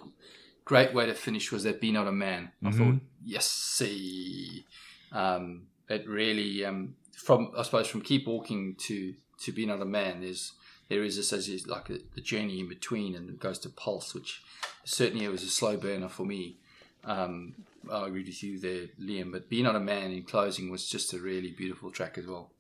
great 0.65 0.95
way 0.95 1.07
to 1.07 1.15
finish 1.15 1.51
was 1.51 1.65
that 1.65 1.81
"Be 1.81 1.91
Not 1.91 2.07
a 2.07 2.13
Man." 2.13 2.53
I 2.65 2.71
thought, 2.71 2.97
yes, 3.25 3.47
see, 3.47 4.65
um, 5.13 5.67
it 5.89 6.07
really 6.09 6.65
um, 6.65 6.95
from 7.21 7.53
I 7.57 7.63
suppose 7.63 7.89
from 7.89 8.03
"Keep 8.03 8.27
Walking" 8.27 8.75
to 8.87 9.15
to 9.41 9.53
"Be 9.53 9.67
Not 9.67 9.83
a 9.83 9.85
Man." 9.85 10.21
There's 10.21 10.53
there 10.89 11.03
is 11.05 11.17
this 11.17 11.33
as 11.33 11.49
is 11.49 11.67
like 11.67 11.91
a, 11.91 11.99
the 12.15 12.21
journey 12.21 12.61
in 12.61 12.69
between, 12.69 13.15
and 13.15 13.29
it 13.29 13.39
goes 13.39 13.59
to 13.61 13.69
Pulse, 13.69 14.15
which 14.15 14.43
certainly 14.85 15.25
it 15.25 15.31
was 15.31 15.43
a 15.43 15.49
slow 15.49 15.77
burner 15.77 16.09
for 16.09 16.25
me. 16.25 16.57
Um, 17.05 17.55
I 17.91 18.07
agree 18.07 18.25
with 18.25 18.43
you 18.43 18.59
there, 18.59 18.89
Liam. 19.01 19.33
But 19.33 19.49
"Be 19.49 19.63
Not 19.63 19.77
a 19.77 19.81
Man" 19.81 20.11
in 20.11 20.23
closing 20.25 20.71
was 20.71 20.89
just 20.89 21.13
a 21.13 21.19
really 21.19 21.51
beautiful 21.51 21.91
track 21.91 22.19
as 22.19 22.27
well. 22.27 22.51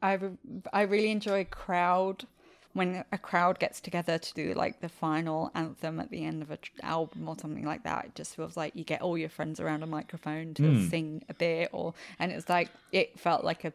I, 0.00 0.12
re- 0.12 0.38
I 0.72 0.82
really 0.82 1.10
enjoy 1.10 1.44
crowd 1.44 2.26
when 2.78 3.04
a 3.12 3.18
crowd 3.18 3.58
gets 3.58 3.80
together 3.80 4.16
to 4.18 4.34
do 4.34 4.54
like 4.54 4.80
the 4.80 4.88
final 4.88 5.50
anthem 5.54 6.00
at 6.00 6.10
the 6.10 6.24
end 6.24 6.40
of 6.40 6.50
an 6.50 6.58
album 6.82 7.28
or 7.28 7.36
something 7.38 7.64
like 7.66 7.82
that. 7.84 8.06
It 8.06 8.14
just 8.14 8.34
feels 8.36 8.56
like 8.56 8.74
you 8.74 8.84
get 8.84 9.02
all 9.02 9.18
your 9.18 9.28
friends 9.28 9.60
around 9.60 9.82
a 9.82 9.86
microphone 9.86 10.54
to 10.54 10.88
sing 10.88 11.22
a 11.28 11.34
bit, 11.34 11.68
or 11.72 11.92
and 12.18 12.32
it's 12.32 12.48
like 12.48 12.70
it 12.92 13.18
felt 13.20 13.44
like 13.44 13.64
a 13.66 13.72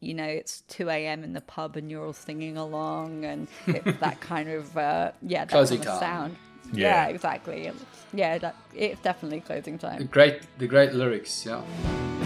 you 0.00 0.14
know 0.14 0.24
it's 0.24 0.62
2 0.68 0.88
a.m 0.88 1.22
in 1.24 1.32
the 1.34 1.42
pub 1.42 1.76
and 1.76 1.90
you're 1.90 2.06
all 2.06 2.12
singing 2.14 2.56
along 2.56 3.24
and 3.26 3.48
it's 3.66 3.98
that 4.00 4.18
kind 4.20 4.48
of 4.48 4.74
uh 4.76 5.12
yeah 5.20 5.44
that 5.44 5.50
Closing 5.50 5.78
kind 5.82 5.90
of 5.90 5.98
sound 6.00 6.36
Yeah. 6.72 6.86
yeah, 7.04 7.06
exactly 7.08 7.70
yeah 8.14 8.38
that 8.38 8.56
it's 8.74 9.00
definitely 9.02 9.40
closing 9.40 9.76
time 9.78 9.98
The 9.98 10.04
time 10.04 10.10
great 10.10 10.42
the 10.58 10.66
great 10.66 10.94
lyrics, 10.94 11.44
yeah. 11.44 12.19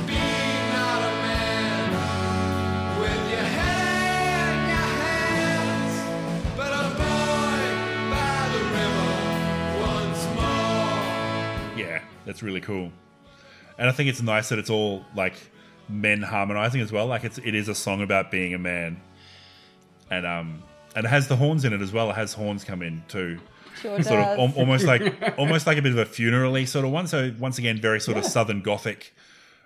Yeah, 12.35 12.41
that's 12.41 12.43
really 12.43 12.61
cool. 12.61 12.91
And 13.79 13.89
I 13.89 13.93
think 13.93 14.09
it's 14.09 14.23
nice 14.23 14.49
that 14.49 14.59
it's 14.59 14.71
all 14.71 15.05
like 15.15 15.35
men 15.89 16.23
harmonizing 16.23 16.81
as 16.81 16.91
well. 16.93 17.07
Like 17.07 17.25
it's 17.25 17.39
it 17.39 17.55
is 17.55 17.69
a 17.69 17.75
song 17.75 18.03
about 18.03 18.31
being 18.31 18.55
a 18.55 18.59
man, 18.59 19.01
and 20.11 20.27
um 20.27 20.63
and 20.97 21.07
it 21.07 21.09
has 21.09 21.29
the 21.29 21.37
horns 21.37 21.65
in 21.65 21.73
it 21.73 21.81
as 21.81 21.93
well. 21.93 22.11
It 22.11 22.15
has 22.15 22.33
horns 22.35 22.65
come 22.65 22.83
in 22.83 23.03
too. 23.09 23.41
sure 23.81 24.03
sort 24.03 24.21
of 24.21 24.39
al- 24.39 24.53
almost 24.57 24.85
like 24.85 25.35
almost 25.39 25.67
like 25.67 25.79
a 25.79 25.83
bit 25.83 25.93
of 25.93 25.99
a 25.99 26.05
funerally 26.05 26.67
sort 26.67 26.85
of 26.85 26.91
one. 26.93 27.07
So 27.07 27.33
once 27.39 27.59
again, 27.59 27.81
very 27.81 28.01
sort 28.01 28.17
of 28.17 28.25
southern 28.25 28.63
gothic, 28.63 29.15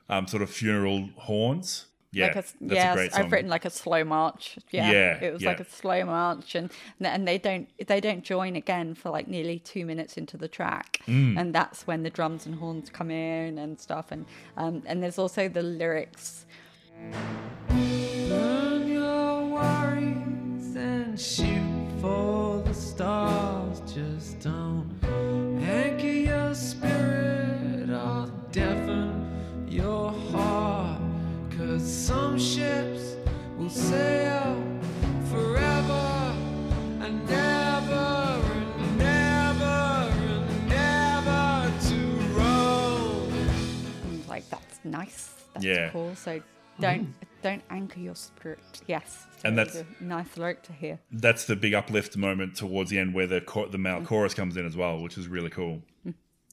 um, 0.09 0.26
sort 0.26 0.42
of 0.42 0.50
funeral 0.50 1.11
horns. 1.16 1.87
Yeah, 2.10 2.28
like 2.28 2.36
a, 2.36 2.42
that's 2.42 2.54
yes, 2.60 2.92
a 2.92 2.96
great 2.96 3.12
song. 3.12 3.24
I've 3.24 3.32
written 3.32 3.50
like 3.50 3.64
a 3.66 3.70
slow 3.70 4.02
march. 4.02 4.58
Yeah, 4.70 4.90
Yeah, 4.90 5.24
it 5.24 5.32
was 5.32 5.42
yeah. 5.42 5.48
like 5.50 5.60
a 5.60 5.64
slow 5.68 6.04
march, 6.06 6.54
and 6.54 6.70
and 7.00 7.28
they 7.28 7.36
don't 7.36 7.68
they 7.86 8.00
don't 8.00 8.24
join 8.24 8.56
again 8.56 8.94
for 8.94 9.10
like 9.10 9.28
nearly 9.28 9.58
two 9.58 9.84
minutes 9.84 10.16
into 10.16 10.36
the 10.38 10.48
track, 10.48 11.00
Mm. 11.06 11.38
and 11.38 11.54
that's 11.54 11.86
when 11.86 12.02
the 12.04 12.10
drums 12.10 12.46
and 12.46 12.54
horns 12.54 12.88
come 12.88 13.10
in 13.10 13.58
and 13.58 13.78
stuff, 13.78 14.06
and 14.10 14.24
um 14.56 14.82
and 14.86 15.02
there's 15.02 15.18
also 15.18 15.48
the 15.48 15.62
lyrics. 15.62 16.46
Burn 17.68 18.88
your 18.88 19.46
worries 19.46 20.76
and 20.76 21.18
shoot 21.20 21.88
for 22.00 22.62
the 22.62 22.72
stars. 22.74 23.57
Some 32.08 32.38
ships 32.38 33.16
will 33.58 33.68
sail 33.68 34.56
forever 35.30 36.32
and 37.04 37.28
never 37.28 38.40
and 38.78 38.98
never 38.98 40.10
and 40.32 40.68
never 40.70 41.70
to 41.88 41.96
roam. 42.38 43.30
Like 44.26 44.48
that's 44.48 44.78
nice. 44.84 45.34
that's 45.52 45.66
Yeah. 45.66 45.90
cool. 45.90 46.14
So 46.16 46.40
don't 46.80 47.14
don't 47.42 47.62
anchor 47.68 48.00
your 48.00 48.14
spirit. 48.16 48.58
Yes, 48.86 49.26
And 49.44 49.58
that's- 49.58 49.76
good. 49.76 49.86
nice 50.00 50.34
lyric 50.38 50.62
to 50.62 50.72
hear. 50.72 50.98
That's 51.12 51.44
the 51.44 51.56
big 51.56 51.74
uplift 51.74 52.16
moment 52.16 52.56
towards 52.56 52.88
the 52.88 52.98
end 52.98 53.12
where 53.12 53.26
the 53.26 53.42
chor- 53.42 53.68
the 53.68 53.76
Mm. 53.76 53.82
male 53.82 54.02
chorus 54.06 54.32
comes 54.32 54.56
in 54.56 54.64
as 54.64 54.76
well, 54.78 54.98
which 55.02 55.18
is 55.18 55.28
really 55.28 55.50
cool. 55.50 55.82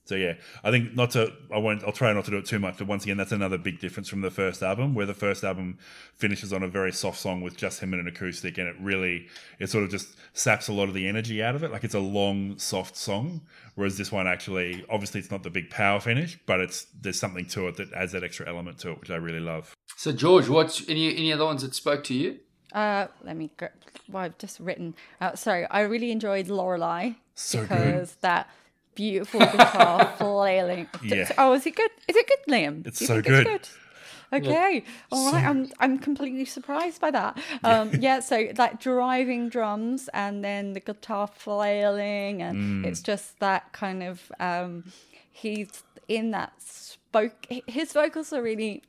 So 0.05 0.15
yeah, 0.15 0.35
I 0.63 0.69
think 0.69 0.95
not 0.95 1.11
to 1.11 1.33
I 1.53 1.57
won't 1.57 1.83
I'll 1.83 1.91
try 1.91 2.13
not 2.13 2.25
to 2.25 2.31
do 2.31 2.37
it 2.37 2.45
too 2.45 2.59
much, 2.59 2.77
but 2.77 2.87
once 2.87 3.03
again 3.03 3.17
that's 3.17 3.31
another 3.31 3.57
big 3.57 3.79
difference 3.79 4.07
from 4.07 4.21
the 4.21 4.29
first 4.31 4.61
album, 4.61 4.93
where 4.93 5.07
the 5.07 5.15
first 5.15 5.43
album 5.43 5.79
finishes 6.15 6.53
on 6.53 6.61
a 6.61 6.67
very 6.67 6.91
soft 6.91 7.19
song 7.19 7.41
with 7.41 7.57
just 7.57 7.79
him 7.81 7.91
and 7.93 8.01
an 8.01 8.07
acoustic, 8.07 8.57
and 8.59 8.67
it 8.67 8.75
really 8.79 9.27
it 9.59 9.69
sort 9.69 9.83
of 9.83 9.89
just 9.89 10.15
saps 10.33 10.67
a 10.67 10.73
lot 10.73 10.87
of 10.87 10.93
the 10.93 11.07
energy 11.07 11.41
out 11.41 11.55
of 11.55 11.63
it. 11.63 11.71
Like 11.71 11.83
it's 11.83 11.95
a 11.95 11.99
long, 11.99 12.57
soft 12.59 12.95
song, 12.95 13.41
whereas 13.73 13.97
this 13.97 14.11
one 14.11 14.27
actually 14.27 14.85
obviously 14.89 15.19
it's 15.21 15.31
not 15.31 15.41
the 15.41 15.49
big 15.49 15.69
power 15.71 15.99
finish, 15.99 16.37
but 16.45 16.59
it's 16.59 16.85
there's 17.01 17.19
something 17.19 17.45
to 17.47 17.67
it 17.67 17.77
that 17.77 17.91
adds 17.93 18.11
that 18.11 18.23
extra 18.23 18.47
element 18.47 18.77
to 18.79 18.91
it, 18.91 18.99
which 18.99 19.09
I 19.09 19.15
really 19.15 19.39
love. 19.39 19.75
So 19.97 20.11
George, 20.11 20.47
what's 20.49 20.87
any 20.87 21.15
any 21.15 21.33
other 21.33 21.45
ones 21.45 21.63
that 21.63 21.73
spoke 21.73 22.03
to 22.05 22.13
you? 22.13 22.39
Uh, 22.73 23.07
let 23.23 23.37
me 23.37 23.49
go. 23.57 23.69
Well, 24.09 24.23
I've 24.25 24.37
just 24.37 24.59
written. 24.59 24.93
Uh, 25.19 25.35
sorry, 25.35 25.65
I 25.71 25.81
really 25.81 26.11
enjoyed 26.11 26.47
Lorelei 26.49 27.13
So 27.33 27.59
good. 27.61 27.69
because 27.69 28.15
that 28.21 28.49
beautiful 28.95 29.39
guitar 29.41 30.13
flailing. 30.17 30.87
Yeah. 31.03 31.31
Oh, 31.37 31.53
is 31.53 31.65
it 31.65 31.75
good? 31.75 31.91
Is 32.07 32.15
it 32.15 32.27
good, 32.27 32.53
Liam? 32.53 32.87
It's 32.87 33.05
so 33.05 33.21
think 33.21 33.25
good. 33.27 33.67
Okay, 34.33 34.83
all 35.11 35.31
right. 35.31 35.45
I'm 35.45 35.69
I'm 35.79 35.99
completely 35.99 36.45
surprised 36.45 36.99
by 36.99 37.11
that. 37.11 37.37
Um, 37.63 37.91
yeah. 37.99 38.19
So 38.19 38.49
like 38.57 38.79
driving 38.79 39.49
drums 39.49 40.09
and 40.13 40.43
then 40.43 40.73
the 40.73 40.79
guitar 40.79 41.27
flailing, 41.27 42.41
and 42.41 42.83
Mm. 42.83 42.87
it's 42.87 43.01
just 43.01 43.39
that 43.39 43.71
kind 43.71 44.03
of. 44.03 44.31
Um, 44.39 44.91
he's 45.31 45.83
in 46.07 46.31
that 46.31 46.53
spoke. 46.61 47.45
His 47.67 47.93
vocals 47.93 48.33
are 48.33 48.41
really 48.41 48.83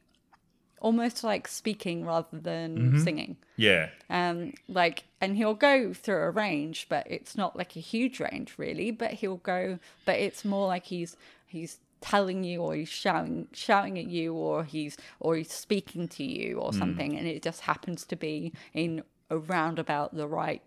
almost 0.80 1.24
like 1.24 1.48
speaking 1.48 2.04
rather 2.04 2.38
than 2.38 2.76
Mm-hmm. 2.76 3.02
singing. 3.04 3.36
Yeah, 3.56 3.88
um 4.10 4.52
like 4.68 5.04
and 5.20 5.36
he'll 5.36 5.54
go 5.54 5.92
through 5.94 6.22
a 6.22 6.30
range 6.30 6.86
but 6.88 7.06
it's 7.10 7.36
not 7.36 7.56
like 7.56 7.74
a 7.76 7.80
huge 7.80 8.20
range 8.20 8.54
really 8.58 8.90
but 8.90 9.12
he'll 9.12 9.38
go 9.38 9.78
but 10.04 10.16
it's 10.16 10.44
more 10.44 10.66
like 10.66 10.84
he's 10.86 11.16
he's 11.46 11.78
telling 12.02 12.44
you 12.44 12.60
or 12.60 12.74
he's 12.74 12.90
shouting 12.90 13.48
shouting 13.52 13.98
at 13.98 14.06
you 14.06 14.34
or 14.34 14.64
he's 14.64 14.98
or 15.18 15.36
he's 15.36 15.50
speaking 15.50 16.06
to 16.08 16.22
you 16.22 16.58
or 16.58 16.72
something 16.74 17.16
and 17.16 17.26
it 17.26 17.42
just 17.42 17.62
happens 17.62 18.04
to 18.04 18.14
be 18.14 18.52
in 18.74 19.02
around 19.30 19.78
about 19.78 20.14
the 20.14 20.28
right 20.28 20.60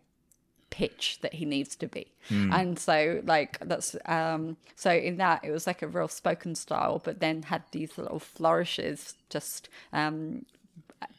pitch 0.69 1.17
that 1.21 1.34
he 1.34 1.45
needs 1.45 1.75
to 1.75 1.88
be 1.88 2.05
and 2.29 2.77
so 2.77 3.21
like 3.25 3.58
that's 3.67 3.95
um 4.05 4.55
so 4.75 4.91
in 4.91 5.17
that 5.17 5.43
it 5.43 5.49
was 5.51 5.65
like 5.65 5.82
a 5.82 5.88
real 5.88 6.08
spoken 6.08 6.53
style 6.53 7.01
but 7.03 7.19
then 7.19 7.41
had 7.43 7.63
these 7.71 7.97
little 7.97 8.19
flourishes 8.19 9.15
just 9.29 9.67
um 9.93 10.45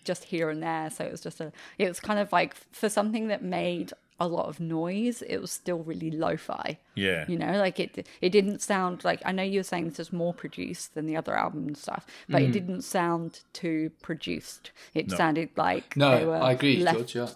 just 0.05 0.25
here 0.25 0.51
and 0.51 0.63
there 0.63 0.89
so 0.91 1.05
it 1.05 1.11
was 1.11 1.21
just 1.21 1.41
a 1.41 1.51
it 1.79 1.89
was 1.89 2.01
kind 2.01 2.19
of 2.21 2.31
like 2.33 2.55
for 2.73 2.89
something 2.89 3.29
that 3.29 3.43
made 3.43 3.93
a 4.23 4.29
lot 4.29 4.47
of 4.47 4.61
noise 4.61 5.23
it 5.23 5.39
was 5.39 5.51
still 5.51 5.79
really 5.79 6.11
lo-fi 6.11 6.79
yeah, 6.95 7.25
you 7.27 7.39
know 7.39 7.53
like 7.59 7.81
it 7.81 8.07
it 8.21 8.29
didn't 8.31 8.61
sound 8.61 9.03
like 9.03 9.21
i 9.25 9.33
know 9.33 9.43
you 9.43 9.61
were 9.61 9.65
saying 9.65 9.89
this 9.89 9.99
is 9.99 10.13
more 10.13 10.35
produced 10.35 10.95
than 10.95 11.07
the 11.07 11.17
other 11.17 11.35
album 11.35 11.67
and 11.67 11.77
stuff 11.77 12.07
but 12.29 12.43
it 12.43 12.53
didn't 12.53 12.83
sound 12.83 13.41
too 13.55 13.91
produced 14.03 14.71
it 14.95 15.09
No. 15.09 15.17
sounded 15.17 15.49
like 15.57 15.95
they 15.95 16.01
No, 16.01 16.27
were 16.27 16.37
I 16.37 16.53
agree, 16.53 16.77
left 16.83 16.99
George. 17.09 17.17
Yeah. 17.17 17.29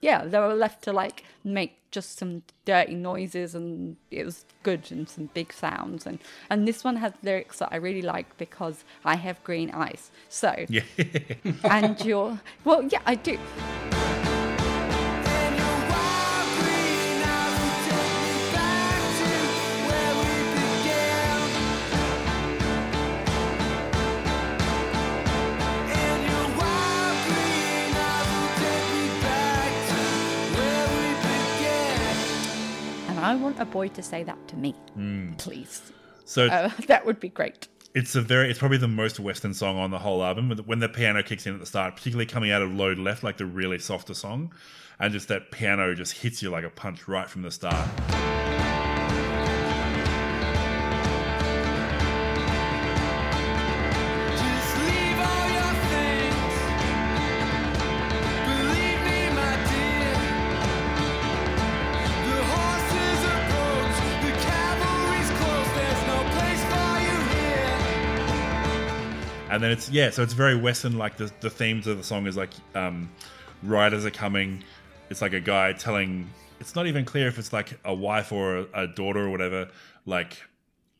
Yeah, 0.00 0.24
they 0.24 0.38
were 0.38 0.54
left 0.54 0.82
to 0.84 0.92
like 0.92 1.24
make 1.44 1.78
just 1.90 2.18
some 2.18 2.42
dirty 2.64 2.94
noises, 2.94 3.54
and 3.54 3.96
it 4.10 4.24
was 4.24 4.44
good 4.62 4.90
and 4.90 5.08
some 5.08 5.30
big 5.32 5.52
sounds. 5.52 6.06
And 6.06 6.18
and 6.50 6.66
this 6.66 6.84
one 6.84 6.96
has 6.96 7.12
lyrics 7.22 7.58
that 7.58 7.70
I 7.72 7.76
really 7.76 8.02
like 8.02 8.36
because 8.36 8.84
I 9.04 9.16
have 9.16 9.42
green 9.44 9.70
eyes. 9.70 10.10
So 10.28 10.66
yeah. 10.68 10.82
and 11.64 12.00
you're 12.04 12.40
well, 12.64 12.84
yeah, 12.84 13.00
I 13.06 13.14
do. 13.14 13.38
I 33.26 33.34
want 33.34 33.58
a 33.58 33.64
boy 33.64 33.88
to 33.88 34.02
say 34.02 34.22
that 34.22 34.38
to 34.48 34.56
me, 34.56 34.72
please. 35.36 35.92
So 36.24 36.46
Uh, 36.46 36.70
that 36.86 37.04
would 37.04 37.18
be 37.18 37.28
great. 37.28 37.66
it's 37.94 38.14
a 38.14 38.20
very 38.20 38.48
it's 38.50 38.58
probably 38.58 38.78
the 38.78 38.86
most 39.02 39.18
western 39.18 39.52
song 39.54 39.76
on 39.78 39.90
the 39.90 39.98
whole 39.98 40.22
album 40.22 40.48
When 40.48 40.56
the- 40.58 40.62
when 40.70 40.78
the 40.80 40.88
piano 40.88 41.22
kicks 41.22 41.46
in 41.46 41.54
at 41.54 41.60
the 41.60 41.66
start 41.66 41.96
particularly 41.96 42.26
coming 42.26 42.50
out 42.52 42.62
of 42.62 42.70
load 42.72 42.98
left 42.98 43.22
like 43.24 43.36
the 43.38 43.46
really 43.46 43.78
softer 43.78 44.14
song 44.14 44.52
and 45.00 45.12
just 45.12 45.28
that 45.28 45.50
piano 45.50 45.94
just 45.94 46.12
hits 46.22 46.42
you 46.42 46.50
like 46.50 46.64
a 46.64 46.70
punch 46.70 47.08
right 47.08 47.28
from 47.28 47.42
the 47.42 47.50
start 47.50 47.88
then 69.66 69.72
it's 69.72 69.90
yeah 69.90 70.10
so 70.10 70.22
it's 70.22 70.32
very 70.32 70.56
western 70.56 70.96
like 70.96 71.16
the, 71.16 71.30
the 71.40 71.50
themes 71.50 71.86
of 71.88 71.98
the 71.98 72.04
song 72.04 72.26
is 72.26 72.36
like 72.36 72.50
um 72.76 73.10
riders 73.64 74.06
are 74.06 74.10
coming 74.10 74.62
it's 75.10 75.20
like 75.20 75.32
a 75.32 75.40
guy 75.40 75.72
telling 75.72 76.28
it's 76.60 76.76
not 76.76 76.86
even 76.86 77.04
clear 77.04 77.26
if 77.26 77.38
it's 77.38 77.52
like 77.52 77.78
a 77.84 77.92
wife 77.92 78.30
or 78.30 78.58
a, 78.58 78.66
a 78.74 78.86
daughter 78.86 79.26
or 79.26 79.30
whatever 79.30 79.68
like 80.04 80.40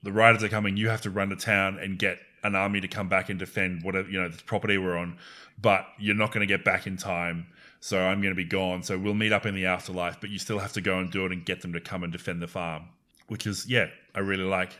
the 0.02 0.10
riders 0.10 0.42
are 0.42 0.48
coming 0.48 0.76
you 0.76 0.88
have 0.88 1.00
to 1.00 1.10
run 1.10 1.28
to 1.28 1.36
town 1.36 1.78
and 1.78 1.98
get 1.98 2.18
an 2.42 2.56
army 2.56 2.80
to 2.80 2.88
come 2.88 3.08
back 3.08 3.28
and 3.28 3.38
defend 3.38 3.82
whatever 3.84 4.08
you 4.08 4.20
know 4.20 4.28
the 4.28 4.42
property 4.44 4.76
we're 4.78 4.96
on 4.96 5.16
but 5.60 5.86
you're 5.98 6.14
not 6.14 6.32
going 6.32 6.46
to 6.46 6.52
get 6.52 6.64
back 6.64 6.88
in 6.88 6.96
time 6.96 7.46
so 7.78 8.00
i'm 8.00 8.20
going 8.20 8.32
to 8.32 8.36
be 8.36 8.44
gone 8.44 8.82
so 8.82 8.98
we'll 8.98 9.14
meet 9.14 9.32
up 9.32 9.46
in 9.46 9.54
the 9.54 9.66
afterlife 9.66 10.20
but 10.20 10.28
you 10.28 10.40
still 10.40 10.58
have 10.58 10.72
to 10.72 10.80
go 10.80 10.98
and 10.98 11.12
do 11.12 11.24
it 11.24 11.30
and 11.30 11.44
get 11.44 11.62
them 11.62 11.72
to 11.72 11.80
come 11.80 12.02
and 12.02 12.12
defend 12.12 12.42
the 12.42 12.48
farm 12.48 12.82
which 13.28 13.46
is 13.46 13.64
yeah 13.68 13.86
i 14.14 14.18
really 14.18 14.44
like 14.44 14.72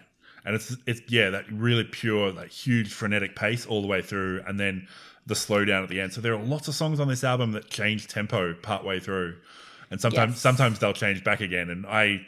and 0.47 0.55
it's 0.55 0.75
it's 0.87 1.03
yeah 1.09 1.29
that 1.29 1.45
really 1.53 1.85
pure 1.85 2.33
that 2.33 2.49
huge 2.49 2.91
frenetic 2.93 3.37
pace 3.37 3.67
all 3.67 3.83
the 3.83 3.89
way 3.89 4.01
through 4.01 4.43
and 4.47 4.59
then 4.59 4.89
the 5.27 5.35
slowdown 5.35 5.83
at 5.83 5.89
the 5.89 6.01
end. 6.01 6.13
So 6.13 6.21
there 6.21 6.33
are 6.35 6.43
lots 6.43 6.69
of 6.69 6.75
songs 6.75 7.01
on 7.01 7.09
this 7.09 7.25
album 7.25 7.53
that 7.53 7.69
change 7.69 8.07
tempo 8.07 8.55
partway 8.55 9.01
through. 9.01 9.35
And 9.91 10.01
sometimes 10.01 10.35
Yes. 10.35 10.41
sometimes 10.41 10.79
they'll 10.79 10.93
change 10.93 11.25
back 11.25 11.41
again. 11.41 11.69
And 11.69 11.85
i 11.87 12.25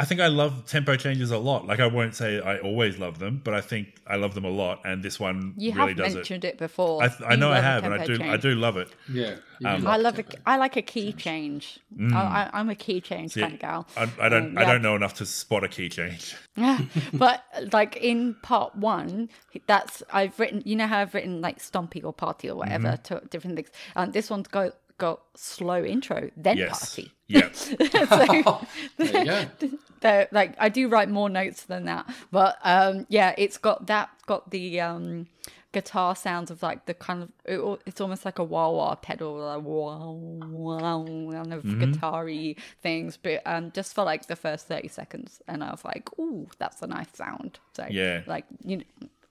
i 0.00 0.04
think 0.04 0.20
i 0.20 0.26
love 0.26 0.64
tempo 0.66 0.96
changes 0.96 1.30
a 1.30 1.38
lot 1.38 1.66
like 1.66 1.78
i 1.80 1.86
won't 1.86 2.14
say 2.14 2.40
i 2.40 2.58
always 2.58 2.98
love 2.98 3.18
them 3.18 3.40
but 3.44 3.52
i 3.54 3.60
think 3.60 3.84
i 4.06 4.16
love 4.16 4.34
them 4.34 4.44
a 4.44 4.50
lot 4.50 4.80
and 4.84 5.02
this 5.02 5.20
one 5.20 5.54
You 5.56 5.72
really 5.72 5.88
have 5.90 5.96
does 5.98 6.14
mentioned 6.14 6.44
it, 6.44 6.58
before. 6.58 7.02
it 7.02 7.06
i, 7.06 7.08
th- 7.08 7.30
I 7.32 7.36
know 7.36 7.50
i 7.52 7.60
have 7.60 7.84
and 7.84 7.94
i 7.94 7.98
tempo 8.06 8.24
do 8.24 8.30
i 8.30 8.36
do 8.36 8.54
love 8.54 8.76
it 8.76 8.88
Yeah. 9.12 9.36
Um, 9.62 9.82
do 9.82 9.88
I 9.88 9.96
like 9.96 10.02
love 10.04 10.14
tempo. 10.16 10.32
a, 10.46 10.48
I 10.52 10.56
like 10.56 10.76
a 10.78 10.82
key 10.94 11.12
change. 11.12 11.78
I, 12.00 12.16
I, 12.16 12.50
I'm 12.54 12.70
a 12.70 12.74
key 12.74 13.02
change 13.02 13.32
See, 13.32 13.42
kind 13.42 13.52
of 13.52 13.60
gal. 13.60 13.86
I, 13.94 14.08
I 14.18 14.28
don't 14.30 14.56
Um, 14.56 14.58
i 14.58 14.64
don't 14.64 14.80
know 14.80 14.96
enough 14.96 15.12
to 15.20 15.26
spot 15.26 15.64
a 15.64 15.68
key 15.68 15.90
change 15.90 16.34
Yeah. 16.56 16.80
but 17.12 17.44
like 17.70 17.96
in 17.96 18.36
part 18.42 18.74
one, 18.74 19.28
that's 19.66 20.02
I've 20.10 20.40
written. 20.40 20.62
You 20.64 20.76
know 20.76 20.86
how 20.86 21.00
I've 21.00 21.12
written 21.14 21.42
like 21.42 21.58
Stompy 21.58 22.02
or 22.02 22.12
Party 22.14 22.48
or 22.48 22.56
whatever 22.56 22.88
Mm-hmm. 22.96 23.20
to 23.20 23.26
different 23.28 23.56
things. 23.56 23.70
Um, 23.96 24.12
this 24.12 24.30
one's 24.30 24.48
got 24.48 24.72
got 25.00 25.20
slow 25.34 25.82
intro 25.84 26.30
then 26.36 26.56
yes 26.58 26.78
party. 26.78 27.12
yeah 27.26 27.48
so 27.52 28.58
There 28.98 29.18
you 29.18 29.24
go. 29.24 29.46
they're, 30.00 30.28
like 30.32 30.54
I 30.58 30.68
do 30.68 30.88
write 30.88 31.08
more 31.10 31.28
notes 31.28 31.64
than 31.64 31.84
that, 31.86 32.04
but 32.30 32.56
um, 32.64 33.06
yeah, 33.08 33.34
it's 33.36 33.58
got 33.58 33.86
that 33.88 34.08
got 34.26 34.50
the 34.50 34.80
um, 34.80 35.26
guitar 35.72 36.16
sounds 36.16 36.50
of 36.50 36.62
like 36.62 36.86
the 36.86 36.94
kind 36.94 37.22
of 37.24 37.28
it, 37.44 37.80
it's 37.86 38.00
almost 38.00 38.24
like 38.24 38.38
a 38.38 38.44
wah 38.44 38.70
wah 38.70 38.94
pedal, 38.94 39.34
like 39.34 39.62
wah 39.62 40.10
wah 40.10 41.04
kind 41.04 41.52
of 41.52 41.62
guitar-y 41.78 42.54
things, 42.82 43.18
but 43.22 43.42
um, 43.44 43.70
just 43.72 43.94
for 43.94 44.04
like 44.04 44.26
the 44.26 44.36
first 44.36 44.66
thirty 44.68 44.88
seconds, 44.88 45.42
and 45.46 45.62
I 45.62 45.70
was 45.70 45.84
like, 45.84 46.08
ooh, 46.18 46.48
that's 46.58 46.80
a 46.82 46.86
nice 46.86 47.12
sound. 47.14 47.58
So 47.76 47.84
Yeah. 47.90 48.22
like 48.26 48.46
you. 48.64 48.78
Know, 48.78 48.84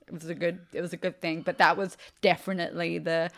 it 0.07 0.13
was 0.13 0.29
a 0.29 0.33
good 0.35 0.57
it 0.73 0.81
was 0.81 0.91
a 0.91 0.97
good 0.97 1.21
thing 1.21 1.41
but 1.43 1.59
that 1.59 1.77
was 1.77 1.95
definitely 2.21 2.97
the 2.97 3.29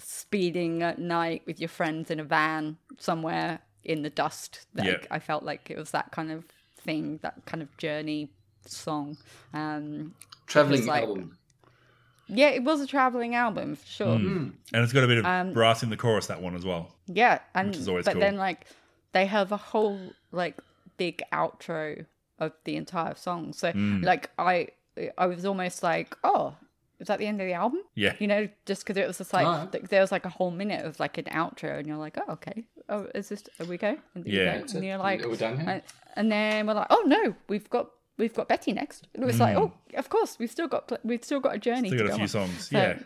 speeding 0.00 0.82
at 0.82 0.98
night 0.98 1.42
with 1.46 1.60
your 1.60 1.68
friends 1.68 2.10
in 2.10 2.18
a 2.20 2.24
van 2.24 2.76
somewhere 2.98 3.60
in 3.84 4.02
the 4.02 4.10
dust 4.10 4.66
like 4.74 4.86
Yeah. 4.86 4.96
i 5.10 5.18
felt 5.18 5.42
like 5.42 5.70
it 5.70 5.78
was 5.78 5.90
that 5.92 6.10
kind 6.12 6.30
of 6.30 6.44
thing 6.76 7.18
that 7.22 7.44
kind 7.46 7.62
of 7.62 7.74
journey 7.76 8.30
song 8.66 9.16
um 9.54 10.14
Traveling 10.46 10.86
like- 10.86 11.04
album. 11.04 11.38
yeah 12.28 12.48
it 12.48 12.62
was 12.64 12.80
a 12.80 12.86
traveling 12.86 13.34
album 13.34 13.76
for 13.76 13.86
sure 13.86 14.14
and 14.16 14.54
it's 14.72 14.92
got 14.92 15.04
a 15.04 15.06
bit 15.06 15.18
of 15.18 15.24
Um, 15.26 15.52
brass 15.52 15.82
in 15.82 15.90
the 15.90 15.96
chorus 15.96 16.26
that 16.26 16.40
one 16.42 16.54
as 16.54 16.64
well 16.64 16.94
yeah 17.06 17.38
and 17.54 17.74
is 17.74 17.88
always 17.88 18.04
but 18.04 18.12
cool. 18.12 18.20
then 18.20 18.36
like 18.36 18.66
they 19.12 19.26
have 19.26 19.50
a 19.52 19.56
whole 19.56 19.98
like 20.32 20.56
big 20.96 21.22
outro 21.32 22.04
of 22.38 22.52
the 22.64 22.76
entire 22.76 23.14
song 23.14 23.52
so 23.52 23.72
Mm. 23.72 24.04
like 24.04 24.30
i 24.38 24.68
i 25.16 25.26
was 25.26 25.44
almost 25.44 25.82
like 25.82 26.16
oh 26.24 26.54
was 27.00 27.08
that 27.08 27.18
the 27.18 27.26
end 27.26 27.40
of 27.40 27.46
the 27.48 27.54
album? 27.54 27.80
Yeah. 27.96 28.14
You 28.20 28.28
know, 28.28 28.48
just 28.66 28.84
because 28.86 28.96
it 28.96 29.06
was 29.08 29.18
just 29.18 29.32
like 29.32 29.46
Oh. 29.46 29.66
th- 29.72 29.84
there 29.86 30.00
was 30.00 30.12
like 30.12 30.24
a 30.26 30.28
whole 30.28 30.52
minute 30.52 30.84
of 30.86 31.00
like 31.00 31.18
an 31.18 31.24
outro, 31.24 31.78
and 31.78 31.86
you're 31.88 31.96
like, 31.96 32.16
oh 32.18 32.32
okay, 32.34 32.62
oh 32.88 33.08
is 33.14 33.30
this? 33.30 33.42
Are 33.58 33.66
we 33.66 33.76
go? 33.78 33.96
And 34.14 34.24
you 34.26 34.38
Yeah. 34.40 34.58
go, 34.58 34.66
and 34.76 34.84
you're 34.84 34.98
like, 34.98 35.24
Are 35.24 35.28
we 35.28 35.36
done 35.36 35.58
here? 35.58 35.68
And, 35.68 35.82
and 36.14 36.30
then 36.30 36.66
we're 36.68 36.74
like, 36.74 36.86
oh 36.90 37.02
no, 37.06 37.34
we've 37.48 37.68
got 37.70 37.90
we've 38.18 38.34
got 38.34 38.48
Betty 38.48 38.72
next. 38.72 39.08
And 39.14 39.24
it 39.24 39.26
was 39.26 39.40
like, 39.40 39.56
oh, 39.56 39.72
of 39.94 40.08
course, 40.10 40.38
we've 40.38 40.50
still 40.50 40.68
got 40.68 40.92
we've 41.04 41.24
still 41.24 41.40
got 41.40 41.56
a 41.56 41.58
journey. 41.58 41.90
Mm. 41.90 41.94
Still 41.94 42.06
to 42.06 42.08
got 42.08 42.12
a 42.12 42.16
few 42.16 42.22
on. 42.40 42.48
songs. 42.48 42.68
So- 42.68 42.78
yeah. 42.78 42.98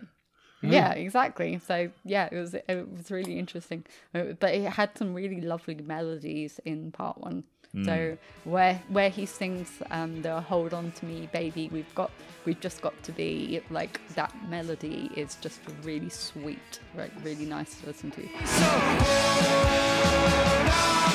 Yeah, 0.62 0.92
exactly. 0.92 1.59
So 1.59 1.90
yeah, 2.05 2.28
it 2.32 2.36
was 2.38 2.55
it 2.55 2.88
was 2.90 3.11
really 3.11 3.38
interesting, 3.38 3.84
Uh, 4.14 4.32
but 4.40 4.55
it 4.55 4.64
had 4.64 4.97
some 4.97 5.12
really 5.12 5.40
lovely 5.42 5.74
melodies 5.74 6.59
in 6.64 6.90
part 6.90 7.18
one. 7.20 7.45
Mm. 7.75 7.85
So 7.87 8.16
where 8.45 8.81
where 8.89 9.11
he 9.11 9.27
sings 9.27 9.68
um, 9.91 10.22
the 10.22 10.41
"Hold 10.41 10.72
On 10.75 10.93
to 10.93 11.07
Me, 11.07 11.29
Baby," 11.33 11.68
we've 11.72 11.93
got 11.95 12.11
we've 12.45 12.61
just 12.61 12.81
got 12.83 12.95
to 13.03 13.12
be 13.12 13.61
like 13.70 14.01
that 14.14 14.33
melody 14.49 15.11
is 15.16 15.37
just 15.41 15.61
really 15.83 16.11
sweet, 16.11 16.81
right? 16.95 17.11
Really 17.22 17.47
nice 17.47 17.81
to 17.81 17.87
listen 17.87 18.12
to. 18.12 18.22
So 21.09 21.11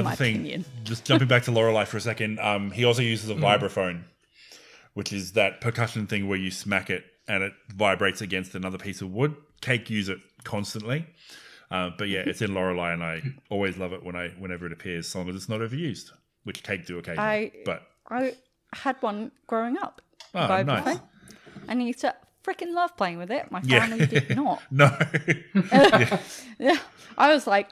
Another 0.00 0.16
thing, 0.16 0.34
opinion. 0.36 0.64
just 0.84 1.04
jumping 1.04 1.28
back 1.28 1.44
to 1.44 1.50
Lorelei 1.52 1.84
for 1.84 1.96
a 1.96 2.00
second, 2.00 2.38
um, 2.40 2.70
he 2.70 2.84
also 2.84 3.02
uses 3.02 3.28
a 3.30 3.34
vibraphone, 3.34 4.04
which 4.94 5.12
is 5.12 5.32
that 5.32 5.60
percussion 5.60 6.06
thing 6.06 6.28
where 6.28 6.38
you 6.38 6.50
smack 6.50 6.90
it 6.90 7.04
and 7.28 7.42
it 7.42 7.52
vibrates 7.74 8.20
against 8.20 8.54
another 8.54 8.78
piece 8.78 9.00
of 9.00 9.10
wood. 9.12 9.34
Cake 9.60 9.90
use 9.90 10.08
it 10.08 10.18
constantly. 10.44 11.06
Uh, 11.70 11.90
but 11.98 12.08
yeah, 12.08 12.20
it's 12.20 12.40
in 12.42 12.54
Lorelei, 12.54 12.92
and 12.92 13.02
I 13.02 13.22
always 13.50 13.76
love 13.76 13.92
it 13.92 14.04
when 14.04 14.14
I 14.14 14.28
whenever 14.38 14.66
it 14.66 14.72
appears, 14.72 15.06
as 15.08 15.14
long 15.16 15.28
as 15.28 15.34
it's 15.34 15.48
not 15.48 15.60
overused, 15.60 16.10
which 16.44 16.62
Cake 16.62 16.86
do 16.86 16.98
occasionally. 16.98 17.28
I- 17.28 17.52
but 17.64 17.82
I 18.08 18.34
had 18.72 18.96
one 19.00 19.32
growing 19.48 19.76
up. 19.78 20.00
Oh, 20.34 20.62
nice. 20.62 20.98
And 21.66 21.82
used 21.84 22.00
to 22.02 22.14
freaking 22.46 22.72
love 22.74 22.96
playing 22.96 23.18
with 23.18 23.30
it. 23.30 23.50
My 23.50 23.60
Yeah. 23.64 23.80
family 23.86 24.06
did 24.06 24.36
not. 24.42 24.62
no, 24.70 24.88
Yeah, 26.58 26.78
I 27.18 27.32
was 27.34 27.46
like, 27.46 27.68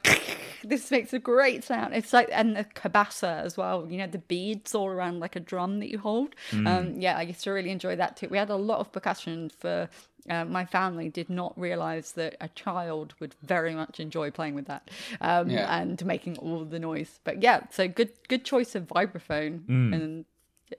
this 0.64 0.90
makes 0.90 1.12
a 1.12 1.18
great 1.18 1.64
sound. 1.64 1.94
It's 1.94 2.12
like, 2.12 2.28
and 2.32 2.56
the 2.56 2.64
cabasa 2.64 3.42
as 3.42 3.56
well. 3.56 3.86
You 3.90 3.98
know, 3.98 4.06
the 4.06 4.18
beads 4.18 4.74
all 4.74 4.88
around 4.88 5.20
like 5.20 5.36
a 5.36 5.40
drum 5.40 5.80
that 5.80 5.90
you 5.90 5.98
hold. 5.98 6.34
Mm. 6.50 6.66
Um, 6.68 7.00
yeah, 7.00 7.16
I 7.16 7.22
used 7.22 7.42
to 7.44 7.50
really 7.50 7.70
enjoy 7.70 7.96
that 7.96 8.16
too. 8.16 8.28
We 8.28 8.38
had 8.38 8.50
a 8.50 8.56
lot 8.56 8.80
of 8.80 8.92
percussion 8.92 9.50
for. 9.50 9.88
Uh, 10.30 10.42
my 10.46 10.64
family 10.64 11.10
did 11.10 11.28
not 11.28 11.52
realize 11.60 12.12
that 12.12 12.34
a 12.40 12.48
child 12.48 13.12
would 13.20 13.34
very 13.42 13.74
much 13.74 14.00
enjoy 14.00 14.30
playing 14.30 14.54
with 14.54 14.64
that 14.66 14.90
um, 15.20 15.50
Yeah. 15.50 15.78
and 15.78 16.02
making 16.06 16.38
all 16.38 16.64
the 16.64 16.78
noise. 16.78 17.20
But 17.24 17.42
yeah, 17.42 17.64
so 17.70 17.88
good, 17.88 18.08
good 18.28 18.42
choice 18.42 18.74
of 18.74 18.84
vibraphone, 18.86 19.66
Mm. 19.66 19.94
and 19.94 20.24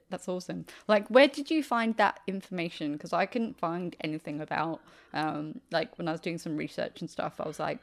that's 0.09 0.27
awesome. 0.27 0.65
Like, 0.87 1.07
where 1.09 1.27
did 1.27 1.49
you 1.51 1.63
find 1.63 1.95
that 1.97 2.19
information? 2.27 2.93
Because 2.93 3.13
I 3.13 3.25
couldn't 3.25 3.57
find 3.57 3.95
anything 4.01 4.41
about, 4.41 4.81
um, 5.13 5.61
like, 5.71 5.97
when 5.97 6.07
I 6.07 6.11
was 6.11 6.21
doing 6.21 6.37
some 6.37 6.57
research 6.57 7.01
and 7.01 7.09
stuff, 7.09 7.39
I 7.39 7.47
was 7.47 7.59
like 7.59 7.79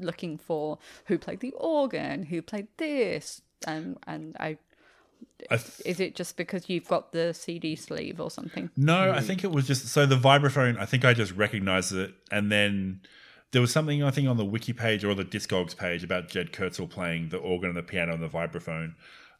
looking 0.00 0.38
for 0.38 0.78
who 1.06 1.18
played 1.18 1.40
the 1.40 1.52
organ, 1.52 2.24
who 2.24 2.42
played 2.42 2.68
this, 2.76 3.42
and 3.66 3.98
and 4.06 4.36
I. 4.38 4.58
I 5.50 5.56
th- 5.56 5.80
Is 5.84 5.98
it 5.98 6.14
just 6.14 6.36
because 6.36 6.68
you've 6.68 6.86
got 6.86 7.10
the 7.12 7.34
CD 7.34 7.74
sleeve 7.74 8.20
or 8.20 8.30
something? 8.30 8.70
No, 8.76 9.12
I 9.12 9.20
think 9.20 9.42
it 9.42 9.50
was 9.50 9.66
just 9.66 9.88
so 9.88 10.06
the 10.06 10.16
vibraphone. 10.16 10.78
I 10.78 10.86
think 10.86 11.04
I 11.04 11.12
just 11.12 11.32
recognized 11.32 11.92
it, 11.92 12.14
and 12.30 12.50
then 12.52 13.00
there 13.52 13.60
was 13.60 13.72
something 13.72 14.02
I 14.02 14.10
think 14.10 14.28
on 14.28 14.36
the 14.36 14.44
wiki 14.44 14.72
page 14.72 15.04
or 15.04 15.14
the 15.14 15.24
Discogs 15.24 15.76
page 15.76 16.04
about 16.04 16.28
Jed 16.28 16.52
Kurzel 16.52 16.88
playing 16.88 17.30
the 17.30 17.38
organ 17.38 17.70
and 17.70 17.78
the 17.78 17.82
piano 17.82 18.14
and 18.14 18.22
the 18.22 18.28
vibraphone. 18.28 18.94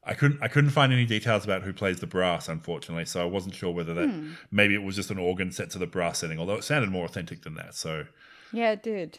I 0.05 0.15
couldn't 0.15 0.43
I 0.43 0.49
couldn't 0.49 0.71
find 0.71 0.93
any 0.93 1.05
details 1.05 1.45
about 1.45 1.63
who 1.63 1.73
plays 1.73 2.01
the 2.01 2.07
brass, 2.07 2.49
unfortunately. 2.49 3.05
So 3.05 3.21
I 3.21 3.27
wasn't 3.27 3.55
sure 3.55 3.71
whether 3.71 3.93
that 3.95 4.09
hmm. 4.09 4.33
maybe 4.51 4.75
it 4.75 4.83
was 4.83 4.97
just 4.97 5.11
an 5.11 5.19
organ 5.19 5.53
set 5.53 5.71
to 5.71 5.79
the 5.79 5.87
brass 5.87 6.19
setting, 6.19 6.39
although 6.39 6.55
it 6.55 6.65
sounded 6.65 6.91
more 6.91 7.05
authentic 7.05 7.43
than 7.43 7.55
that. 7.55 7.75
So, 7.75 8.07
Yeah, 8.53 8.73
it 8.73 8.83
did. 8.83 9.19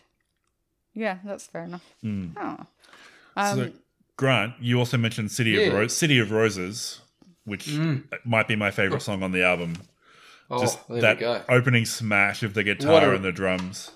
Yeah, 0.96 1.20
that's 1.24 1.46
fair 1.46 1.64
enough. 1.64 1.86
Hmm. 2.02 2.30
Oh. 2.36 2.58
Um, 3.38 3.58
so 3.58 3.72
Grant, 4.18 4.56
you 4.60 4.80
also 4.80 4.98
mentioned 4.98 5.32
City 5.32 5.52
Yeah. 5.52 5.68
of 5.68 5.74
Ro- 5.74 5.88
City 5.88 6.18
of 6.18 6.32
Roses, 6.32 7.02
which 7.46 7.70
hmm. 7.70 7.98
might 8.26 8.48
be 8.48 8.56
my 8.56 8.72
favorite 8.72 8.98
oh. 8.98 9.00
song 9.00 9.22
on 9.22 9.32
the 9.32 9.44
album. 9.44 9.76
Oh, 10.50 10.62
Just 10.62 10.80
there 10.88 11.02
that 11.02 11.18
we 11.18 11.22
go. 11.22 11.44
opening 11.48 11.86
smash 11.86 12.42
of 12.42 12.56
the 12.56 12.64
guitar 12.64 13.12
a- 13.12 13.16
and 13.16 13.24
the 13.24 13.32
drums. 13.32 13.92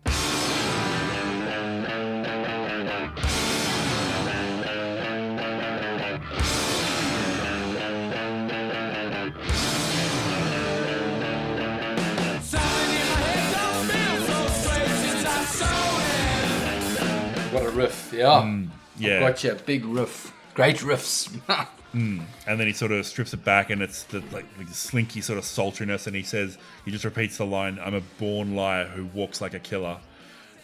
What 18.14 18.22
a 18.22 18.26
riff, 18.26 18.34
yeah. 18.34 18.42
Mm, 18.42 18.70
yeah. 18.98 19.20
Gotcha, 19.20 19.56
big 19.66 19.86
riff. 19.86 20.34
Great 20.54 20.78
riffs. 20.78 21.30
Mm. 21.94 22.24
and 22.48 22.60
then 22.60 22.66
he 22.66 22.74
sort 22.74 22.92
of 22.92 23.06
strips 23.06 23.36
it 23.36 23.46
back 23.46 23.70
and 23.70 23.80
it's 23.80 24.02
the 24.06 24.22
like, 24.32 24.46
like 24.58 24.68
the 24.68 24.74
slinky 24.74 25.22
sort 25.22 25.38
of 25.38 25.46
sultriness 25.46 26.08
and 26.08 26.16
he 26.16 26.24
says 26.24 26.58
he 26.86 26.90
just 26.90 27.06
repeats 27.06 27.38
the 27.38 27.46
line 27.46 27.78
i'm 27.84 27.94
a 27.94 28.02
born 28.18 28.56
liar 28.56 28.86
who 28.86 29.06
walks 29.14 29.42
like 29.42 29.54
a 29.54 29.60
killer 29.60 30.00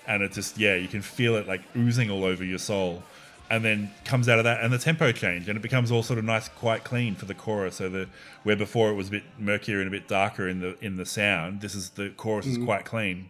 and 0.07 0.23
it 0.23 0.31
just 0.31 0.57
yeah 0.57 0.73
you 0.73 0.87
can 0.87 1.03
feel 1.03 1.35
it 1.35 1.47
like 1.47 1.61
oozing 1.77 2.09
all 2.09 2.23
over 2.23 2.43
your 2.43 2.57
soul 2.57 3.03
and 3.51 3.63
then 3.63 3.91
comes 4.05 4.27
out 4.27 4.39
of 4.39 4.43
that 4.45 4.63
and 4.63 4.73
the 4.73 4.79
tempo 4.79 5.11
change 5.11 5.47
and 5.47 5.55
it 5.55 5.61
becomes 5.61 5.91
all 5.91 6.01
sort 6.01 6.17
of 6.17 6.25
nice 6.25 6.49
quite 6.49 6.83
clean 6.83 7.13
for 7.13 7.25
the 7.25 7.35
chorus 7.35 7.75
so 7.75 7.87
the 7.87 8.07
where 8.41 8.55
before 8.55 8.89
it 8.89 8.95
was 8.95 9.09
a 9.09 9.11
bit 9.11 9.23
murkier 9.37 9.79
and 9.79 9.87
a 9.87 9.91
bit 9.91 10.07
darker 10.07 10.47
in 10.47 10.61
the 10.61 10.83
in 10.83 10.97
the 10.97 11.05
sound 11.05 11.61
this 11.61 11.75
is 11.75 11.91
the 11.91 12.09
chorus 12.17 12.47
is 12.47 12.57
mm. 12.57 12.65
quite 12.65 12.85
clean 12.85 13.29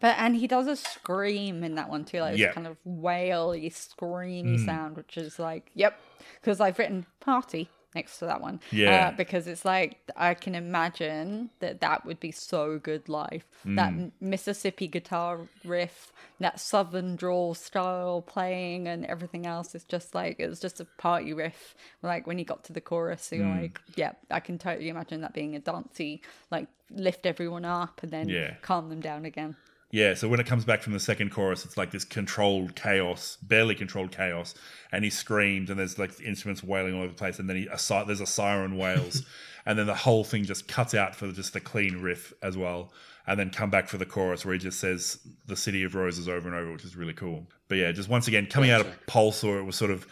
But 0.00 0.16
and 0.18 0.36
he 0.36 0.46
does 0.46 0.66
a 0.66 0.76
scream 0.76 1.64
in 1.64 1.74
that 1.76 1.88
one 1.88 2.04
too, 2.04 2.20
like 2.20 2.36
Yeah. 2.36 2.46
this 2.46 2.54
kind 2.54 2.66
of 2.66 2.76
waily, 2.84 3.70
screamy 3.70 4.58
mm. 4.58 4.64
sound, 4.64 4.96
which 4.96 5.16
is 5.16 5.38
like, 5.38 5.70
yep. 5.74 5.98
Because 6.40 6.60
I've 6.60 6.78
written 6.78 7.06
party 7.20 7.68
next 7.94 8.18
to 8.18 8.26
that 8.26 8.42
one, 8.42 8.60
Yeah. 8.70 9.08
uh, 9.08 9.16
because 9.16 9.46
it's 9.46 9.64
like 9.64 9.98
I 10.16 10.34
can 10.34 10.54
imagine 10.54 11.48
that 11.60 11.80
that 11.80 12.04
would 12.04 12.20
be 12.20 12.30
so 12.30 12.78
good 12.78 13.08
live. 13.08 13.46
That 13.64 13.92
mm. 13.92 14.12
Mississippi 14.20 14.86
guitar 14.86 15.40
riff, 15.64 16.12
that 16.38 16.60
Southern 16.60 17.16
drawl 17.16 17.54
style 17.54 18.20
playing, 18.20 18.86
and 18.86 19.06
everything 19.06 19.46
else 19.46 19.74
is 19.74 19.82
just 19.84 20.14
like 20.14 20.36
it 20.38 20.46
was 20.48 20.60
just 20.60 20.78
a 20.78 20.84
party 20.98 21.32
riff. 21.32 21.74
Like 22.02 22.26
when 22.26 22.38
you 22.38 22.44
got 22.44 22.64
to 22.64 22.74
the 22.74 22.82
chorus, 22.82 23.32
you're 23.32 23.46
mm. 23.46 23.62
like, 23.62 23.80
yeah, 23.96 24.12
I 24.30 24.40
can 24.40 24.58
totally 24.58 24.90
imagine 24.90 25.22
that 25.22 25.32
being 25.32 25.56
a 25.56 25.58
dancey, 25.58 26.20
like 26.50 26.68
lift 26.90 27.24
everyone 27.24 27.64
up 27.64 28.02
and 28.02 28.12
then 28.12 28.28
Yeah. 28.28 28.54
calm 28.60 28.90
them 28.90 29.00
down 29.00 29.24
again. 29.24 29.56
Yeah, 29.92 30.14
so 30.14 30.28
when 30.28 30.40
it 30.40 30.46
comes 30.46 30.64
back 30.64 30.82
from 30.82 30.94
the 30.94 31.00
second 31.00 31.30
chorus, 31.30 31.64
it's 31.64 31.76
like 31.76 31.92
this 31.92 32.04
controlled 32.04 32.74
chaos, 32.74 33.38
barely 33.40 33.74
controlled 33.74 34.10
chaos, 34.10 34.54
and 34.90 35.04
he 35.04 35.10
screams, 35.10 35.70
and 35.70 35.78
there's 35.78 35.98
like 35.98 36.20
instruments 36.20 36.62
wailing 36.62 36.94
all 36.94 37.02
over 37.02 37.12
the 37.12 37.14
place, 37.14 37.38
and 37.38 37.48
then 37.48 37.56
he, 37.56 37.66
a, 37.66 38.04
there's 38.04 38.20
a 38.20 38.26
siren 38.26 38.76
wails, 38.76 39.22
and 39.66 39.78
then 39.78 39.86
the 39.86 39.94
whole 39.94 40.24
thing 40.24 40.44
just 40.44 40.66
cuts 40.66 40.92
out 40.92 41.14
for 41.14 41.30
just 41.30 41.54
a 41.54 41.60
clean 41.60 42.02
riff 42.02 42.32
as 42.42 42.56
well, 42.56 42.92
and 43.28 43.38
then 43.38 43.50
come 43.50 43.70
back 43.70 43.88
for 43.88 43.96
the 43.96 44.06
chorus 44.06 44.44
where 44.44 44.54
he 44.54 44.58
just 44.58 44.80
says 44.80 45.20
the 45.46 45.56
city 45.56 45.84
of 45.84 45.94
roses 45.94 46.28
over 46.28 46.48
and 46.48 46.56
over, 46.56 46.72
which 46.72 46.84
is 46.84 46.96
really 46.96 47.14
cool. 47.14 47.46
But 47.68 47.78
yeah, 47.78 47.92
just 47.92 48.08
once 48.08 48.26
again 48.26 48.46
coming 48.46 48.70
out 48.70 48.80
of 48.80 49.06
Pulse, 49.06 49.44
or 49.44 49.58
it 49.58 49.64
was 49.64 49.76
sort 49.76 49.92
of 49.92 50.06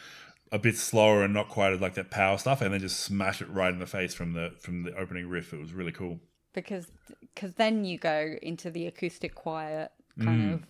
a 0.52 0.58
bit 0.58 0.76
slower 0.76 1.24
and 1.24 1.34
not 1.34 1.48
quite 1.48 1.78
like 1.80 1.94
that 1.94 2.12
power 2.12 2.38
stuff, 2.38 2.62
and 2.62 2.72
then 2.72 2.80
just 2.80 3.00
smash 3.00 3.42
it 3.42 3.50
right 3.50 3.72
in 3.72 3.80
the 3.80 3.86
face 3.86 4.14
from 4.14 4.34
the 4.34 4.52
from 4.60 4.84
the 4.84 4.96
opening 4.96 5.28
riff. 5.28 5.52
It 5.52 5.58
was 5.58 5.72
really 5.72 5.92
cool. 5.92 6.20
Because 6.54 6.86
because 7.34 7.52
then 7.54 7.84
you 7.84 7.98
go 7.98 8.36
into 8.42 8.70
the 8.70 8.86
acoustic 8.86 9.34
quiet 9.34 9.90
kind 10.24 10.40
Mm. 10.42 10.54
of 10.54 10.62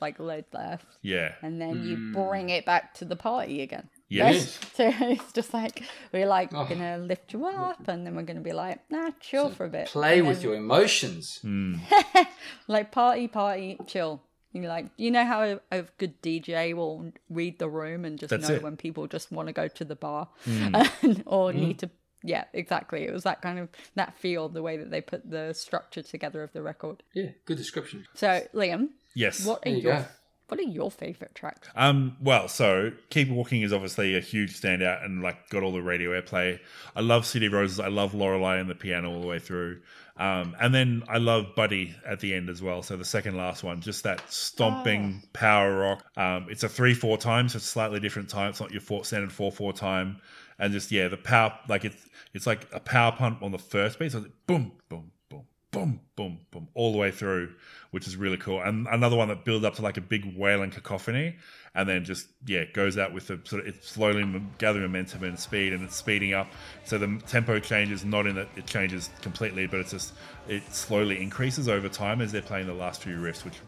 like 0.00 0.18
lead 0.20 0.44
left 0.52 0.86
Yeah, 1.02 1.32
and 1.42 1.60
then 1.60 1.82
you 1.82 2.12
bring 2.12 2.50
it 2.50 2.64
back 2.66 2.94
to 2.94 3.04
the 3.04 3.16
party 3.16 3.62
again 3.62 3.88
yes, 4.08 4.58
so 4.74 4.92
it's 5.00 5.32
just 5.32 5.52
like 5.54 5.82
we're 6.12 6.26
like 6.26 6.50
Oh. 6.54 6.64
gonna 6.66 6.98
lift 6.98 7.32
you 7.32 7.46
up 7.46 7.88
and 7.88 8.06
then 8.06 8.14
we're 8.14 8.22
gonna 8.22 8.40
be 8.40 8.52
like 8.52 8.78
nah 8.90 9.10
chill 9.20 9.50
for 9.50 9.66
a 9.66 9.68
bit 9.68 9.88
Play 9.88 10.18
And 10.18 10.28
with 10.28 10.38
then, 10.38 10.44
your 10.50 10.54
emotions. 10.56 11.40
like 12.68 12.90
party 12.92 13.28
party 13.28 13.78
chill 13.86 14.22
you're 14.52 14.66
like 14.68 14.86
you 14.96 15.10
know 15.10 15.24
how 15.24 15.42
a, 15.42 15.60
a 15.70 15.82
good 15.98 16.20
dj 16.22 16.74
will 16.74 17.12
read 17.28 17.58
the 17.58 17.68
room 17.68 18.04
and 18.04 18.18
just 18.18 18.30
That's 18.30 18.48
know 18.48 18.54
it. 18.56 18.62
when 18.62 18.76
people 18.76 19.06
just 19.06 19.30
want 19.30 19.46
to 19.48 19.52
go 19.52 19.68
to 19.68 19.84
the 19.84 19.96
bar 19.96 20.28
Mm. 20.46 20.90
and, 21.02 21.22
or 21.26 21.52
need 21.52 21.78
to 21.80 21.90
yeah 22.22 22.44
exactly 22.52 23.04
it 23.04 23.12
was 23.12 23.22
that 23.22 23.40
kind 23.40 23.58
of 23.58 23.68
that 23.94 24.14
feel 24.18 24.48
the 24.48 24.62
way 24.62 24.76
that 24.76 24.90
they 24.90 25.00
put 25.00 25.28
the 25.30 25.52
structure 25.52 26.02
together 26.02 26.42
of 26.42 26.52
the 26.52 26.62
record 26.62 27.02
Yeah, 27.14 27.30
good 27.44 27.56
description. 27.56 28.06
So, 28.14 28.42
Liam, 28.54 28.88
Yes. 29.14 29.44
What 29.44 29.58
are 29.58 29.60
There 29.64 29.74
you 29.74 29.82
your 29.82 29.92
go. 29.94 30.04
What 30.48 30.60
are 30.60 30.62
your 30.62 30.90
favorite 30.90 31.34
tracks? 31.34 31.68
Um, 31.76 32.16
well, 32.22 32.48
so 32.48 32.92
Keep 33.10 33.28
Walking 33.28 33.60
is 33.60 33.72
obviously 33.72 34.16
a 34.16 34.20
huge 34.20 34.58
standout 34.58 35.04
and 35.04 35.22
like 35.22 35.50
got 35.50 35.62
all 35.62 35.72
the 35.72 35.82
radio 35.82 36.18
airplay. 36.18 36.58
I 36.96 37.00
love 37.00 37.26
City 37.26 37.46
of 37.46 37.52
Roses. 37.52 37.78
I 37.80 37.88
love 37.88 38.14
Lorelei 38.14 38.56
and 38.56 38.70
the 38.70 38.74
piano 38.74 39.12
all 39.12 39.20
the 39.20 39.26
way 39.26 39.40
through. 39.40 39.82
Um, 40.16 40.56
and 40.58 40.74
then 40.74 41.02
I 41.06 41.18
love 41.18 41.54
Buddy 41.54 41.94
at 42.06 42.20
the 42.20 42.32
end 42.34 42.48
as 42.48 42.62
well. 42.62 42.82
So 42.82 42.96
the 42.96 43.04
second 43.04 43.36
last 43.36 43.62
one, 43.62 43.80
just 43.82 44.04
that 44.04 44.22
stomping 44.32 45.22
power 45.34 45.76
rock. 45.78 46.04
Um, 46.16 46.46
it's 46.48 46.62
a 46.62 46.68
three 46.68 46.94
four 46.94 47.18
time, 47.18 47.48
so 47.48 47.56
it's 47.56 47.66
slightly 47.66 48.00
different 48.00 48.30
time. 48.30 48.50
It's 48.50 48.60
not 48.60 48.72
your 48.72 48.80
four, 48.80 49.04
standard 49.04 49.32
four 49.32 49.52
four 49.52 49.72
time. 49.74 50.20
And 50.58 50.72
just 50.72 50.90
yeah, 50.90 51.08
the 51.08 51.16
power 51.16 51.56
like 51.68 51.84
it's 51.84 52.08
it's 52.34 52.46
like 52.46 52.68
a 52.72 52.80
power 52.80 53.12
pump 53.12 53.42
on 53.42 53.52
the 53.52 53.58
first 53.58 53.98
beat. 53.98 54.12
So 54.12 54.18
it's 54.18 54.28
boom, 54.46 54.72
boom, 54.88 55.12
boom, 55.28 55.44
boom, 55.70 56.00
boom, 56.16 56.40
boom, 56.50 56.68
all 56.74 56.92
the 56.92 56.98
way 56.98 57.10
through, 57.10 57.54
which 57.90 58.06
is 58.06 58.16
really 58.16 58.36
cool. 58.36 58.60
And 58.60 58.86
another 58.88 59.16
one 59.16 59.28
that 59.28 59.44
builds 59.44 59.64
up 59.64 59.74
to 59.76 59.82
like 59.82 59.96
a 59.96 60.00
big 60.00 60.36
wailing 60.36 60.70
cacophony, 60.70 61.36
and 61.74 61.88
then 61.88 62.04
just 62.04 62.26
yeah 62.46 62.64
goes 62.64 62.98
out 62.98 63.12
with 63.12 63.28
the 63.28 63.40
sort 63.44 63.62
of 63.62 63.68
it's 63.68 63.88
slowly 63.88 64.42
gathering 64.58 64.82
momentum 64.82 65.24
and 65.24 65.38
speed, 65.38 65.72
and 65.72 65.84
it's 65.84 65.96
speeding 65.96 66.34
up. 66.34 66.48
So 66.84 66.98
the 66.98 67.20
tempo 67.26 67.60
changes, 67.60 68.04
not 68.04 68.26
in 68.26 68.34
that 68.34 68.48
it 68.56 68.66
changes 68.66 69.10
completely, 69.22 69.66
but 69.66 69.80
it's 69.80 69.92
just 69.92 70.12
it 70.48 70.62
slowly 70.74 71.22
increases 71.22 71.68
over 71.68 71.88
time 71.88 72.20
as 72.20 72.32
they're 72.32 72.42
playing 72.42 72.66
the 72.66 72.74
last 72.74 73.02
few 73.02 73.16
riffs, 73.16 73.44
which 73.44 73.60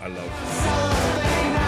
I 0.00 0.08
love. 0.08 1.67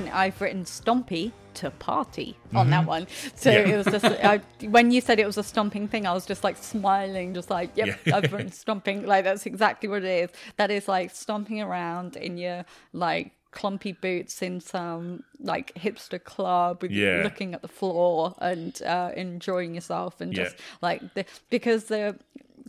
And 0.00 0.10
I've 0.10 0.40
written 0.40 0.64
Stompy 0.64 1.32
to 1.54 1.70
party 1.72 2.36
on 2.54 2.70
that 2.70 2.86
one. 2.86 3.06
So 3.34 3.50
Mm-hmm. 3.50 3.68
Yeah. 3.68 3.74
it 3.74 3.76
was 3.76 3.86
just 3.86 4.04
I, 4.24 4.40
when 4.68 4.90
you 4.90 5.00
said 5.00 5.18
it 5.18 5.26
was 5.26 5.36
a 5.36 5.42
stomping 5.42 5.88
thing, 5.88 6.06
I 6.06 6.12
was 6.12 6.24
just 6.24 6.42
like 6.44 6.56
smiling, 6.56 7.34
just 7.34 7.50
like, 7.50 7.70
yep, 7.76 7.98
Yeah. 8.06 8.16
I've 8.16 8.32
written 8.32 8.52
stomping. 8.52 9.04
Like 9.04 9.24
that's 9.24 9.46
exactly 9.46 9.88
what 9.88 10.04
it 10.04 10.24
is. 10.24 10.30
That 10.56 10.70
is 10.70 10.88
like 10.88 11.10
stomping 11.14 11.60
around 11.60 12.16
in 12.16 12.38
your 12.38 12.64
like 12.92 13.32
clumpy 13.50 13.92
boots 13.92 14.42
in 14.42 14.60
some 14.60 15.24
like 15.40 15.74
hipster 15.74 16.22
club 16.22 16.82
with 16.82 16.92
Yeah. 16.92 17.22
looking 17.24 17.52
at 17.52 17.62
the 17.62 17.68
floor 17.68 18.34
and 18.40 18.80
uh, 18.82 19.10
enjoying 19.16 19.74
yourself 19.74 20.20
and 20.20 20.32
just 20.32 20.54
like 20.80 21.14
the 21.14 21.24
because 21.50 21.84
the 21.84 22.16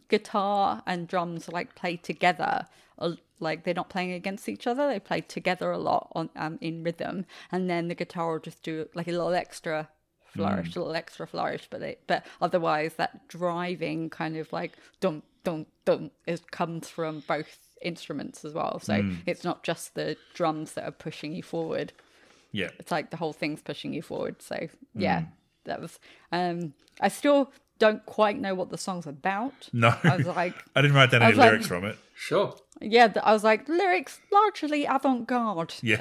guitar 0.09 0.81
and 0.85 1.07
drums 1.07 1.47
like 1.47 1.75
play 1.75 1.95
together 1.97 2.65
like 3.41 3.63
they're 3.63 3.73
not 3.73 3.89
playing 3.89 4.11
against 4.13 4.47
each 4.47 4.67
other 4.67 4.87
they 4.87 4.99
play 4.99 5.21
together 5.21 5.71
a 5.71 5.77
lot 5.77 6.11
on 6.13 6.29
um, 6.35 6.57
in 6.61 6.83
rhythm 6.83 7.25
and 7.51 7.69
then 7.69 7.87
the 7.87 7.95
guitar 7.95 8.33
will 8.33 8.39
just 8.39 8.61
do 8.63 8.87
like 8.93 9.07
a 9.07 9.11
little 9.11 9.33
extra 9.33 9.89
flourish 10.35 10.75
a 10.75 10.79
little 10.79 10.95
extra 10.95 11.27
flourish 11.27 11.67
but 11.69 11.81
it 11.81 12.01
but 12.07 12.25
otherwise 12.41 12.93
that 12.95 13.27
driving 13.27 14.09
kind 14.09 14.37
of 14.37 14.51
like 14.53 14.73
dum 15.01 15.23
dum 15.43 15.65
dum 15.85 16.09
is 16.27 16.41
comes 16.51 16.87
from 16.87 17.21
both 17.27 17.57
instruments 17.81 18.45
as 18.45 18.53
well 18.53 18.79
so 18.79 19.03
it's 19.25 19.43
not 19.43 19.63
just 19.63 19.95
the 19.95 20.15
drums 20.33 20.73
that 20.73 20.85
are 20.85 20.91
pushing 20.91 21.33
you 21.33 21.41
forward 21.43 21.91
Yeah, 22.53 22.69
it's 22.79 22.91
like 22.91 23.09
the 23.09 23.17
whole 23.17 23.33
thing's 23.33 23.61
pushing 23.61 23.93
you 23.93 24.01
forward. 24.01 24.41
So 24.41 24.67
yeah, 24.93 25.23
that 25.63 25.79
was. 25.81 25.99
Um, 26.33 26.73
I 26.99 27.07
still 27.07 27.51
don't 27.79 28.05
quite 28.05 28.37
know 28.37 28.53
what 28.53 28.69
the 28.71 28.77
song's 28.77 29.07
about. 29.07 29.69
no, 29.73 29.95
I 30.03 30.17
was 30.17 30.27
like, 30.27 30.53
I 30.75 30.81
didn't 30.81 30.95
write 30.97 31.11
down 31.11 31.21
any 31.23 31.31
was 31.31 31.37
like- 31.39 31.49
lyrics 31.51 31.67
from 31.67 31.85
it. 31.85 31.97
Sure. 32.13 32.53
Yeah, 32.81 33.07
th- 33.07 33.23
I 33.23 33.31
was 33.33 33.43
like 33.43 33.67
lyrics 33.69 34.19
largely 34.31 34.85
avant-garde. 34.85 35.73
Yeah. 35.83 35.97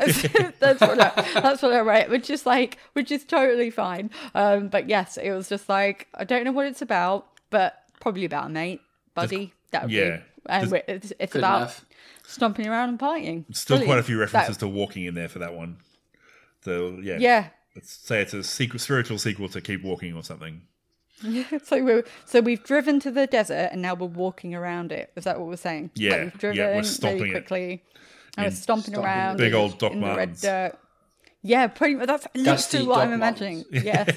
that's 0.58 0.80
what 0.80 1.00
I, 1.00 1.40
that's 1.40 1.62
what 1.62 1.72
I 1.72 1.80
wrote, 1.80 2.08
which 2.10 2.30
is 2.30 2.46
like, 2.46 2.78
which 2.94 3.10
is 3.10 3.24
totally 3.24 3.70
fine. 3.70 4.10
Um, 4.34 4.68
but 4.68 4.88
yes, 4.88 5.16
it 5.16 5.30
was 5.32 5.48
just 5.48 5.68
like 5.68 6.08
I 6.14 6.24
don't 6.24 6.44
know 6.44 6.52
what 6.52 6.66
it's 6.66 6.82
about, 6.82 7.26
but 7.50 7.74
probably 8.00 8.24
about 8.24 8.46
a 8.46 8.48
mate, 8.48 8.80
buddy. 9.14 9.52
That 9.72 9.82
would 9.84 9.92
yeah. 9.92 10.16
be, 10.16 10.22
and 10.46 10.70
There's- 10.70 10.84
it's, 10.88 11.12
it's 11.20 11.34
about 11.36 11.56
enough. 11.58 11.86
stomping 12.26 12.66
around 12.66 12.88
and 12.88 12.98
partying. 12.98 13.44
Still 13.54 13.76
quite 13.76 13.84
a 13.84 13.86
Brilliant. 13.86 14.06
few 14.06 14.16
That- 14.16 14.22
references 14.32 14.56
to 14.58 14.68
walking 14.68 15.04
in 15.04 15.14
there 15.14 15.28
for 15.28 15.38
that 15.40 15.54
one. 15.54 15.76
So 16.64 16.98
yeah, 17.02 17.18
yeah, 17.18 17.48
Let's 17.76 17.92
say 17.92 18.20
it's 18.20 18.34
a 18.34 18.42
sequel, 18.42 18.80
spiritual 18.80 19.18
sequel 19.18 19.48
to 19.50 19.60
Keep 19.60 19.82
Walking 19.84 20.12
or 20.14 20.22
something. 20.24 20.62
so 21.64 21.82
we 21.82 22.02
so 22.24 22.40
we've 22.40 22.62
driven 22.62 23.00
to 23.00 23.10
the 23.10 23.26
desert 23.26 23.68
and 23.72 23.82
now 23.82 23.94
we're 23.94 24.06
walking 24.06 24.54
around 24.54 24.92
it. 24.92 25.12
Is 25.16 25.24
that 25.24 25.38
what 25.38 25.48
we're 25.48 25.56
saying? 25.56 25.90
Yeah, 25.94 26.24
we've 26.24 26.38
driven 26.38 26.56
yeah, 26.56 26.76
we're 26.76 26.82
stomping 26.82 27.18
really 27.22 27.30
it. 27.30 27.32
quickly. 27.32 27.82
And 28.36 28.46
we're 28.46 28.50
stomping 28.52 28.94
stomping 28.94 29.04
around 29.04 29.36
Big 29.38 29.54
old 29.54 29.78
Doc 29.78 29.92
in 29.92 30.00
the 30.00 30.06
red 30.06 30.16
Martens. 30.16 30.40
dirt. 30.42 30.78
Yeah, 31.42 31.66
pretty 31.68 31.94
much. 31.94 32.06
That's 32.06 32.26
Dusty 32.34 32.78
literally 32.78 32.86
what 32.88 32.98
I'm 33.00 33.12
imagining. 33.12 33.64
Yes, 33.72 34.08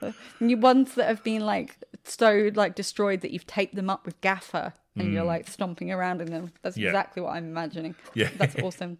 New 0.40 0.56
ones 0.58 0.94
that 0.96 1.06
have 1.06 1.22
been 1.24 1.44
like 1.44 1.76
so 2.04 2.50
like 2.54 2.74
destroyed 2.74 3.20
that 3.22 3.30
you've 3.30 3.46
taped 3.46 3.74
them 3.74 3.88
up 3.90 4.04
with 4.06 4.20
gaffer 4.20 4.72
and 4.96 5.12
you're 5.14 5.24
like 5.24 5.48
stomping 5.48 5.90
around 5.90 6.20
in 6.20 6.30
them. 6.30 6.52
That's 6.62 6.76
Mm. 6.76 6.82
Yeah. 6.82 6.88
exactly 6.90 7.22
what 7.22 7.30
I'm 7.34 7.44
imagining. 7.46 7.94
Yeah. 8.14 8.28
that's 8.36 8.56
awesome. 8.56 8.98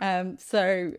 Um, 0.00 0.38
so 0.38 0.92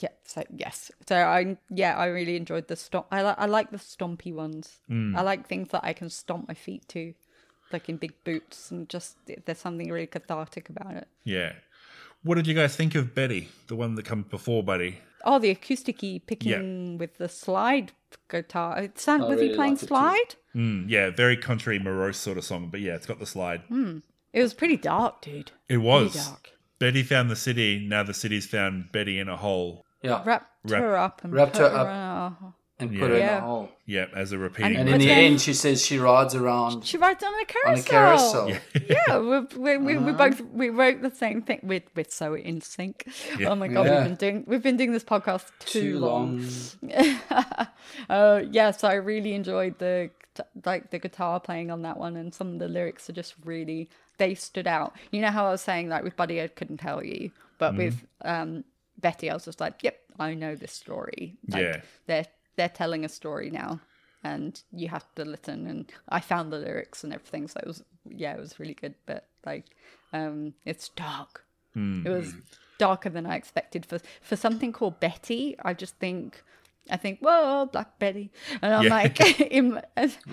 yeah, 0.00 0.08
so 0.24 0.42
yes, 0.54 0.90
so 1.08 1.16
I 1.16 1.56
yeah 1.70 1.96
I 1.96 2.06
really 2.06 2.36
enjoyed 2.36 2.68
the 2.68 2.76
stomp. 2.76 3.06
I 3.10 3.22
like 3.22 3.38
I 3.38 3.46
like 3.46 3.70
the 3.70 3.78
stompy 3.78 4.34
ones. 4.34 4.78
Mm. 4.90 5.16
I 5.16 5.22
like 5.22 5.46
things 5.46 5.68
that 5.70 5.84
I 5.84 5.92
can 5.92 6.10
stomp 6.10 6.48
my 6.48 6.54
feet 6.54 6.88
to, 6.88 7.14
like 7.72 7.88
in 7.88 7.96
big 7.96 8.12
boots, 8.24 8.70
and 8.70 8.88
just 8.88 9.16
there's 9.44 9.58
something 9.58 9.90
really 9.90 10.06
cathartic 10.06 10.68
about 10.68 10.94
it. 10.94 11.08
Yeah. 11.24 11.52
What 12.22 12.34
did 12.34 12.46
you 12.46 12.54
guys 12.54 12.74
think 12.74 12.94
of 12.96 13.14
Betty, 13.14 13.48
the 13.68 13.76
one 13.76 13.94
that 13.94 14.04
comes 14.04 14.26
before 14.26 14.62
Buddy? 14.64 14.98
Oh, 15.24 15.38
the 15.38 15.54
acousticy 15.54 16.20
picking 16.26 16.98
with 16.98 17.18
the 17.18 17.28
slide 17.28 17.92
guitar. 18.28 18.78
It 18.78 18.98
sound, 18.98 19.22
I 19.22 19.26
was 19.26 19.36
really 19.36 19.50
he 19.50 19.54
playing 19.54 19.72
liked 19.72 19.82
it 19.82 19.86
too. 19.86 19.88
slide? 19.88 20.34
Mm, 20.54 20.84
yeah, 20.88 21.10
very 21.10 21.36
country, 21.36 21.78
morose 21.78 22.16
sort 22.16 22.38
of 22.38 22.44
song, 22.44 22.68
but 22.70 22.80
yeah, 22.80 22.94
it's 22.94 23.06
got 23.06 23.18
the 23.18 23.26
slide. 23.26 23.62
It 24.32 24.42
was 24.42 24.54
pretty 24.54 24.76
dark, 24.76 25.22
dude. 25.22 25.52
It 25.68 25.78
was. 25.78 26.12
Pretty 26.12 26.26
dark. 26.26 26.50
Betty 26.78 27.02
found 27.02 27.30
the 27.30 27.36
city. 27.36 27.78
Now 27.86 28.02
the 28.02 28.14
city's 28.14 28.46
found 28.46 28.92
Betty 28.92 29.18
in 29.18 29.28
a 29.28 29.36
hole. 29.36 29.84
Yeah. 30.02 30.22
Wrapped 30.24 30.46
Wrap- 30.64 30.82
her 30.82 30.96
up 30.96 31.24
and 31.24 31.32
Wrapped 31.32 31.52
put 31.54 31.62
her 31.62 31.68
her 31.70 31.76
up. 31.78 32.42
on 32.42 32.54
and 32.78 32.90
put 32.90 33.08
her 33.10 33.14
in 33.16 33.20
Yeah. 33.20 33.38
a 33.38 33.40
hole. 33.40 33.68
Yeah, 33.86 34.06
as 34.14 34.32
a 34.32 34.38
repeating. 34.38 34.76
And 34.76 34.86
But 34.86 34.94
in 34.94 35.00
the 35.00 35.06
then- 35.06 35.18
end, 35.24 35.40
she 35.40 35.54
says 35.54 35.84
she 35.84 35.98
rides 35.98 36.34
around 36.34 36.84
She 36.84 36.98
rides 36.98 37.22
on 37.24 37.32
a 37.32 37.36
on 37.36 37.42
a 37.78 37.82
carousel. 37.82 38.48
carousel. 38.48 38.60
yeah, 38.88 39.18
we, 39.18 39.40
we, 39.56 39.76
we, 39.78 39.96
we 39.96 40.10
Uh-huh. 40.10 40.12
both 40.12 40.40
we 40.52 40.68
wrote 40.68 41.00
the 41.00 41.10
same 41.14 41.40
thing. 41.42 41.60
We're, 41.62 41.82
we're 41.94 42.04
so 42.08 42.34
in 42.34 42.60
sync. 42.60 43.08
Oh 43.46 43.54
my 43.54 43.68
god, 43.68 43.86
Yeah. 43.86 43.94
we've 44.00 44.04
been 44.08 44.14
doing 44.16 44.44
we've 44.46 44.62
been 44.62 44.76
doing 44.76 44.92
this 44.92 45.04
podcast 45.04 45.46
too, 45.60 45.80
Too 45.94 45.98
long. 46.00 46.46
long. 46.82 47.20
uh, 48.10 48.42
yeah, 48.50 48.70
so 48.72 48.88
I 48.88 48.94
really 48.94 49.32
enjoyed 49.34 49.78
the 49.78 50.10
like 50.64 50.90
the 50.90 50.98
guitar 50.98 51.40
playing 51.40 51.70
on 51.70 51.82
that 51.82 51.96
one, 51.98 52.16
and 52.16 52.34
some 52.34 52.52
of 52.54 52.58
the 52.58 52.68
lyrics 52.68 53.08
are 53.08 53.12
just 53.14 53.34
really 53.44 53.88
they 54.18 54.34
stood 54.34 54.66
out. 54.66 54.94
You 55.10 55.20
know 55.20 55.30
how 55.30 55.46
I 55.46 55.50
was 55.50 55.60
saying 55.60 55.88
like 55.88 56.02
with 56.04 56.16
Buddy, 56.16 56.40
I 56.42 56.48
couldn't 56.48 56.78
tell 56.78 57.04
you, 57.04 57.30
but 57.58 57.70
Mm-hmm. 57.72 57.78
with 57.78 58.06
um, 58.22 58.64
Betty, 58.98 59.28
I 59.30 59.34
was 59.34 59.44
just 59.44 59.60
like, 59.60 59.82
yep, 59.82 59.98
I 60.18 60.34
know 60.34 60.54
this 60.54 60.72
story. 60.72 61.36
Like, 61.48 61.62
Yeah. 61.62 61.80
they're 62.06 62.26
they're 62.56 62.68
telling 62.70 63.04
a 63.04 63.08
story 63.08 63.50
now, 63.50 63.80
and 64.24 64.60
you 64.72 64.88
have 64.88 65.06
to 65.16 65.24
listen. 65.24 65.66
And 65.66 65.92
I 66.08 66.20
found 66.20 66.52
the 66.52 66.58
lyrics 66.58 67.04
and 67.04 67.12
everything, 67.12 67.48
so 67.48 67.60
it 67.62 67.66
was 67.66 67.82
yeah, 68.08 68.32
it 68.34 68.40
was 68.40 68.58
really 68.58 68.74
good. 68.74 68.94
But 69.04 69.26
like, 69.44 69.64
um, 70.12 70.54
it's 70.64 70.88
dark. 70.90 71.44
Mm. 71.76 72.06
It 72.06 72.10
was 72.10 72.32
darker 72.78 73.10
than 73.10 73.26
I 73.26 73.36
expected 73.36 73.84
for 73.84 73.98
for 74.22 74.36
something 74.36 74.72
called 74.72 74.98
Betty. 75.00 75.56
I 75.62 75.74
just 75.74 75.96
think, 75.96 76.42
I 76.90 76.96
think, 76.96 77.20
whoa, 77.20 77.66
Black 77.72 77.98
Betty, 77.98 78.30
and 78.62 78.74
I'm 78.74 78.84
Yeah. 78.84 78.90
like, 78.90 79.40
in, 79.52 79.80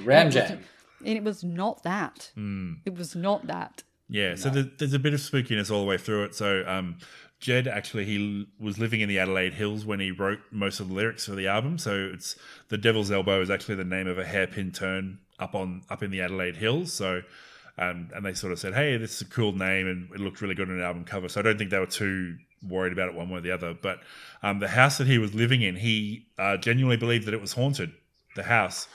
Ram 0.04 0.32
Jam. 0.32 0.60
and 1.06 1.18
it 1.18 1.24
was 1.24 1.43
not 1.43 1.84
that. 1.84 2.32
Mm. 2.38 2.78
It 2.86 2.95
was 2.95 3.16
not 3.16 3.47
that. 3.47 3.84
Yeah, 4.10 4.36
so 4.36 4.49
there, 4.49 4.64
there's 4.78 4.93
a 4.93 4.99
bit 4.99 5.14
of 5.14 5.20
spookiness 5.22 5.72
all 5.72 5.82
the 5.82 5.88
way 5.88 5.97
through 5.97 6.26
it. 6.26 6.36
So 6.36 6.64
um, 6.68 6.97
Jed 7.39 7.68
actually 7.68 8.06
he 8.06 8.47
was 8.60 8.78
living 8.78 9.01
in 9.01 9.10
the 9.10 9.18
Adelaide 9.18 9.54
Hills 9.54 9.86
when 9.86 9.99
he 9.99 10.12
wrote 10.12 10.39
most 10.51 10.80
of 10.80 10.89
the 10.89 10.93
lyrics 10.93 11.26
for 11.26 11.32
the 11.36 11.47
album. 11.47 11.78
So 11.80 12.12
it's 12.14 12.36
the 12.70 12.78
Devil's 12.78 13.10
Elbow 13.12 13.41
is 13.41 13.49
actually 13.49 13.76
the 13.76 13.86
name 13.86 14.08
of 14.08 14.20
a 14.20 14.26
hairpin 14.26 14.72
turn 14.72 15.20
up 15.39 15.56
on 15.56 15.82
up 15.89 16.04
in 16.04 16.12
the 16.12 16.22
Adelaide 16.22 16.58
Hills. 16.58 16.93
So 16.93 17.22
um, 17.78 18.09
and 18.15 18.26
they 18.26 18.34
sort 18.34 18.53
of 18.53 18.59
said, 18.59 18.74
hey, 18.74 18.97
this 18.97 19.15
is 19.15 19.21
a 19.21 19.26
cool 19.26 19.51
name 19.51 19.88
and 19.88 20.09
it 20.13 20.19
looked 20.19 20.41
really 20.41 20.55
good 20.55 20.69
on 20.69 20.76
an 20.76 20.84
album 20.84 21.05
cover. 21.05 21.28
So 21.28 21.39
I 21.39 21.43
don't 21.43 21.57
think 21.57 21.71
they 21.71 21.80
were 21.80 21.86
too 21.86 22.38
worried 22.61 22.93
about 22.93 23.09
it 23.09 23.15
one 23.15 23.30
way 23.30 23.39
or 23.39 23.41
the 23.41 23.51
other. 23.51 23.74
But 23.74 23.99
um, 24.41 24.59
the 24.59 24.67
house 24.67 24.97
that 24.99 25.07
he 25.07 25.17
was 25.17 25.34
living 25.34 25.61
in, 25.61 25.76
he 25.76 26.28
uh, 26.38 26.57
genuinely 26.57 26.97
believed 26.97 27.26
that 27.26 27.34
it 27.34 27.41
was 27.41 27.53
haunted. 27.53 27.91
The 28.36 28.43
house. 28.43 28.88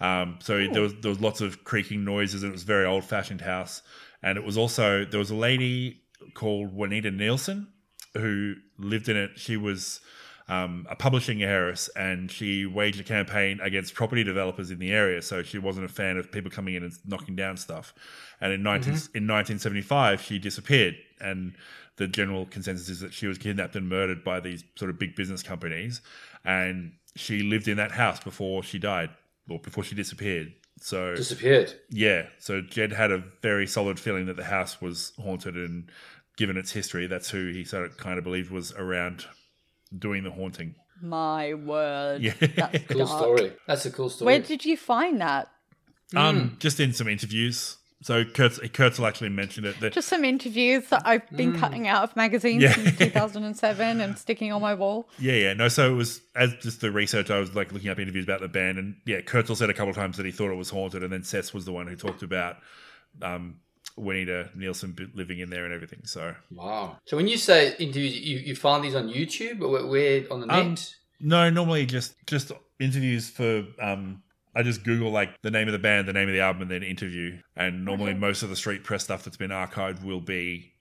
Um, 0.00 0.38
so 0.42 0.66
there 0.66 0.82
was 0.82 0.94
there 1.00 1.08
was 1.08 1.20
lots 1.20 1.40
of 1.40 1.64
creaking 1.64 2.04
noises, 2.04 2.42
and 2.42 2.50
it 2.50 2.52
was 2.52 2.64
a 2.64 2.66
very 2.66 2.84
old 2.84 3.04
fashioned 3.04 3.40
house. 3.40 3.80
And 4.22 4.36
it 4.36 4.44
was 4.44 4.58
also 4.58 5.04
there 5.04 5.18
was 5.18 5.30
a 5.30 5.34
lady 5.34 6.02
called 6.34 6.74
Juanita 6.74 7.10
Nielsen, 7.10 7.68
who 8.14 8.56
lived 8.78 9.08
in 9.08 9.16
it. 9.16 9.32
She 9.36 9.56
was 9.56 10.00
um, 10.48 10.86
a 10.90 10.96
publishing 10.96 11.42
heiress, 11.42 11.88
and 11.96 12.30
she 12.30 12.66
waged 12.66 13.00
a 13.00 13.04
campaign 13.04 13.60
against 13.62 13.94
property 13.94 14.24
developers 14.24 14.70
in 14.70 14.78
the 14.78 14.90
area. 14.92 15.22
So 15.22 15.42
she 15.42 15.58
wasn't 15.58 15.86
a 15.86 15.88
fan 15.88 16.16
of 16.18 16.30
people 16.30 16.50
coming 16.50 16.74
in 16.74 16.82
and 16.82 16.92
knocking 17.06 17.34
down 17.34 17.56
stuff. 17.56 17.94
And 18.40 18.52
in 18.52 18.62
19, 18.62 18.88
in 18.88 19.26
1975, 19.26 20.20
she 20.20 20.38
disappeared, 20.38 20.96
and 21.20 21.54
the 21.96 22.08
general 22.08 22.44
consensus 22.46 22.88
is 22.88 23.00
that 23.00 23.14
she 23.14 23.26
was 23.26 23.38
kidnapped 23.38 23.76
and 23.76 23.88
murdered 23.88 24.24
by 24.24 24.40
these 24.40 24.64
sort 24.76 24.90
of 24.90 24.98
big 24.98 25.14
business 25.16 25.42
companies. 25.42 26.02
And 26.44 26.92
she 27.16 27.42
lived 27.42 27.68
in 27.68 27.76
that 27.78 27.92
house 27.92 28.20
before 28.20 28.62
she 28.62 28.78
died, 28.78 29.10
or 29.48 29.58
before 29.60 29.84
she 29.84 29.94
disappeared. 29.94 30.52
So 30.80 31.14
Disappeared. 31.14 31.72
yeah, 31.88 32.26
so 32.38 32.60
Jed 32.60 32.92
had 32.92 33.12
a 33.12 33.22
very 33.40 33.66
solid 33.66 33.98
feeling 33.98 34.26
that 34.26 34.36
the 34.36 34.44
house 34.44 34.82
was 34.82 35.12
haunted, 35.22 35.54
and 35.56 35.90
given 36.36 36.56
its 36.58 36.72
history, 36.72 37.06
that's 37.06 37.30
who 37.30 37.50
he 37.52 37.64
sort 37.64 37.86
of 37.86 37.96
kind 37.96 38.18
of 38.18 38.24
believed 38.24 38.50
was 38.50 38.72
around 38.72 39.24
doing 39.98 40.24
the 40.24 40.30
haunting. 40.30 40.74
My 41.02 41.54
word. 41.54 42.22
Yeah. 42.22 42.34
That's 42.40 42.74
a 42.74 42.78
Cool 42.88 43.06
dark. 43.06 43.08
story. 43.22 43.52
That's 43.66 43.86
a 43.86 43.90
cool 43.90 44.10
story. 44.10 44.26
Where 44.26 44.38
did 44.40 44.64
you 44.64 44.76
find 44.76 45.20
that? 45.20 45.50
Um, 46.16 46.56
just 46.60 46.78
in 46.80 46.92
some 46.92 47.08
interviews. 47.08 47.76
So 48.02 48.22
Kurtz, 48.24 48.58
Kurzel 48.58 49.06
actually 49.08 49.30
mentioned 49.30 49.66
it. 49.66 49.80
That 49.80 49.94
Just 49.94 50.08
some 50.08 50.24
interviews 50.24 50.86
that 50.88 51.02
I've 51.06 51.28
been 51.30 51.58
cutting 51.58 51.88
out 51.88 52.02
of 52.04 52.14
magazines 52.16 52.62
Yeah. 52.62 52.74
since 52.74 52.98
2007 52.98 54.00
and 54.02 54.18
sticking 54.18 54.52
on 54.52 54.60
my 54.60 54.74
wall. 54.74 55.08
yeah, 55.18 55.32
yeah, 55.32 55.52
no. 55.54 55.68
So 55.68 55.90
it 55.90 55.96
was 55.96 56.20
as 56.36 56.54
just 56.60 56.82
the 56.82 56.90
research. 56.90 57.30
I 57.30 57.38
was 57.40 57.54
like 57.54 57.72
looking 57.72 57.88
up 57.88 57.98
interviews 57.98 58.24
about 58.24 58.40
the 58.42 58.48
band, 58.48 58.78
and 58.78 58.96
yeah, 59.06 59.22
Kurzel 59.22 59.56
said 59.56 59.70
a 59.70 59.74
couple 59.74 59.88
of 59.88 59.96
times 59.96 60.18
that 60.18 60.26
he 60.26 60.32
thought 60.32 60.50
it 60.52 60.56
was 60.56 60.68
haunted, 60.68 61.02
and 61.02 61.10
then 61.10 61.22
Cec 61.22 61.54
was 61.54 61.64
the 61.64 61.72
one 61.72 61.86
who 61.86 61.96
talked 61.96 62.22
about 62.22 62.56
um, 63.22 63.56
Juanita 63.96 64.50
Nielsen 64.54 64.96
living 65.14 65.38
in 65.38 65.50
there 65.50 65.64
and 65.64 65.72
everything. 65.72 66.00
So 66.04 66.34
Wow. 66.50 66.98
So 67.06 67.16
when 67.16 67.28
you 67.28 67.38
say 67.38 67.74
interviews, 67.78 68.18
you, 68.18 68.38
you 68.38 68.56
find 68.56 68.82
these 68.82 68.94
on 68.94 69.08
YouTube 69.08 69.60
or 69.60 69.86
where, 69.86 70.24
on 70.30 70.40
the 70.40 70.46
net? 70.46 70.56
Um, 70.56 70.76
No, 71.20 71.50
normally 71.50 71.86
just 71.86 72.14
just 72.26 72.52
interviews 72.80 73.30
for 73.30 73.64
um 73.80 74.22
I 74.56 74.62
just 74.62 74.84
Google 74.84 75.10
like 75.10 75.40
the 75.42 75.50
name 75.50 75.66
of 75.66 75.72
the 75.72 75.78
band, 75.78 76.06
the 76.06 76.12
name 76.12 76.28
of 76.28 76.34
the 76.34 76.40
album, 76.40 76.62
and 76.62 76.70
then 76.70 76.82
interview. 76.82 77.38
And 77.56 77.84
normally 77.84 78.14
most 78.14 78.42
of 78.42 78.50
the 78.50 78.56
street 78.56 78.84
press 78.84 79.04
stuff 79.04 79.24
that's 79.24 79.36
been 79.36 79.50
archived 79.50 80.04
will 80.04 80.20
be 80.20 80.73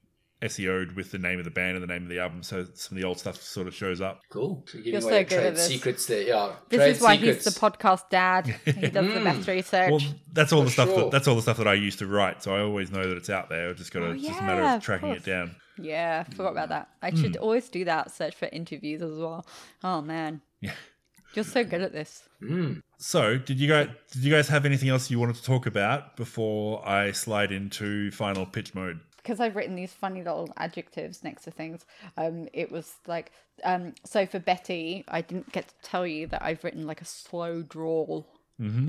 SEO'd 0.47 0.95
with 0.95 1.11
the 1.11 1.17
name 1.17 1.39
of 1.39 1.45
the 1.45 1.51
band 1.51 1.75
and 1.77 1.83
the 1.83 1.87
name 1.87 2.03
of 2.03 2.09
the 2.09 2.19
album, 2.19 2.43
so 2.43 2.65
some 2.73 2.97
of 2.97 3.01
the 3.01 3.07
old 3.07 3.19
stuff 3.19 3.41
sort 3.41 3.67
of 3.67 3.73
shows 3.73 4.01
up. 4.01 4.21
cool. 4.29 4.63
So 4.67 4.77
you're 4.79 4.93
You're 4.93 5.01
so 5.01 5.23
good 5.23 5.33
at 5.45 5.55
this. 5.55 5.67
secrets 5.67 6.05
there. 6.07 6.21
Yeah. 6.23 6.53
This 6.69 6.79
trade 6.79 6.89
is 6.91 7.01
why 7.01 7.15
secrets. 7.17 7.43
he's 7.45 7.53
the 7.53 7.59
podcast 7.59 8.09
dad. 8.09 8.47
He 8.65 8.89
does 8.89 9.13
the 9.13 9.21
best 9.23 9.47
research. 9.47 9.91
Well, 9.91 9.99
that's 10.31 10.51
all 10.53 10.61
For 10.61 10.65
the 10.65 10.71
stuff. 10.71 10.89
sure. 10.89 10.97
That, 11.03 11.11
that's 11.11 11.27
all 11.27 11.35
the 11.35 11.41
stuff 11.41 11.57
that 11.57 11.67
I 11.67 11.73
used 11.75 11.99
to 11.99 12.07
write, 12.07 12.43
so 12.43 12.55
I 12.55 12.61
always 12.61 12.91
know 12.91 13.07
that 13.07 13.17
it's 13.17 13.29
out 13.29 13.49
there. 13.49 13.69
I've 13.69 13.77
just 13.77 13.91
got 13.93 13.99
to. 14.01 14.07
Oh, 14.07 14.11
it's 14.11 14.23
just 14.23 14.39
a 14.39 14.43
matter 14.43 14.61
yeah, 14.61 14.73
of 14.73 14.77
of 14.79 14.83
tracking 14.83 15.09
it 15.09 15.23
down. 15.25 15.55
yeah, 15.77 16.23
forgot 16.23 16.51
about 16.51 16.69
that. 16.69 16.89
I 17.01 17.11
Hmm. 17.11 17.21
should 17.21 17.37
always 17.37 17.69
do 17.69 17.85
that, 17.85 18.11
search 18.11 18.35
for 18.35 18.47
interviews 18.51 19.01
as 19.01 19.17
well. 19.17 19.45
Oh, 19.83 20.01
man. 20.01 20.41
Yeah. 20.61 20.71
You're 21.35 21.43
so 21.45 21.63
good 21.63 21.81
at 21.81 21.91
this. 21.93 22.21
So, 22.99 23.37
did 23.39 23.59
you 23.59 23.67
guys 23.67 23.89
did 24.11 24.23
you 24.23 24.31
guys 24.31 24.47
have 24.49 24.65
anything 24.65 24.89
else 24.89 25.09
you 25.09 25.19
wanted 25.19 25.35
to 25.37 25.43
talk 25.43 25.65
about 25.65 26.15
before 26.15 26.87
I 26.87 27.11
slide 27.11 27.51
into 27.51 28.11
final 28.11 28.45
pitch 28.45 28.75
mode? 28.75 28.99
Because 29.23 29.39
I've 29.39 29.55
written 29.55 29.75
these 29.75 29.93
funny 29.93 30.21
little 30.21 30.49
adjectives 30.57 31.23
next 31.23 31.45
to 31.45 31.51
things, 31.51 31.85
um, 32.17 32.49
it 32.51 32.71
was 32.71 32.95
like, 33.07 33.31
um, 33.63 33.93
so 34.03 34.25
for 34.25 34.39
Betty, 34.39 35.05
I 35.07 35.21
didn't 35.21 35.51
get 35.51 35.69
to 35.69 35.75
tell 35.81 36.05
you 36.05 36.27
that 36.27 36.43
I've 36.43 36.63
written 36.63 36.85
like 36.85 37.01
a 37.01 37.05
slow 37.05 37.61
drawl, 37.61 38.27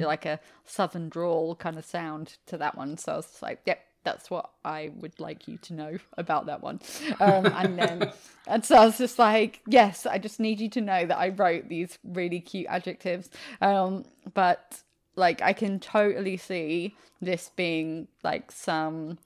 like 0.06 0.26
a 0.26 0.40
southern 0.66 1.08
drawl 1.08 1.54
kind 1.54 1.78
of 1.78 1.84
sound 1.84 2.36
to 2.46 2.58
that 2.58 2.76
one. 2.76 2.98
So 2.98 3.12
I 3.12 3.16
was 3.16 3.38
like, 3.40 3.60
yep, 3.64 3.80
that's 4.02 4.28
what 4.30 4.50
I 4.64 4.90
would 4.96 5.18
like 5.20 5.48
you 5.48 5.56
to 5.58 5.72
know 5.72 5.98
about 6.18 6.46
that 6.46 6.62
one. 6.62 6.80
Um, 7.20 7.46
and 7.46 7.78
then, 7.78 8.12
and 8.46 8.64
so 8.64 8.76
I 8.76 8.84
was 8.86 8.98
just 8.98 9.18
like, 9.18 9.60
yes, 9.66 10.04
I 10.04 10.18
just 10.18 10.40
need 10.40 10.60
you 10.60 10.68
to 10.70 10.80
know 10.80 11.06
that 11.06 11.16
I 11.16 11.28
wrote 11.30 11.68
these 11.68 11.98
really 12.04 12.40
cute 12.40 12.66
adjectives. 12.68 13.30
Um, 13.60 14.04
but 14.34 14.82
like, 15.16 15.40
I 15.42 15.52
can 15.52 15.78
totally 15.80 16.36
see 16.36 16.96
this 17.22 17.50
being 17.56 18.08
like 18.22 18.52
some 18.52 19.18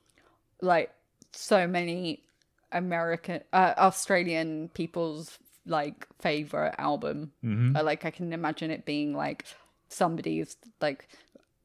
like 0.60 0.90
so 1.32 1.66
many 1.66 2.22
American, 2.72 3.42
uh, 3.52 3.74
Australian 3.78 4.68
people's 4.74 5.38
like 5.66 6.06
favorite 6.18 6.74
album. 6.78 7.32
Uh, 7.76 7.84
like 7.84 8.04
I 8.04 8.10
can 8.10 8.32
imagine 8.32 8.70
it 8.70 8.84
being 8.84 9.14
like 9.14 9.44
somebody's 9.88 10.56
like 10.80 11.08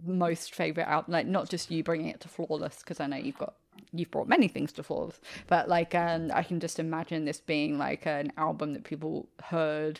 most 0.05 0.53
favorite 0.53 0.87
album. 0.87 1.13
Like 1.13 1.27
not 1.27 1.49
just 1.49 1.71
you 1.71 1.83
bringing 1.83 2.09
it 2.09 2.19
to 2.21 2.27
Flawless 2.27 2.79
because 2.79 2.99
I 2.99 3.07
know 3.07 3.17
you've 3.17 3.37
got 3.37 3.55
you've 3.91 4.11
brought 4.11 4.27
many 4.27 4.47
things 4.47 4.71
to 4.73 4.83
Flawless, 4.83 5.19
but 5.47 5.69
like 5.69 5.95
um, 5.95 6.31
I 6.33 6.43
can 6.43 6.59
just 6.59 6.79
imagine 6.79 7.25
this 7.25 7.39
being 7.39 7.77
like 7.77 8.05
an 8.05 8.31
album 8.37 8.73
that 8.73 8.83
people 8.83 9.27
heard 9.43 9.99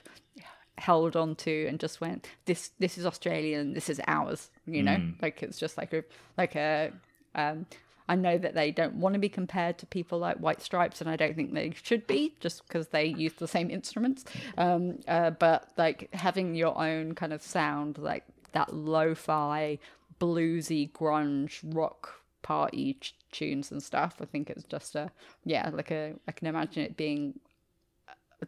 held 0.78 1.16
on 1.16 1.36
to 1.36 1.68
and 1.68 1.80
just 1.80 2.02
went 2.02 2.28
this 2.46 2.72
this 2.80 2.98
is 2.98 3.06
australian 3.06 3.74
this 3.74 3.90
is 3.90 4.02
ours 4.08 4.50
you 4.66 4.82
know 4.82 4.96
like 5.22 5.44
it's 5.44 5.60
just 5.60 5.78
like 5.78 5.94
a 5.94 6.04
like 6.36 6.56
a 6.56 6.92
um 7.36 7.64
I 8.08 8.16
know 8.16 8.38
that 8.38 8.54
they 8.54 8.72
don't 8.72 8.96
want 8.96 9.14
to 9.14 9.20
be 9.20 9.30
compared 9.30 9.78
to 9.80 9.86
people 9.86 10.20
like 10.20 10.38
White 10.38 10.62
Stripes, 10.62 11.00
and 11.02 11.10
I 11.10 11.16
don't 11.16 11.36
think 11.36 11.54
they 11.54 11.72
should 11.82 12.06
be, 12.08 12.36
just 12.40 12.68
because 12.68 12.88
they 12.90 13.06
use 13.06 13.34
the 13.34 13.48
same 13.48 13.70
instruments. 13.70 14.26
Um, 14.58 15.00
uh, 15.08 15.32
but 15.32 15.70
like 15.78 16.10
having 16.14 16.56
your 16.56 16.78
own 16.78 17.16
kind 17.16 17.34
of 17.34 17.42
sound, 17.42 17.98
like 17.98 18.24
that 18.52 18.74
lo-fi, 18.74 19.80
bluesy, 20.20 20.92
grunge, 20.92 21.60
rock 21.74 22.22
party 22.42 22.96
ch- 23.00 23.16
tunes 23.32 23.72
and 23.72 23.82
stuff, 23.82 24.18
I 24.22 24.26
think 24.26 24.50
it's 24.50 24.64
just 24.64 24.96
a 24.96 25.10
yeah, 25.46 25.70
like 25.74 25.92
a 25.92 26.14
I 26.28 26.32
can 26.34 26.48
imagine 26.48 26.84
it 26.84 26.98
being 26.98 27.40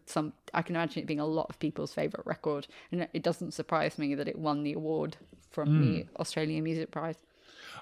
some 0.06 0.34
I 0.54 0.62
can 0.62 0.76
imagine 0.76 1.02
it 1.04 1.06
being 1.06 1.22
a 1.22 1.26
lot 1.26 1.48
of 1.50 1.58
people's 1.60 1.94
favorite 1.94 2.26
record, 2.26 2.68
and 2.92 3.04
it- 3.04 3.10
it 3.14 3.24
doesn't 3.24 3.54
surprise 3.54 3.98
me 3.98 4.14
that 4.16 4.28
it 4.28 4.38
won 4.38 4.64
the 4.64 4.74
award 4.74 5.16
from 5.50 5.80
the 5.82 6.06
Australian 6.20 6.64
Music 6.66 6.92
Prize. 6.92 7.16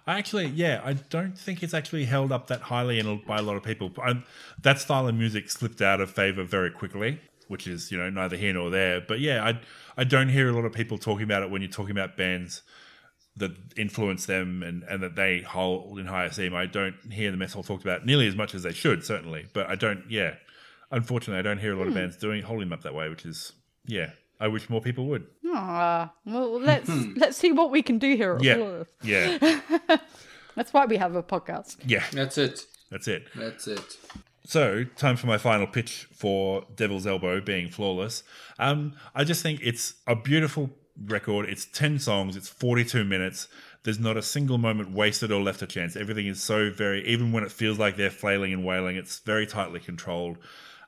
I 0.06 0.18
actually, 0.18 0.48
yeah, 0.48 0.82
I 0.84 0.94
don't 0.94 1.38
think 1.38 1.64
it's 1.64 1.74
actually 1.74 2.06
held 2.06 2.32
up 2.32 2.48
that 2.48 2.62
highly 2.62 3.00
in, 3.00 3.22
by 3.26 3.38
a 3.38 3.42
lot 3.42 3.56
of 3.56 3.64
people. 3.64 3.92
I, 4.02 4.22
that 4.62 4.80
style 4.80 5.08
of 5.08 5.16
music 5.16 5.50
slipped 5.50 5.82
out 5.82 6.02
of 6.02 6.12
favor 6.12 6.44
very 6.44 6.72
quickly, 6.72 7.22
which 7.48 7.68
is 7.68 7.92
you 7.92 7.98
know 7.98 8.10
neither 8.10 8.36
here 8.36 8.54
nor 8.54 8.70
there. 8.70 9.02
But 9.02 9.20
yeah, 9.22 9.44
I 9.46 9.60
I 9.96 10.04
don't 10.04 10.30
hear 10.30 10.50
a 10.50 10.54
lot 10.54 10.66
of 10.66 10.74
people 10.74 10.98
talking 10.98 11.24
about 11.24 11.44
it 11.44 11.50
when 11.50 11.62
you're 11.62 11.72
talking 11.72 11.92
about 11.92 12.18
bands 12.18 12.64
that 13.36 13.52
influence 13.76 14.26
them 14.26 14.62
and, 14.62 14.84
and 14.84 15.02
that 15.02 15.16
they 15.16 15.42
hold 15.42 15.98
in 15.98 16.06
high 16.06 16.26
esteem. 16.26 16.54
I 16.54 16.66
don't 16.66 16.96
hear 17.12 17.32
the 17.32 17.38
metal 17.38 17.64
talked 17.64 17.84
about 17.84 18.06
nearly 18.06 18.28
as 18.28 18.36
much 18.36 18.54
as 18.54 18.64
they 18.64 18.74
should, 18.74 19.04
certainly. 19.04 19.48
But 19.54 19.68
I 19.68 19.76
don't, 19.76 20.04
yeah, 20.08 20.36
unfortunately, 20.92 21.40
I 21.40 21.42
don't 21.42 21.58
hear 21.58 21.74
a 21.74 21.76
lot 21.76 21.88
of 21.88 21.94
hmm. 21.94 22.00
bands 22.00 22.18
doing 22.18 22.44
holding 22.44 22.70
them 22.70 22.74
up 22.74 22.84
that 22.84 22.94
way, 22.94 23.10
which 23.10 23.26
is 23.26 23.54
yeah. 23.86 24.12
I 24.44 24.48
wish 24.50 24.70
more 24.70 24.82
people 24.82 25.06
would. 25.08 25.26
Ah, 25.48 26.12
well, 26.26 26.60
let's 26.70 26.90
let's 27.16 27.38
see 27.38 27.52
what 27.52 27.72
we 27.72 27.82
can 27.82 27.98
do 27.98 28.16
here. 28.16 28.36
At 28.36 28.44
Yeah, 28.44 28.56
Flawless. 28.58 28.88
yeah, 29.04 29.98
That's 30.56 30.74
why 30.74 30.86
we 30.86 30.98
have 30.98 31.16
a 31.16 31.24
podcast. 31.24 31.78
yeah. 31.86 32.04
That's 32.12 32.38
it. 32.38 32.66
That's 32.92 33.08
it. 33.08 33.28
That's 33.36 33.68
it. 33.68 33.98
So, 34.46 34.84
time 34.98 35.16
for 35.16 35.28
my 35.28 35.38
final 35.38 35.66
pitch 35.66 36.08
for 36.14 36.66
Devil's 36.76 37.08
Elbow 37.08 37.40
being 37.40 37.70
flawless. 37.70 38.24
Um, 38.60 38.94
I 39.16 39.24
just 39.24 39.42
think 39.42 39.62
it's 39.64 39.94
a 40.06 40.16
beautiful 40.18 40.70
record. 41.06 41.48
It's 41.50 41.66
10 41.66 41.98
songs, 42.00 42.36
it's 42.36 42.50
42 42.50 43.06
minutes. 43.06 43.48
There's 43.84 44.00
not 44.00 44.18
a 44.18 44.22
single 44.22 44.58
moment 44.58 44.92
wasted 44.92 45.32
or 45.32 45.42
left 45.42 45.60
to 45.62 45.68
chance. 45.68 45.96
Everything 45.96 46.28
is 46.28 46.42
so 46.44 46.70
very, 46.70 47.08
even 47.08 47.32
when 47.32 47.44
it 47.44 47.52
feels 47.54 47.80
like 47.80 47.96
they're 47.96 48.10
flailing 48.12 48.52
and 48.54 48.66
wailing, 48.66 48.98
it's 48.98 49.20
very 49.20 49.48
tightly 49.48 49.80
controlled. 49.80 50.38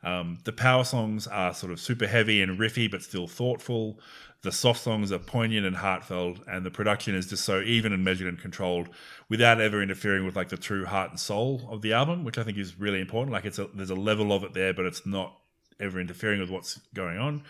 Um, 0.05 0.37
the 0.43 0.53
power 0.53 0.83
songs 0.83 1.27
are 1.27 1.53
sort 1.53 1.71
of 1.73 1.79
super 1.79 2.07
heavy 2.07 2.41
and 2.41 2.57
riffy, 2.59 2.89
but 2.89 3.01
still 3.01 3.27
thoughtful. 3.27 3.99
The 4.43 4.51
soft 4.51 4.79
songs 4.81 5.11
are 5.11 5.17
poignant 5.17 5.65
and 5.65 5.75
heartfelt, 5.75 6.37
and 6.47 6.63
the 6.63 6.69
production 6.69 7.15
is 7.15 7.27
just 7.27 7.43
so 7.43 7.61
even 7.61 7.91
and 7.91 8.03
measured 8.03 8.27
and 8.27 8.37
controlled, 8.39 8.89
without 9.27 9.59
ever 9.59 9.81
interfering 9.81 10.23
with 10.23 10.35
like 10.35 10.49
the 10.49 10.57
true 10.57 10.85
heart 10.85 11.09
and 11.09 11.19
soul 11.19 11.67
of 11.71 11.81
the 11.81 11.93
album, 11.93 12.23
which 12.23 12.37
I 12.37 12.43
think 12.43 12.59
is 12.59 12.79
really 12.79 13.01
important. 13.01 13.33
Like 13.33 13.45
it's 13.45 13.57
a, 13.57 13.67
there's 13.73 13.89
a 13.89 13.95
level 13.95 14.31
of 14.31 14.43
it 14.43 14.53
there, 14.53 14.73
but 14.73 14.85
it's 14.85 15.05
not 15.05 15.35
ever 15.79 15.99
interfering 15.99 16.39
with 16.39 16.51
what's 16.51 16.79
going 16.93 17.17
on. 17.17 17.43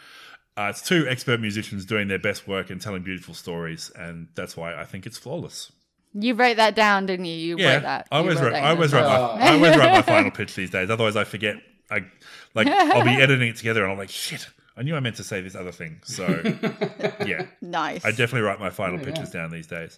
Uh, 0.57 0.67
it's 0.69 0.81
two 0.81 1.05
expert 1.09 1.41
musicians 1.41 1.83
doing 1.85 2.07
their 2.07 2.17
best 2.19 2.47
work 2.47 2.69
and 2.69 2.79
telling 2.79 3.03
beautiful 3.03 3.33
stories, 3.33 3.91
and 3.99 4.29
that's 4.35 4.55
why 4.55 4.73
I 4.73 4.85
think 4.85 5.05
it's 5.05 5.17
flawless. 5.17 5.73
You 6.13 6.33
wrote 6.33 6.55
that 6.55 6.75
down, 6.75 7.07
didn't 7.07 7.25
you? 7.25 7.35
You 7.35 7.57
Yeah, 7.57 7.73
wrote 7.73 7.83
that. 7.83 8.07
I 8.09 8.17
always 8.19 8.39
wrote 8.39 8.53
write. 8.53 8.63
I 8.63 8.71
in 8.71 8.75
always 8.77 8.93
well. 8.93 9.35
my. 9.35 9.43
I 9.43 9.53
always 9.53 9.75
write 9.75 9.91
my 9.91 10.01
final 10.13 10.31
pitch 10.31 10.55
these 10.55 10.69
days. 10.69 10.89
Otherwise, 10.89 11.17
I 11.17 11.25
forget. 11.25 11.57
I 11.91 12.05
like 12.53 12.67
I'll 12.67 13.03
be 13.03 13.11
editing 13.21 13.49
it 13.49 13.55
together, 13.57 13.83
and 13.83 13.91
I'm 13.91 13.97
like, 13.97 14.09
shit. 14.09 14.47
I 14.77 14.83
knew 14.83 14.93
I 14.95 14.99
meant 14.99 15.15
to 15.17 15.23
say 15.23 15.39
this 15.39 15.55
other 15.55 15.71
thing. 15.71 16.01
So 16.03 16.25
yeah, 17.25 17.45
Nice. 17.61 18.03
I 18.03 18.09
definitely 18.11 18.41
write 18.41 18.59
my 18.59 18.69
final 18.69 18.99
pitches 18.99 19.29
down 19.29 19.49
these 19.51 19.67
days. 19.67 19.97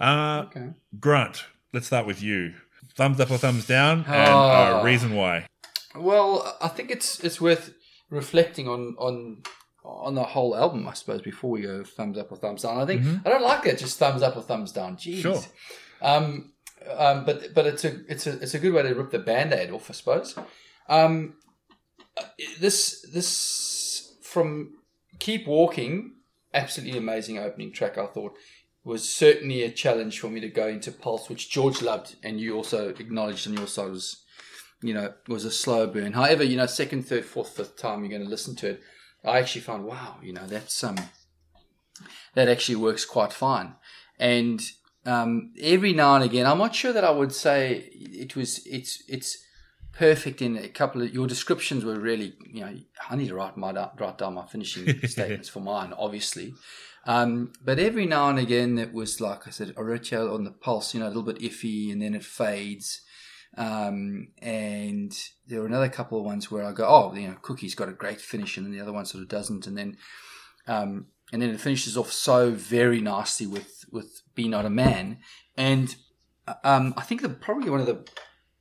Uh, 0.00 0.44
Okay. 0.46 0.68
Grant, 0.98 1.44
let's 1.74 1.86
start 1.86 2.06
with 2.06 2.22
you. 2.22 2.54
Thumbs 2.96 3.20
up 3.20 3.30
or 3.30 3.36
thumbs 3.36 3.66
down, 3.66 3.98
and 3.98 4.08
Ah. 4.08 4.80
uh, 4.80 4.84
reason 4.84 5.14
why. 5.14 5.46
Well, 5.94 6.56
I 6.62 6.68
think 6.68 6.90
it's 6.90 7.20
it's 7.22 7.38
worth 7.40 7.74
reflecting 8.10 8.66
on 8.68 8.94
on 8.98 9.42
on 9.84 10.14
the 10.14 10.22
whole 10.24 10.56
album, 10.56 10.88
I 10.88 10.94
suppose, 10.94 11.20
before 11.20 11.50
we 11.50 11.60
go 11.60 11.84
thumbs 11.84 12.16
up 12.16 12.32
or 12.32 12.36
thumbs 12.36 12.62
down. 12.62 12.78
I 12.78 12.86
think 12.86 13.02
I 13.26 13.28
don't 13.28 13.42
like 13.42 13.64
that 13.64 13.76
just 13.78 13.98
thumbs 13.98 14.22
up 14.22 14.36
or 14.36 14.42
thumbs 14.42 14.72
down. 14.72 14.96
Jeez. 14.96 15.20
Sure. 15.20 15.40
Um, 16.00 16.52
um, 16.96 17.24
but 17.26 17.52
but 17.54 17.66
it's 17.66 17.84
a 17.84 18.00
it's 18.08 18.26
a 18.26 18.38
it's 18.40 18.54
a 18.54 18.58
good 18.58 18.72
way 18.72 18.82
to 18.82 18.94
rip 18.94 19.10
the 19.10 19.18
band-aid 19.18 19.70
off, 19.70 19.90
I 19.90 19.92
suppose. 19.92 20.34
Um, 20.88 21.34
this 22.60 23.06
this 23.12 24.16
from 24.22 24.74
Keep 25.18 25.46
Walking, 25.46 26.12
absolutely 26.52 26.98
amazing 26.98 27.38
opening 27.38 27.72
track. 27.72 27.98
I 27.98 28.06
thought 28.06 28.34
was 28.84 29.08
certainly 29.08 29.62
a 29.62 29.70
challenge 29.70 30.20
for 30.20 30.28
me 30.28 30.40
to 30.40 30.48
go 30.48 30.68
into 30.68 30.92
Pulse, 30.92 31.30
which 31.30 31.50
George 31.50 31.80
loved, 31.80 32.16
and 32.22 32.40
you 32.40 32.54
also 32.54 32.90
acknowledged 32.90 33.48
on 33.48 33.54
your 33.54 33.66
side 33.66 33.90
was 33.90 34.22
you 34.82 34.92
know 34.92 35.12
was 35.28 35.44
a 35.44 35.50
slow 35.50 35.86
burn. 35.86 36.12
However, 36.12 36.44
you 36.44 36.56
know 36.56 36.66
second, 36.66 37.04
third, 37.04 37.24
fourth, 37.24 37.50
fifth 37.50 37.76
time 37.76 38.00
you're 38.00 38.10
going 38.10 38.22
to 38.22 38.28
listen 38.28 38.54
to 38.56 38.70
it, 38.70 38.82
I 39.24 39.38
actually 39.38 39.62
found 39.62 39.84
wow, 39.84 40.16
you 40.22 40.32
know 40.32 40.46
that's 40.46 40.84
um 40.84 40.96
that 42.34 42.48
actually 42.48 42.76
works 42.76 43.04
quite 43.04 43.32
fine, 43.32 43.74
and 44.18 44.60
um, 45.06 45.52
every 45.60 45.92
now 45.92 46.14
and 46.14 46.24
again, 46.24 46.46
I'm 46.46 46.58
not 46.58 46.74
sure 46.74 46.92
that 46.92 47.04
I 47.04 47.10
would 47.10 47.32
say 47.32 47.90
it 47.92 48.36
was 48.36 48.66
it's 48.66 49.02
it's 49.08 49.43
perfect 49.96 50.42
in 50.42 50.56
a 50.56 50.68
couple 50.68 51.02
of 51.02 51.14
your 51.14 51.26
descriptions 51.26 51.84
were 51.84 51.98
really 51.98 52.34
you 52.52 52.60
know 52.60 52.74
I 53.08 53.16
need 53.16 53.28
to 53.28 53.34
write 53.34 53.56
my 53.56 53.72
write 53.98 54.18
down 54.18 54.34
my 54.34 54.46
finishing 54.46 55.00
statements 55.06 55.48
for 55.48 55.60
mine 55.60 55.92
obviously. 55.96 56.54
Um, 57.06 57.52
but 57.62 57.78
every 57.78 58.06
now 58.06 58.30
and 58.30 58.38
again 58.38 58.78
it 58.78 58.92
was 58.92 59.20
like 59.20 59.46
I 59.46 59.50
said 59.50 59.74
Orecchio 59.74 60.34
on 60.34 60.44
the 60.44 60.50
pulse 60.50 60.94
you 60.94 61.00
know 61.00 61.06
a 61.06 61.08
little 61.08 61.22
bit 61.22 61.40
iffy 61.40 61.92
and 61.92 62.02
then 62.02 62.14
it 62.14 62.24
fades. 62.24 63.00
Um, 63.56 64.28
and 64.42 65.16
there 65.46 65.60
were 65.60 65.66
another 65.66 65.88
couple 65.88 66.18
of 66.18 66.24
ones 66.24 66.50
where 66.50 66.64
I 66.64 66.72
go 66.72 66.86
oh 66.86 67.14
you 67.14 67.28
know 67.28 67.36
Cookie's 67.40 67.74
got 67.74 67.88
a 67.88 67.92
great 67.92 68.20
finish 68.20 68.56
and 68.56 68.72
the 68.72 68.80
other 68.80 68.92
one 68.92 69.06
sort 69.06 69.22
of 69.22 69.28
doesn't. 69.28 69.66
And 69.66 69.78
then 69.78 69.96
um, 70.66 71.06
and 71.32 71.42
then 71.42 71.50
it 71.50 71.60
finishes 71.60 71.96
off 71.96 72.12
so 72.12 72.50
very 72.50 73.00
nicely 73.00 73.46
with 73.46 73.84
with 73.90 74.22
Be 74.34 74.48
Not 74.48 74.66
a 74.66 74.70
Man. 74.70 75.18
And 75.56 75.94
um, 76.62 76.94
I 76.96 77.02
think 77.02 77.22
that 77.22 77.40
probably 77.40 77.70
one 77.70 77.80
of 77.80 77.86
the 77.86 78.04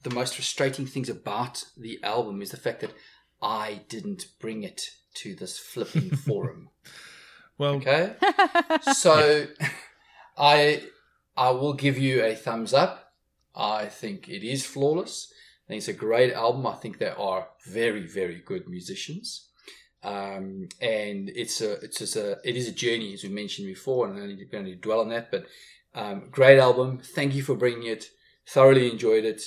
the 0.03 0.13
most 0.13 0.35
frustrating 0.35 0.85
things 0.85 1.09
about 1.09 1.63
the 1.77 1.99
album 2.03 2.41
is 2.41 2.51
the 2.51 2.57
fact 2.57 2.81
that 2.81 2.93
I 3.41 3.81
didn't 3.89 4.25
bring 4.39 4.63
it 4.63 4.81
to 5.15 5.35
this 5.35 5.57
flipping 5.57 6.09
forum. 6.15 6.69
Well, 7.57 7.75
Okay, 7.75 8.13
so 8.93 9.47
I 10.37 10.83
I 11.37 11.51
will 11.51 11.73
give 11.73 11.97
you 11.97 12.23
a 12.23 12.35
thumbs 12.35 12.73
up. 12.73 13.13
I 13.55 13.85
think 13.85 14.27
it 14.27 14.43
is 14.43 14.65
flawless. 14.65 15.31
I 15.65 15.67
think 15.67 15.77
it's 15.79 15.87
a 15.87 15.93
great 15.93 16.33
album. 16.33 16.65
I 16.67 16.73
think 16.73 16.97
they 16.97 17.09
are 17.09 17.47
very 17.65 18.05
very 18.07 18.41
good 18.45 18.67
musicians. 18.67 19.49
Um, 20.03 20.67
and 20.81 21.29
it's 21.33 21.61
a 21.61 21.73
it's 21.81 21.99
just 21.99 22.15
a 22.15 22.37
it 22.43 22.57
is 22.57 22.67
a 22.67 22.73
journey 22.73 23.13
as 23.13 23.23
we 23.23 23.29
mentioned 23.29 23.67
before, 23.67 24.07
and 24.07 24.17
I 24.17 24.19
don't 24.19 24.29
need 24.29 24.39
to, 24.39 24.45
I 24.45 24.51
don't 24.51 24.65
need 24.65 24.81
to 24.81 24.81
dwell 24.81 24.99
on 25.01 25.09
that. 25.09 25.31
But 25.31 25.45
um, 25.95 26.29
great 26.31 26.59
album. 26.59 26.99
Thank 26.99 27.35
you 27.35 27.43
for 27.43 27.55
bringing 27.55 27.87
it. 27.87 28.05
Thoroughly 28.47 28.91
enjoyed 28.91 29.23
it. 29.23 29.41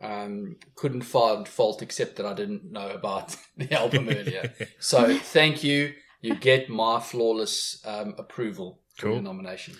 Um, 0.00 0.56
couldn't 0.76 1.02
find 1.02 1.46
fault 1.46 1.82
except 1.82 2.16
that 2.16 2.24
I 2.26 2.32
didn't 2.32 2.72
know 2.72 2.88
about 2.88 3.36
the 3.56 3.72
album 3.78 4.08
earlier. 4.10 4.54
So 4.78 5.18
thank 5.18 5.62
you. 5.62 5.92
You 6.22 6.34
get 6.36 6.68
my 6.68 7.00
flawless 7.00 7.82
um, 7.86 8.14
approval 8.18 8.80
for 8.94 9.06
Cool. 9.06 9.12
your 9.14 9.22
nomination. 9.22 9.74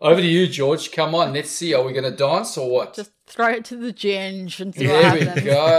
Over 0.00 0.20
to 0.20 0.26
you, 0.26 0.46
George. 0.48 0.90
Come 0.92 1.14
on, 1.14 1.32
let's 1.32 1.50
see. 1.50 1.74
Are 1.74 1.82
we 1.84 1.92
going 1.92 2.04
to 2.04 2.16
dance 2.16 2.56
or 2.58 2.68
what? 2.70 2.94
Just 2.94 3.12
throw 3.26 3.48
it 3.50 3.64
to 3.66 3.76
the 3.76 3.92
ginge 3.92 4.58
and 4.60 4.74
see 4.74 4.86
There 4.86 5.02
what 5.02 5.14
we 5.14 5.24
go. 5.26 5.34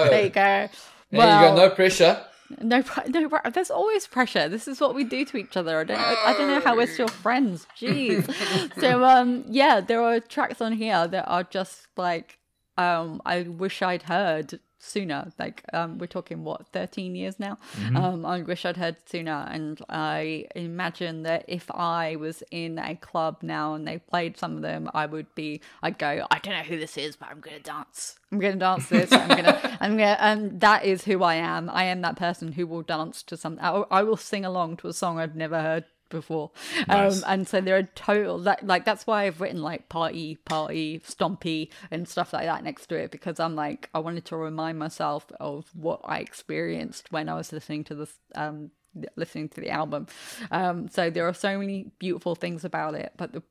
There 0.09 0.23
you 0.23 0.29
go. 0.29 0.69
there 1.11 1.41
you 1.41 1.49
go. 1.49 1.55
No 1.55 1.69
pressure. 1.69 2.25
No, 2.61 2.83
pre- 2.83 3.09
no, 3.11 3.29
there's 3.51 3.71
always 3.71 4.07
pressure. 4.07 4.47
This 4.47 4.67
is 4.67 4.79
what 4.79 4.93
we 4.95 5.03
do 5.03 5.25
to 5.25 5.37
each 5.37 5.57
other. 5.57 5.79
I 5.79 5.83
don't, 5.83 5.99
I 5.99 6.33
don't 6.37 6.47
know 6.47 6.61
how 6.61 6.75
we're 6.77 6.87
still 6.87 7.07
friends. 7.07 7.65
Jeez. 7.79 8.29
so, 8.79 9.03
um, 9.03 9.43
yeah, 9.47 9.81
there 9.81 10.01
are 10.01 10.19
tracks 10.19 10.61
on 10.61 10.73
here 10.73 11.07
that 11.07 11.25
are 11.27 11.43
just 11.43 11.87
like, 11.97 12.37
um, 12.77 13.21
I 13.25 13.43
wish 13.43 13.81
I'd 13.81 14.03
heard 14.03 14.59
sooner. 14.79 15.31
Like, 15.39 15.63
um, 15.71 15.97
we're 15.97 16.07
talking 16.07 16.43
what, 16.43 16.67
13 16.73 17.15
years 17.15 17.39
now. 17.39 17.57
Um, 17.95 18.25
I 18.25 18.41
wish 18.41 18.65
I'd 18.65 18.77
heard 18.77 18.97
sooner, 19.05 19.47
and 19.49 19.81
I 19.89 20.45
imagine 20.55 21.23
that 21.23 21.45
if 21.47 21.71
I 21.71 22.17
was 22.17 22.43
in 22.51 22.77
a 22.77 22.95
club 22.95 23.37
now 23.41 23.75
and 23.75 23.87
they 23.87 23.99
played 23.99 24.37
some 24.37 24.57
of 24.57 24.61
them, 24.61 24.89
I 24.93 25.05
would 25.05 25.33
be, 25.35 25.61
I'd 25.81 25.97
go, 25.97 26.27
I 26.29 26.39
don't 26.39 26.53
know 26.53 26.63
who 26.63 26.77
this 26.77 26.97
is, 26.97 27.15
but 27.15 27.29
I'm 27.29 27.39
gonna 27.39 27.59
dance. 27.59 28.19
I'm 28.31 28.39
gonna 28.39 28.55
dance 28.57 28.89
this. 28.89 29.11
I'm 29.11 29.29
gonna, 29.29 29.77
I'm 29.81 29.95
gonna, 29.97 30.17
and 30.19 30.59
that 30.59 30.83
is 30.83 31.05
who 31.05 31.23
I 31.23 31.35
am. 31.35 31.69
I 31.69 31.85
am 31.85 32.01
that 32.01 32.17
person 32.17 32.51
who 32.51 32.67
will 32.67 32.81
dance 32.81 33.23
to 33.23 33.37
something. 33.37 33.63
I, 33.63 33.83
I 33.89 34.03
will 34.03 34.17
sing 34.17 34.43
along 34.43 34.77
to 34.77 34.87
a 34.89 34.93
song 34.93 35.19
I've 35.19 35.35
never 35.35 35.61
heard 35.61 35.85
before. 36.13 36.51
Nice. 36.87 37.17
Um, 37.17 37.23
and 37.27 37.47
so 37.47 37.59
there 37.59 37.75
are 37.77 37.83
total 37.83 38.39
that 38.43 38.65
like 38.65 38.85
that's 38.85 39.05
why 39.05 39.25
I've 39.25 39.41
written 39.41 39.61
like 39.61 39.89
party, 39.89 40.37
party, 40.45 40.99
stompy, 41.05 41.67
and 41.91 42.07
stuff 42.07 42.31
like 42.31 42.45
that 42.45 42.63
next 42.63 42.87
to 42.87 42.95
it 42.95 43.11
because 43.11 43.37
I'm 43.41 43.55
like 43.55 43.89
I 43.93 43.99
wanted 43.99 44.23
to 44.25 44.37
remind 44.37 44.79
myself 44.79 45.29
of 45.41 45.69
what 45.75 45.99
I 46.05 46.19
experienced 46.19 47.11
when 47.11 47.27
I 47.27 47.35
was 47.35 47.51
listening 47.51 47.83
to 47.85 47.95
this. 47.95 48.13
Um, 48.35 48.71
listening 49.15 49.49
to 49.49 49.59
the 49.59 49.71
album 49.71 50.05
um 50.51 50.87
so 50.87 51.09
there 51.09 51.27
are 51.27 51.33
so 51.33 51.57
many 51.57 51.89
beautiful 51.97 52.35
things 52.35 52.63
about 52.63 52.93
it 52.93 53.11
but 53.17 53.33
the 53.33 53.41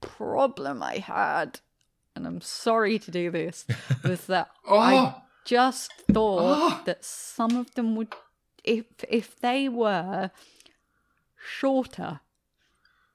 problem 0.00 0.80
i 0.80 0.98
had 0.98 1.58
and 2.14 2.24
i'm 2.24 2.40
sorry 2.40 2.96
to 2.96 3.10
do 3.10 3.28
this 3.30 3.66
was 4.04 4.26
that 4.26 4.48
i 4.68 4.94
Oh. 4.94 5.22
just 5.44 5.92
thought 6.12 6.40
Oh. 6.78 6.82
that 6.84 7.04
some 7.04 7.56
of 7.56 7.74
them 7.74 7.96
would 7.96 8.14
if 8.62 8.84
if 9.08 9.38
they 9.40 9.68
were 9.68 10.30
shorter 11.46 12.20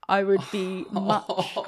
I 0.10 0.24
would 0.24 0.42
be 0.52 0.86
much 0.92 1.24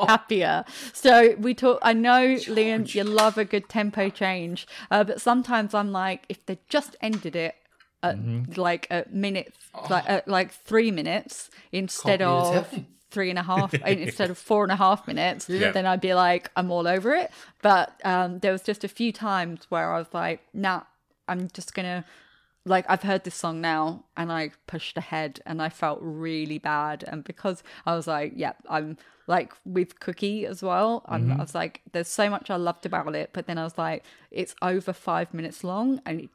happier. 0.06 0.66
So 0.92 1.36
we 1.38 1.54
talk. 1.54 1.80
I 1.82 1.94
know, 1.94 2.36
Liam, 2.36 2.94
you 2.94 3.04
love 3.04 3.38
a 3.38 3.46
good 3.46 3.70
tempo 3.70 4.10
change, 4.10 4.68
uh, 4.92 5.04
but 5.06 5.22
sometimes 5.22 5.74
I'm 5.74 5.92
like, 5.92 6.26
if 6.28 6.46
they 6.46 6.58
just 6.68 6.96
ended 7.00 7.36
it 7.38 7.56
at 8.02 8.18
like 8.58 8.88
a 8.92 9.06
minute, 9.10 9.54
like 9.90 10.10
at 10.10 10.28
like 10.28 10.52
three 10.52 10.92
minutes 10.92 11.50
instead 11.72 12.22
of 12.22 12.68
three 13.12 13.30
and 13.30 13.40
a 13.40 13.44
half 13.44 13.74
instead 13.86 14.30
of 14.30 14.38
four 14.38 14.64
and 14.64 14.72
a 14.74 14.76
half 14.76 15.08
minutes, 15.08 15.48
Yeah. 15.48 15.72
then 15.72 15.86
I'd 15.86 16.02
be 16.02 16.14
like, 16.14 16.52
I'm 16.58 16.70
all 16.70 16.88
over 16.88 17.14
it. 17.14 17.32
But 17.62 17.94
um, 18.04 18.40
there 18.40 18.52
was 18.52 18.64
just 18.64 18.84
a 18.84 18.90
few 18.90 19.14
times 19.14 19.68
where 19.70 19.94
I 19.94 20.00
was 20.00 20.08
like, 20.14 20.42
nah, 20.54 20.82
I'm 21.30 21.48
just 21.54 21.74
gonna 21.74 22.04
like 22.66 22.86
I've 22.88 23.04
heard 23.04 23.24
this 23.24 23.36
song 23.36 23.62
now 23.62 24.06
and 24.16 24.32
I 24.32 24.52
pushed 24.68 24.98
ahead 24.98 25.42
and 25.46 25.62
I 25.62 25.70
felt 25.70 26.00
really 26.02 26.60
bad 26.60 27.04
and 27.08 27.24
because 27.24 27.64
I 27.86 27.96
was 27.96 28.08
like, 28.08 28.34
yeah, 28.36 28.54
I'm 28.70 28.98
like 29.28 29.54
with 29.66 30.00
Cookie 30.00 30.46
as 30.46 30.62
well. 30.64 31.04
I'm, 31.08 31.32
I 31.32 31.38
was 31.38 31.56
like, 31.56 31.82
there's 31.92 32.08
so 32.08 32.30
much 32.30 32.50
I 32.50 32.56
loved 32.56 32.86
about 32.86 33.16
it, 33.16 33.32
but 33.34 33.48
then 33.48 33.58
I 33.58 33.64
was 33.64 33.78
like, 33.78 34.04
it's 34.32 34.56
over 34.62 34.94
five 34.94 35.34
minutes 35.34 35.64
long 35.64 36.02
and 36.06 36.22
it, 36.22 36.30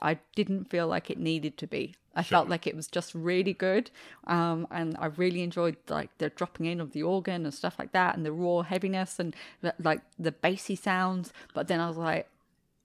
I 0.00 0.18
didn't 0.34 0.70
feel 0.70 0.86
like 0.86 1.10
it 1.10 1.18
needed 1.18 1.58
to 1.58 1.66
be. 1.66 1.94
I 2.14 2.22
felt 2.22 2.48
like 2.48 2.66
it 2.66 2.74
was 2.74 2.88
just 2.88 3.14
really 3.14 3.52
good, 3.52 3.92
um, 4.26 4.66
and 4.72 4.96
I 4.98 5.06
really 5.06 5.42
enjoyed 5.42 5.76
like 5.88 6.10
the 6.18 6.30
dropping 6.30 6.66
in 6.66 6.80
of 6.80 6.92
the 6.92 7.04
organ 7.04 7.44
and 7.44 7.54
stuff 7.54 7.78
like 7.78 7.92
that, 7.92 8.16
and 8.16 8.26
the 8.26 8.32
raw 8.32 8.62
heaviness 8.62 9.20
and 9.20 9.36
the, 9.60 9.72
like 9.80 10.00
the 10.18 10.32
bassy 10.32 10.74
sounds. 10.74 11.32
But 11.54 11.68
then 11.68 11.78
I 11.78 11.86
was 11.86 11.96
like, 11.96 12.28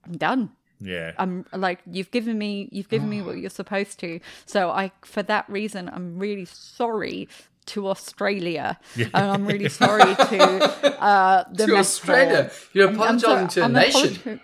I'm 0.05 0.17
done. 0.17 0.51
Yeah. 0.83 1.11
I'm 1.17 1.45
like 1.53 1.79
you've 1.89 2.11
given 2.11 2.37
me 2.37 2.69
you've 2.71 2.89
given 2.89 3.09
me 3.09 3.21
what 3.21 3.37
you're 3.41 3.49
supposed 3.49 3.99
to. 4.01 4.19
So 4.45 4.69
I 4.69 4.91
for 5.03 5.23
that 5.23 5.45
reason 5.49 5.89
I'm 5.93 6.19
really 6.19 6.45
sorry 6.45 7.27
to 7.67 7.87
Australia 7.87 8.77
and 8.97 9.09
I'm 9.33 9.45
really 9.45 9.69
sorry 9.69 10.13
to 10.15 10.39
uh 11.01 11.43
the 11.51 11.65
To 11.67 11.75
Australia. 11.77 12.51
You're 12.73 12.91
apologising 12.91 13.47
to 13.49 13.63
a 13.65 13.69
nation. 13.69 14.39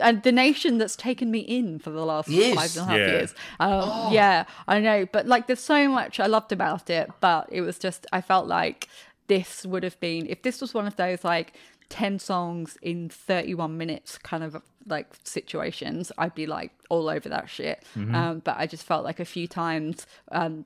and 0.00 0.22
the 0.22 0.32
nation 0.32 0.78
that's 0.78 0.96
taken 0.96 1.30
me 1.30 1.40
in 1.40 1.78
for 1.78 1.90
the 1.90 2.04
last 2.04 2.28
Yes. 2.28 2.54
five 2.56 2.70
and 2.76 2.82
a 2.82 2.90
half 2.90 2.98
Yeah. 2.98 3.14
years. 3.18 3.34
Um, 3.60 3.72
Oh. 3.84 4.10
Yeah, 4.12 4.44
I 4.66 4.80
know, 4.80 5.06
but 5.12 5.26
like, 5.26 5.46
there's 5.46 5.60
so 5.60 5.88
much 5.88 6.18
I 6.18 6.26
loved 6.26 6.52
about 6.52 6.88
it, 6.90 7.10
but 7.20 7.48
it 7.52 7.60
was 7.60 7.78
just 7.78 8.06
I 8.12 8.20
felt 8.22 8.46
like 8.48 8.88
this 9.26 9.64
would 9.64 9.82
have 9.84 9.98
been 10.00 10.26
if 10.26 10.42
this 10.42 10.60
was 10.60 10.74
one 10.74 10.86
of 10.86 10.96
those 10.96 11.24
like 11.24 11.54
10 11.88 12.18
songs 12.18 12.76
in 12.82 13.08
31 13.08 13.76
minutes 13.76 14.18
kind 14.18 14.42
of 14.42 14.60
like 14.86 15.14
situations 15.24 16.10
i'd 16.18 16.34
be 16.34 16.46
like 16.46 16.72
all 16.90 17.08
over 17.08 17.28
that 17.28 17.48
shit 17.48 17.84
Mm-hmm. 17.96 18.14
um 18.14 18.38
but 18.40 18.56
i 18.58 18.66
just 18.66 18.84
felt 18.84 19.04
like 19.04 19.20
a 19.20 19.24
few 19.24 19.46
times 19.46 20.06
um 20.32 20.64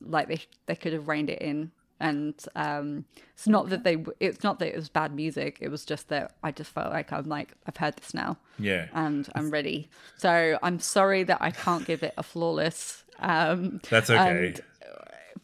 like 0.00 0.28
they 0.28 0.40
they 0.66 0.74
could 0.76 0.92
have 0.92 1.08
reined 1.08 1.30
it 1.30 1.40
in 1.42 1.70
and 2.00 2.34
um 2.56 3.04
it's 3.34 3.46
not 3.46 3.68
that 3.68 3.84
they 3.84 4.02
it's 4.18 4.42
not 4.42 4.58
that 4.58 4.68
it 4.68 4.76
was 4.76 4.88
bad 4.88 5.14
music 5.14 5.58
it 5.60 5.68
was 5.68 5.84
just 5.84 6.08
that 6.08 6.34
i 6.42 6.50
just 6.50 6.70
felt 6.72 6.90
like 6.92 7.12
i'm 7.12 7.28
like 7.28 7.52
i've 7.66 7.76
heard 7.76 7.94
this 7.96 8.12
now 8.14 8.36
Yeah. 8.58 8.86
and 8.92 9.28
i'm 9.36 9.50
ready 9.50 9.88
so 10.16 10.58
i'm 10.62 10.80
sorry 10.80 11.22
that 11.24 11.38
i 11.40 11.50
can't 11.52 11.84
give 11.84 12.02
it 12.02 12.14
a 12.18 12.22
flawless 12.24 13.04
um 13.20 13.80
That's 13.90 14.10
okay. 14.10 14.54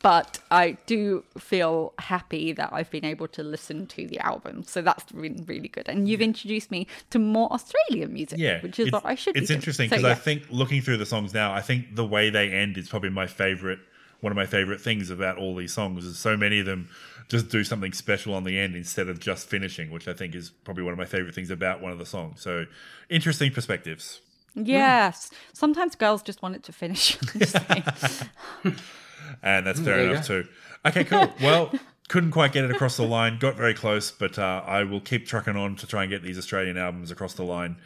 But 0.01 0.39
I 0.51 0.76
do 0.86 1.24
feel 1.39 1.93
happy 1.99 2.53
that 2.53 2.72
I've 2.72 2.91
been 2.91 3.05
able 3.05 3.28
to 3.28 3.43
listen 3.43 3.86
to 3.89 4.07
the 4.07 4.18
album. 4.20 4.62
So 4.64 4.82
that's 4.82 5.11
been 5.12 5.45
really 5.47 5.68
good. 5.68 5.89
And 5.89 6.09
you've 6.09 6.20
introduced 6.20 6.70
me 6.70 6.86
to 7.11 7.18
more 7.18 7.53
Australian 7.53 8.12
music, 8.12 8.39
yeah. 8.39 8.61
which 8.61 8.78
is 8.78 8.89
it's, 8.89 8.93
what 8.93 9.05
I 9.05 9.14
should 9.14 9.36
It's 9.36 9.51
interesting 9.51 9.89
So, 9.89 9.97
because 9.97 10.11
I 10.11 10.14
think 10.14 10.45
looking 10.51 10.82
through 10.82 10.99
the 10.99 11.07
songs 11.07 11.34
now, 11.34 11.53
I 11.53 11.61
think 11.61 11.95
the 11.95 12.07
way 12.07 12.30
they 12.30 12.51
end 12.51 12.76
is 12.76 12.89
probably 12.89 13.11
my 13.11 13.26
favorite 13.26 13.80
one 14.20 14.32
of 14.32 14.36
my 14.36 14.47
favorite 14.47 14.80
things 14.80 15.11
about 15.11 15.39
all 15.39 15.55
these 15.55 15.72
songs 15.72 16.05
is 16.05 16.18
so 16.18 16.36
many 16.36 16.59
of 16.59 16.66
them 16.66 16.89
just 17.28 17.51
do 17.51 17.62
something 17.62 17.93
special 17.93 18.34
on 18.34 18.43
the 18.43 18.59
end 18.59 18.74
instead 18.74 19.09
of 19.09 19.20
just 19.20 19.49
finishing, 19.49 19.93
which 19.93 20.09
I 20.09 20.12
think 20.12 20.34
is 20.34 20.51
probably 20.51 20.82
one 20.82 20.93
of 20.93 20.99
my 20.99 21.05
favorite 21.05 21.36
things 21.36 21.51
about 21.51 21.80
one 21.80 21.93
of 21.93 21.99
the 21.99 22.07
songs. 22.07 22.41
So 22.41 22.66
interesting 23.09 23.53
perspectives. 23.53 24.20
Yes. 24.57 25.30
Sometimes 25.53 25.95
girls 25.95 26.22
just 26.22 26.43
want 26.43 26.57
it 26.57 26.64
to 26.64 26.72
finish. 26.72 27.16
And 29.43 29.66
that's 29.66 29.81
fair 29.81 29.97
there 29.97 30.05
you 30.05 30.11
enough 30.12 30.27
too. 30.27 30.47
Okay, 30.87 31.05
cool. 31.05 31.33
Well, 31.43 31.73
couldn't 32.09 32.31
quite 32.31 32.53
get 32.53 32.64
it 32.64 32.71
across 32.71 32.97
the 32.97 33.07
line. 33.07 33.39
Got 33.39 33.57
very 33.57 33.75
close, 33.75 34.11
but 34.11 34.39
uh, 34.39 34.62
I 34.66 34.85
will 34.85 35.01
keep 35.01 35.27
trucking 35.27 35.57
on 35.57 35.77
to 35.77 35.87
try 35.87 36.03
and 36.05 36.11
get 36.11 36.23
these 36.23 36.39
Australian 36.39 36.79
albums 36.79 37.11
across 37.11 37.35
the 37.35 37.45
line, 37.45 37.77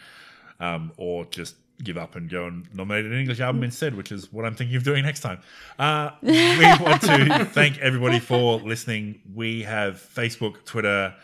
um, 0.60 0.92
or 0.96 1.24
just 1.24 1.56
give 1.82 1.98
up 1.98 2.14
and 2.14 2.30
go 2.30 2.46
and 2.46 2.72
nominate 2.74 3.04
an 3.04 3.12
English 3.12 3.40
album 3.40 3.64
instead, 3.64 3.96
which 3.96 4.12
is 4.12 4.32
what 4.32 4.44
I'm 4.44 4.54
thinking 4.54 4.76
of 4.76 4.84
doing 4.84 5.04
next 5.04 5.20
time. 5.20 5.40
Uh, 5.78 6.10
we 6.22 6.64
want 6.80 7.02
to 7.02 7.44
thank 7.46 7.78
everybody 7.78 8.20
for 8.20 8.60
listening. 8.60 9.20
We 9.34 9.62
have 9.62 9.94
Facebook, 9.96 10.64
Twitter, 10.64 11.14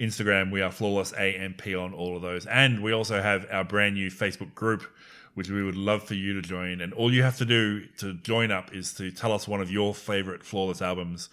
Instagram. 0.00 0.50
We 0.50 0.60
are 0.62 0.70
Flawless 0.70 1.12
AMP 1.12 1.66
on 1.68 1.92
all 1.92 2.16
of 2.16 2.22
those. 2.22 2.46
And 2.46 2.82
we 2.82 2.92
also 2.92 3.20
have 3.20 3.46
our 3.50 3.64
brand 3.64 3.94
new 3.94 4.10
Facebook 4.10 4.54
group, 4.54 4.82
which 5.38 5.48
we 5.50 5.62
would 5.62 5.76
love 5.76 6.02
for 6.02 6.14
you 6.14 6.32
to 6.32 6.42
join. 6.42 6.80
And 6.80 6.92
all 6.94 7.14
you 7.14 7.22
have 7.22 7.38
to 7.38 7.44
do 7.44 7.86
to 7.98 8.14
join 8.14 8.50
up 8.50 8.74
is 8.74 8.92
to 8.94 9.12
tell 9.12 9.30
us 9.30 9.46
one 9.46 9.60
of 9.60 9.70
your 9.70 9.94
favorite 9.94 10.42
Flawless 10.42 10.82
albums. 10.82 11.28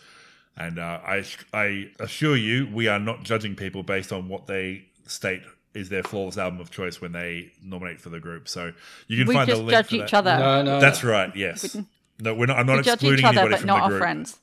And 0.55 0.77
uh, 0.77 0.99
I, 1.03 1.25
I 1.55 1.89
assure 1.99 2.35
you, 2.37 2.69
we 2.71 2.87
are 2.87 2.99
not 2.99 3.23
judging 3.23 3.55
people 3.55 3.81
based 3.81 4.13
on 4.13 4.29
what 4.29 4.45
they 4.45 4.85
state 5.07 5.41
is 5.73 5.89
their 5.89 6.03
flawless 6.03 6.37
album 6.37 6.61
of 6.61 6.69
choice 6.69 7.01
when 7.01 7.13
they 7.13 7.51
nominate 7.63 7.99
for 7.99 8.09
the 8.09 8.19
group. 8.19 8.47
So 8.47 8.73
you 9.07 9.17
can 9.17 9.27
we 9.27 9.33
find 9.33 9.49
the 9.49 9.55
link 9.55 9.65
We 9.69 9.71
judge 9.73 9.87
for 9.87 9.95
each 9.95 10.11
that. 10.11 10.13
other. 10.13 10.37
No, 10.37 10.61
no. 10.61 10.79
That's 10.79 11.03
right. 11.03 11.35
Yes. 11.35 11.75
No, 12.19 12.35
we're 12.35 12.45
not. 12.45 12.59
I'm 12.59 12.67
not 12.67 12.77
we 12.77 12.83
judge 12.83 12.93
excluding 12.93 13.19
each 13.19 13.25
other, 13.25 13.39
anybody 13.39 13.53
but 13.53 13.59
from 13.61 13.67
not 13.67 13.75
the 13.77 13.81
our 13.81 13.89
group. 13.89 13.99
friends. 14.01 14.37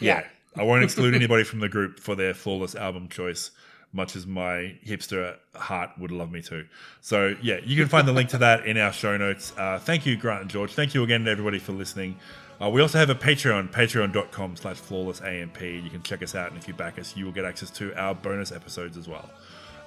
Yeah. 0.00 0.24
I 0.56 0.62
won't 0.62 0.82
exclude 0.82 1.14
anybody 1.22 1.44
from 1.44 1.60
the 1.60 1.68
group 1.68 2.00
for 2.00 2.14
their 2.14 2.32
flawless 2.32 2.74
album 2.74 3.08
choice, 3.10 3.50
much 3.94 4.16
as 4.16 4.26
my 4.26 4.76
hipster 4.84 5.36
heart 5.54 5.90
would 5.98 6.10
love 6.10 6.30
me 6.30 6.42
to. 6.42 6.66
So, 7.00 7.36
yeah, 7.40 7.58
you 7.64 7.76
can 7.76 7.88
find 7.88 8.06
the 8.06 8.12
link 8.12 8.28
to 8.30 8.38
that 8.38 8.66
in 8.66 8.76
our 8.76 8.92
show 8.92 9.16
notes. 9.16 9.52
Uh, 9.56 9.78
thank 9.78 10.04
you, 10.04 10.16
Grant 10.16 10.42
and 10.42 10.50
George. 10.50 10.72
Thank 10.72 10.94
you 10.94 11.02
again 11.04 11.24
to 11.24 11.30
everybody 11.30 11.58
for 11.58 11.72
listening. 11.72 12.16
Uh, 12.60 12.70
we 12.70 12.80
also 12.80 12.98
have 12.98 13.10
a 13.10 13.14
Patreon, 13.14 13.70
patreon.com 13.70 14.56
slash 14.56 14.80
flawlessamp. 14.80 15.60
You 15.82 15.90
can 15.90 16.02
check 16.02 16.22
us 16.22 16.34
out, 16.34 16.50
and 16.50 16.58
if 16.60 16.68
you 16.68 16.74
back 16.74 16.98
us, 16.98 17.16
you 17.16 17.24
will 17.24 17.32
get 17.32 17.44
access 17.44 17.70
to 17.70 17.94
our 17.94 18.14
bonus 18.14 18.52
episodes 18.52 18.96
as 18.96 19.08
well. 19.08 19.28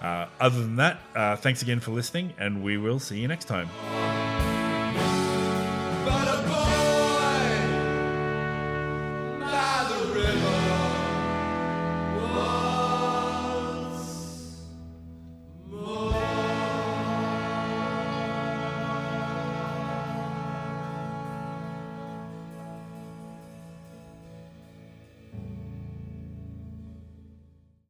Uh, 0.02 0.28
other 0.40 0.62
than 0.62 0.76
that, 0.76 1.00
uh, 1.16 1.36
thanks 1.36 1.62
again 1.62 1.80
for 1.80 1.92
listening, 1.92 2.34
and 2.38 2.64
we 2.64 2.78
will 2.78 3.00
see 3.00 3.20
you 3.20 3.28
next 3.28 3.46
time. 3.46 3.68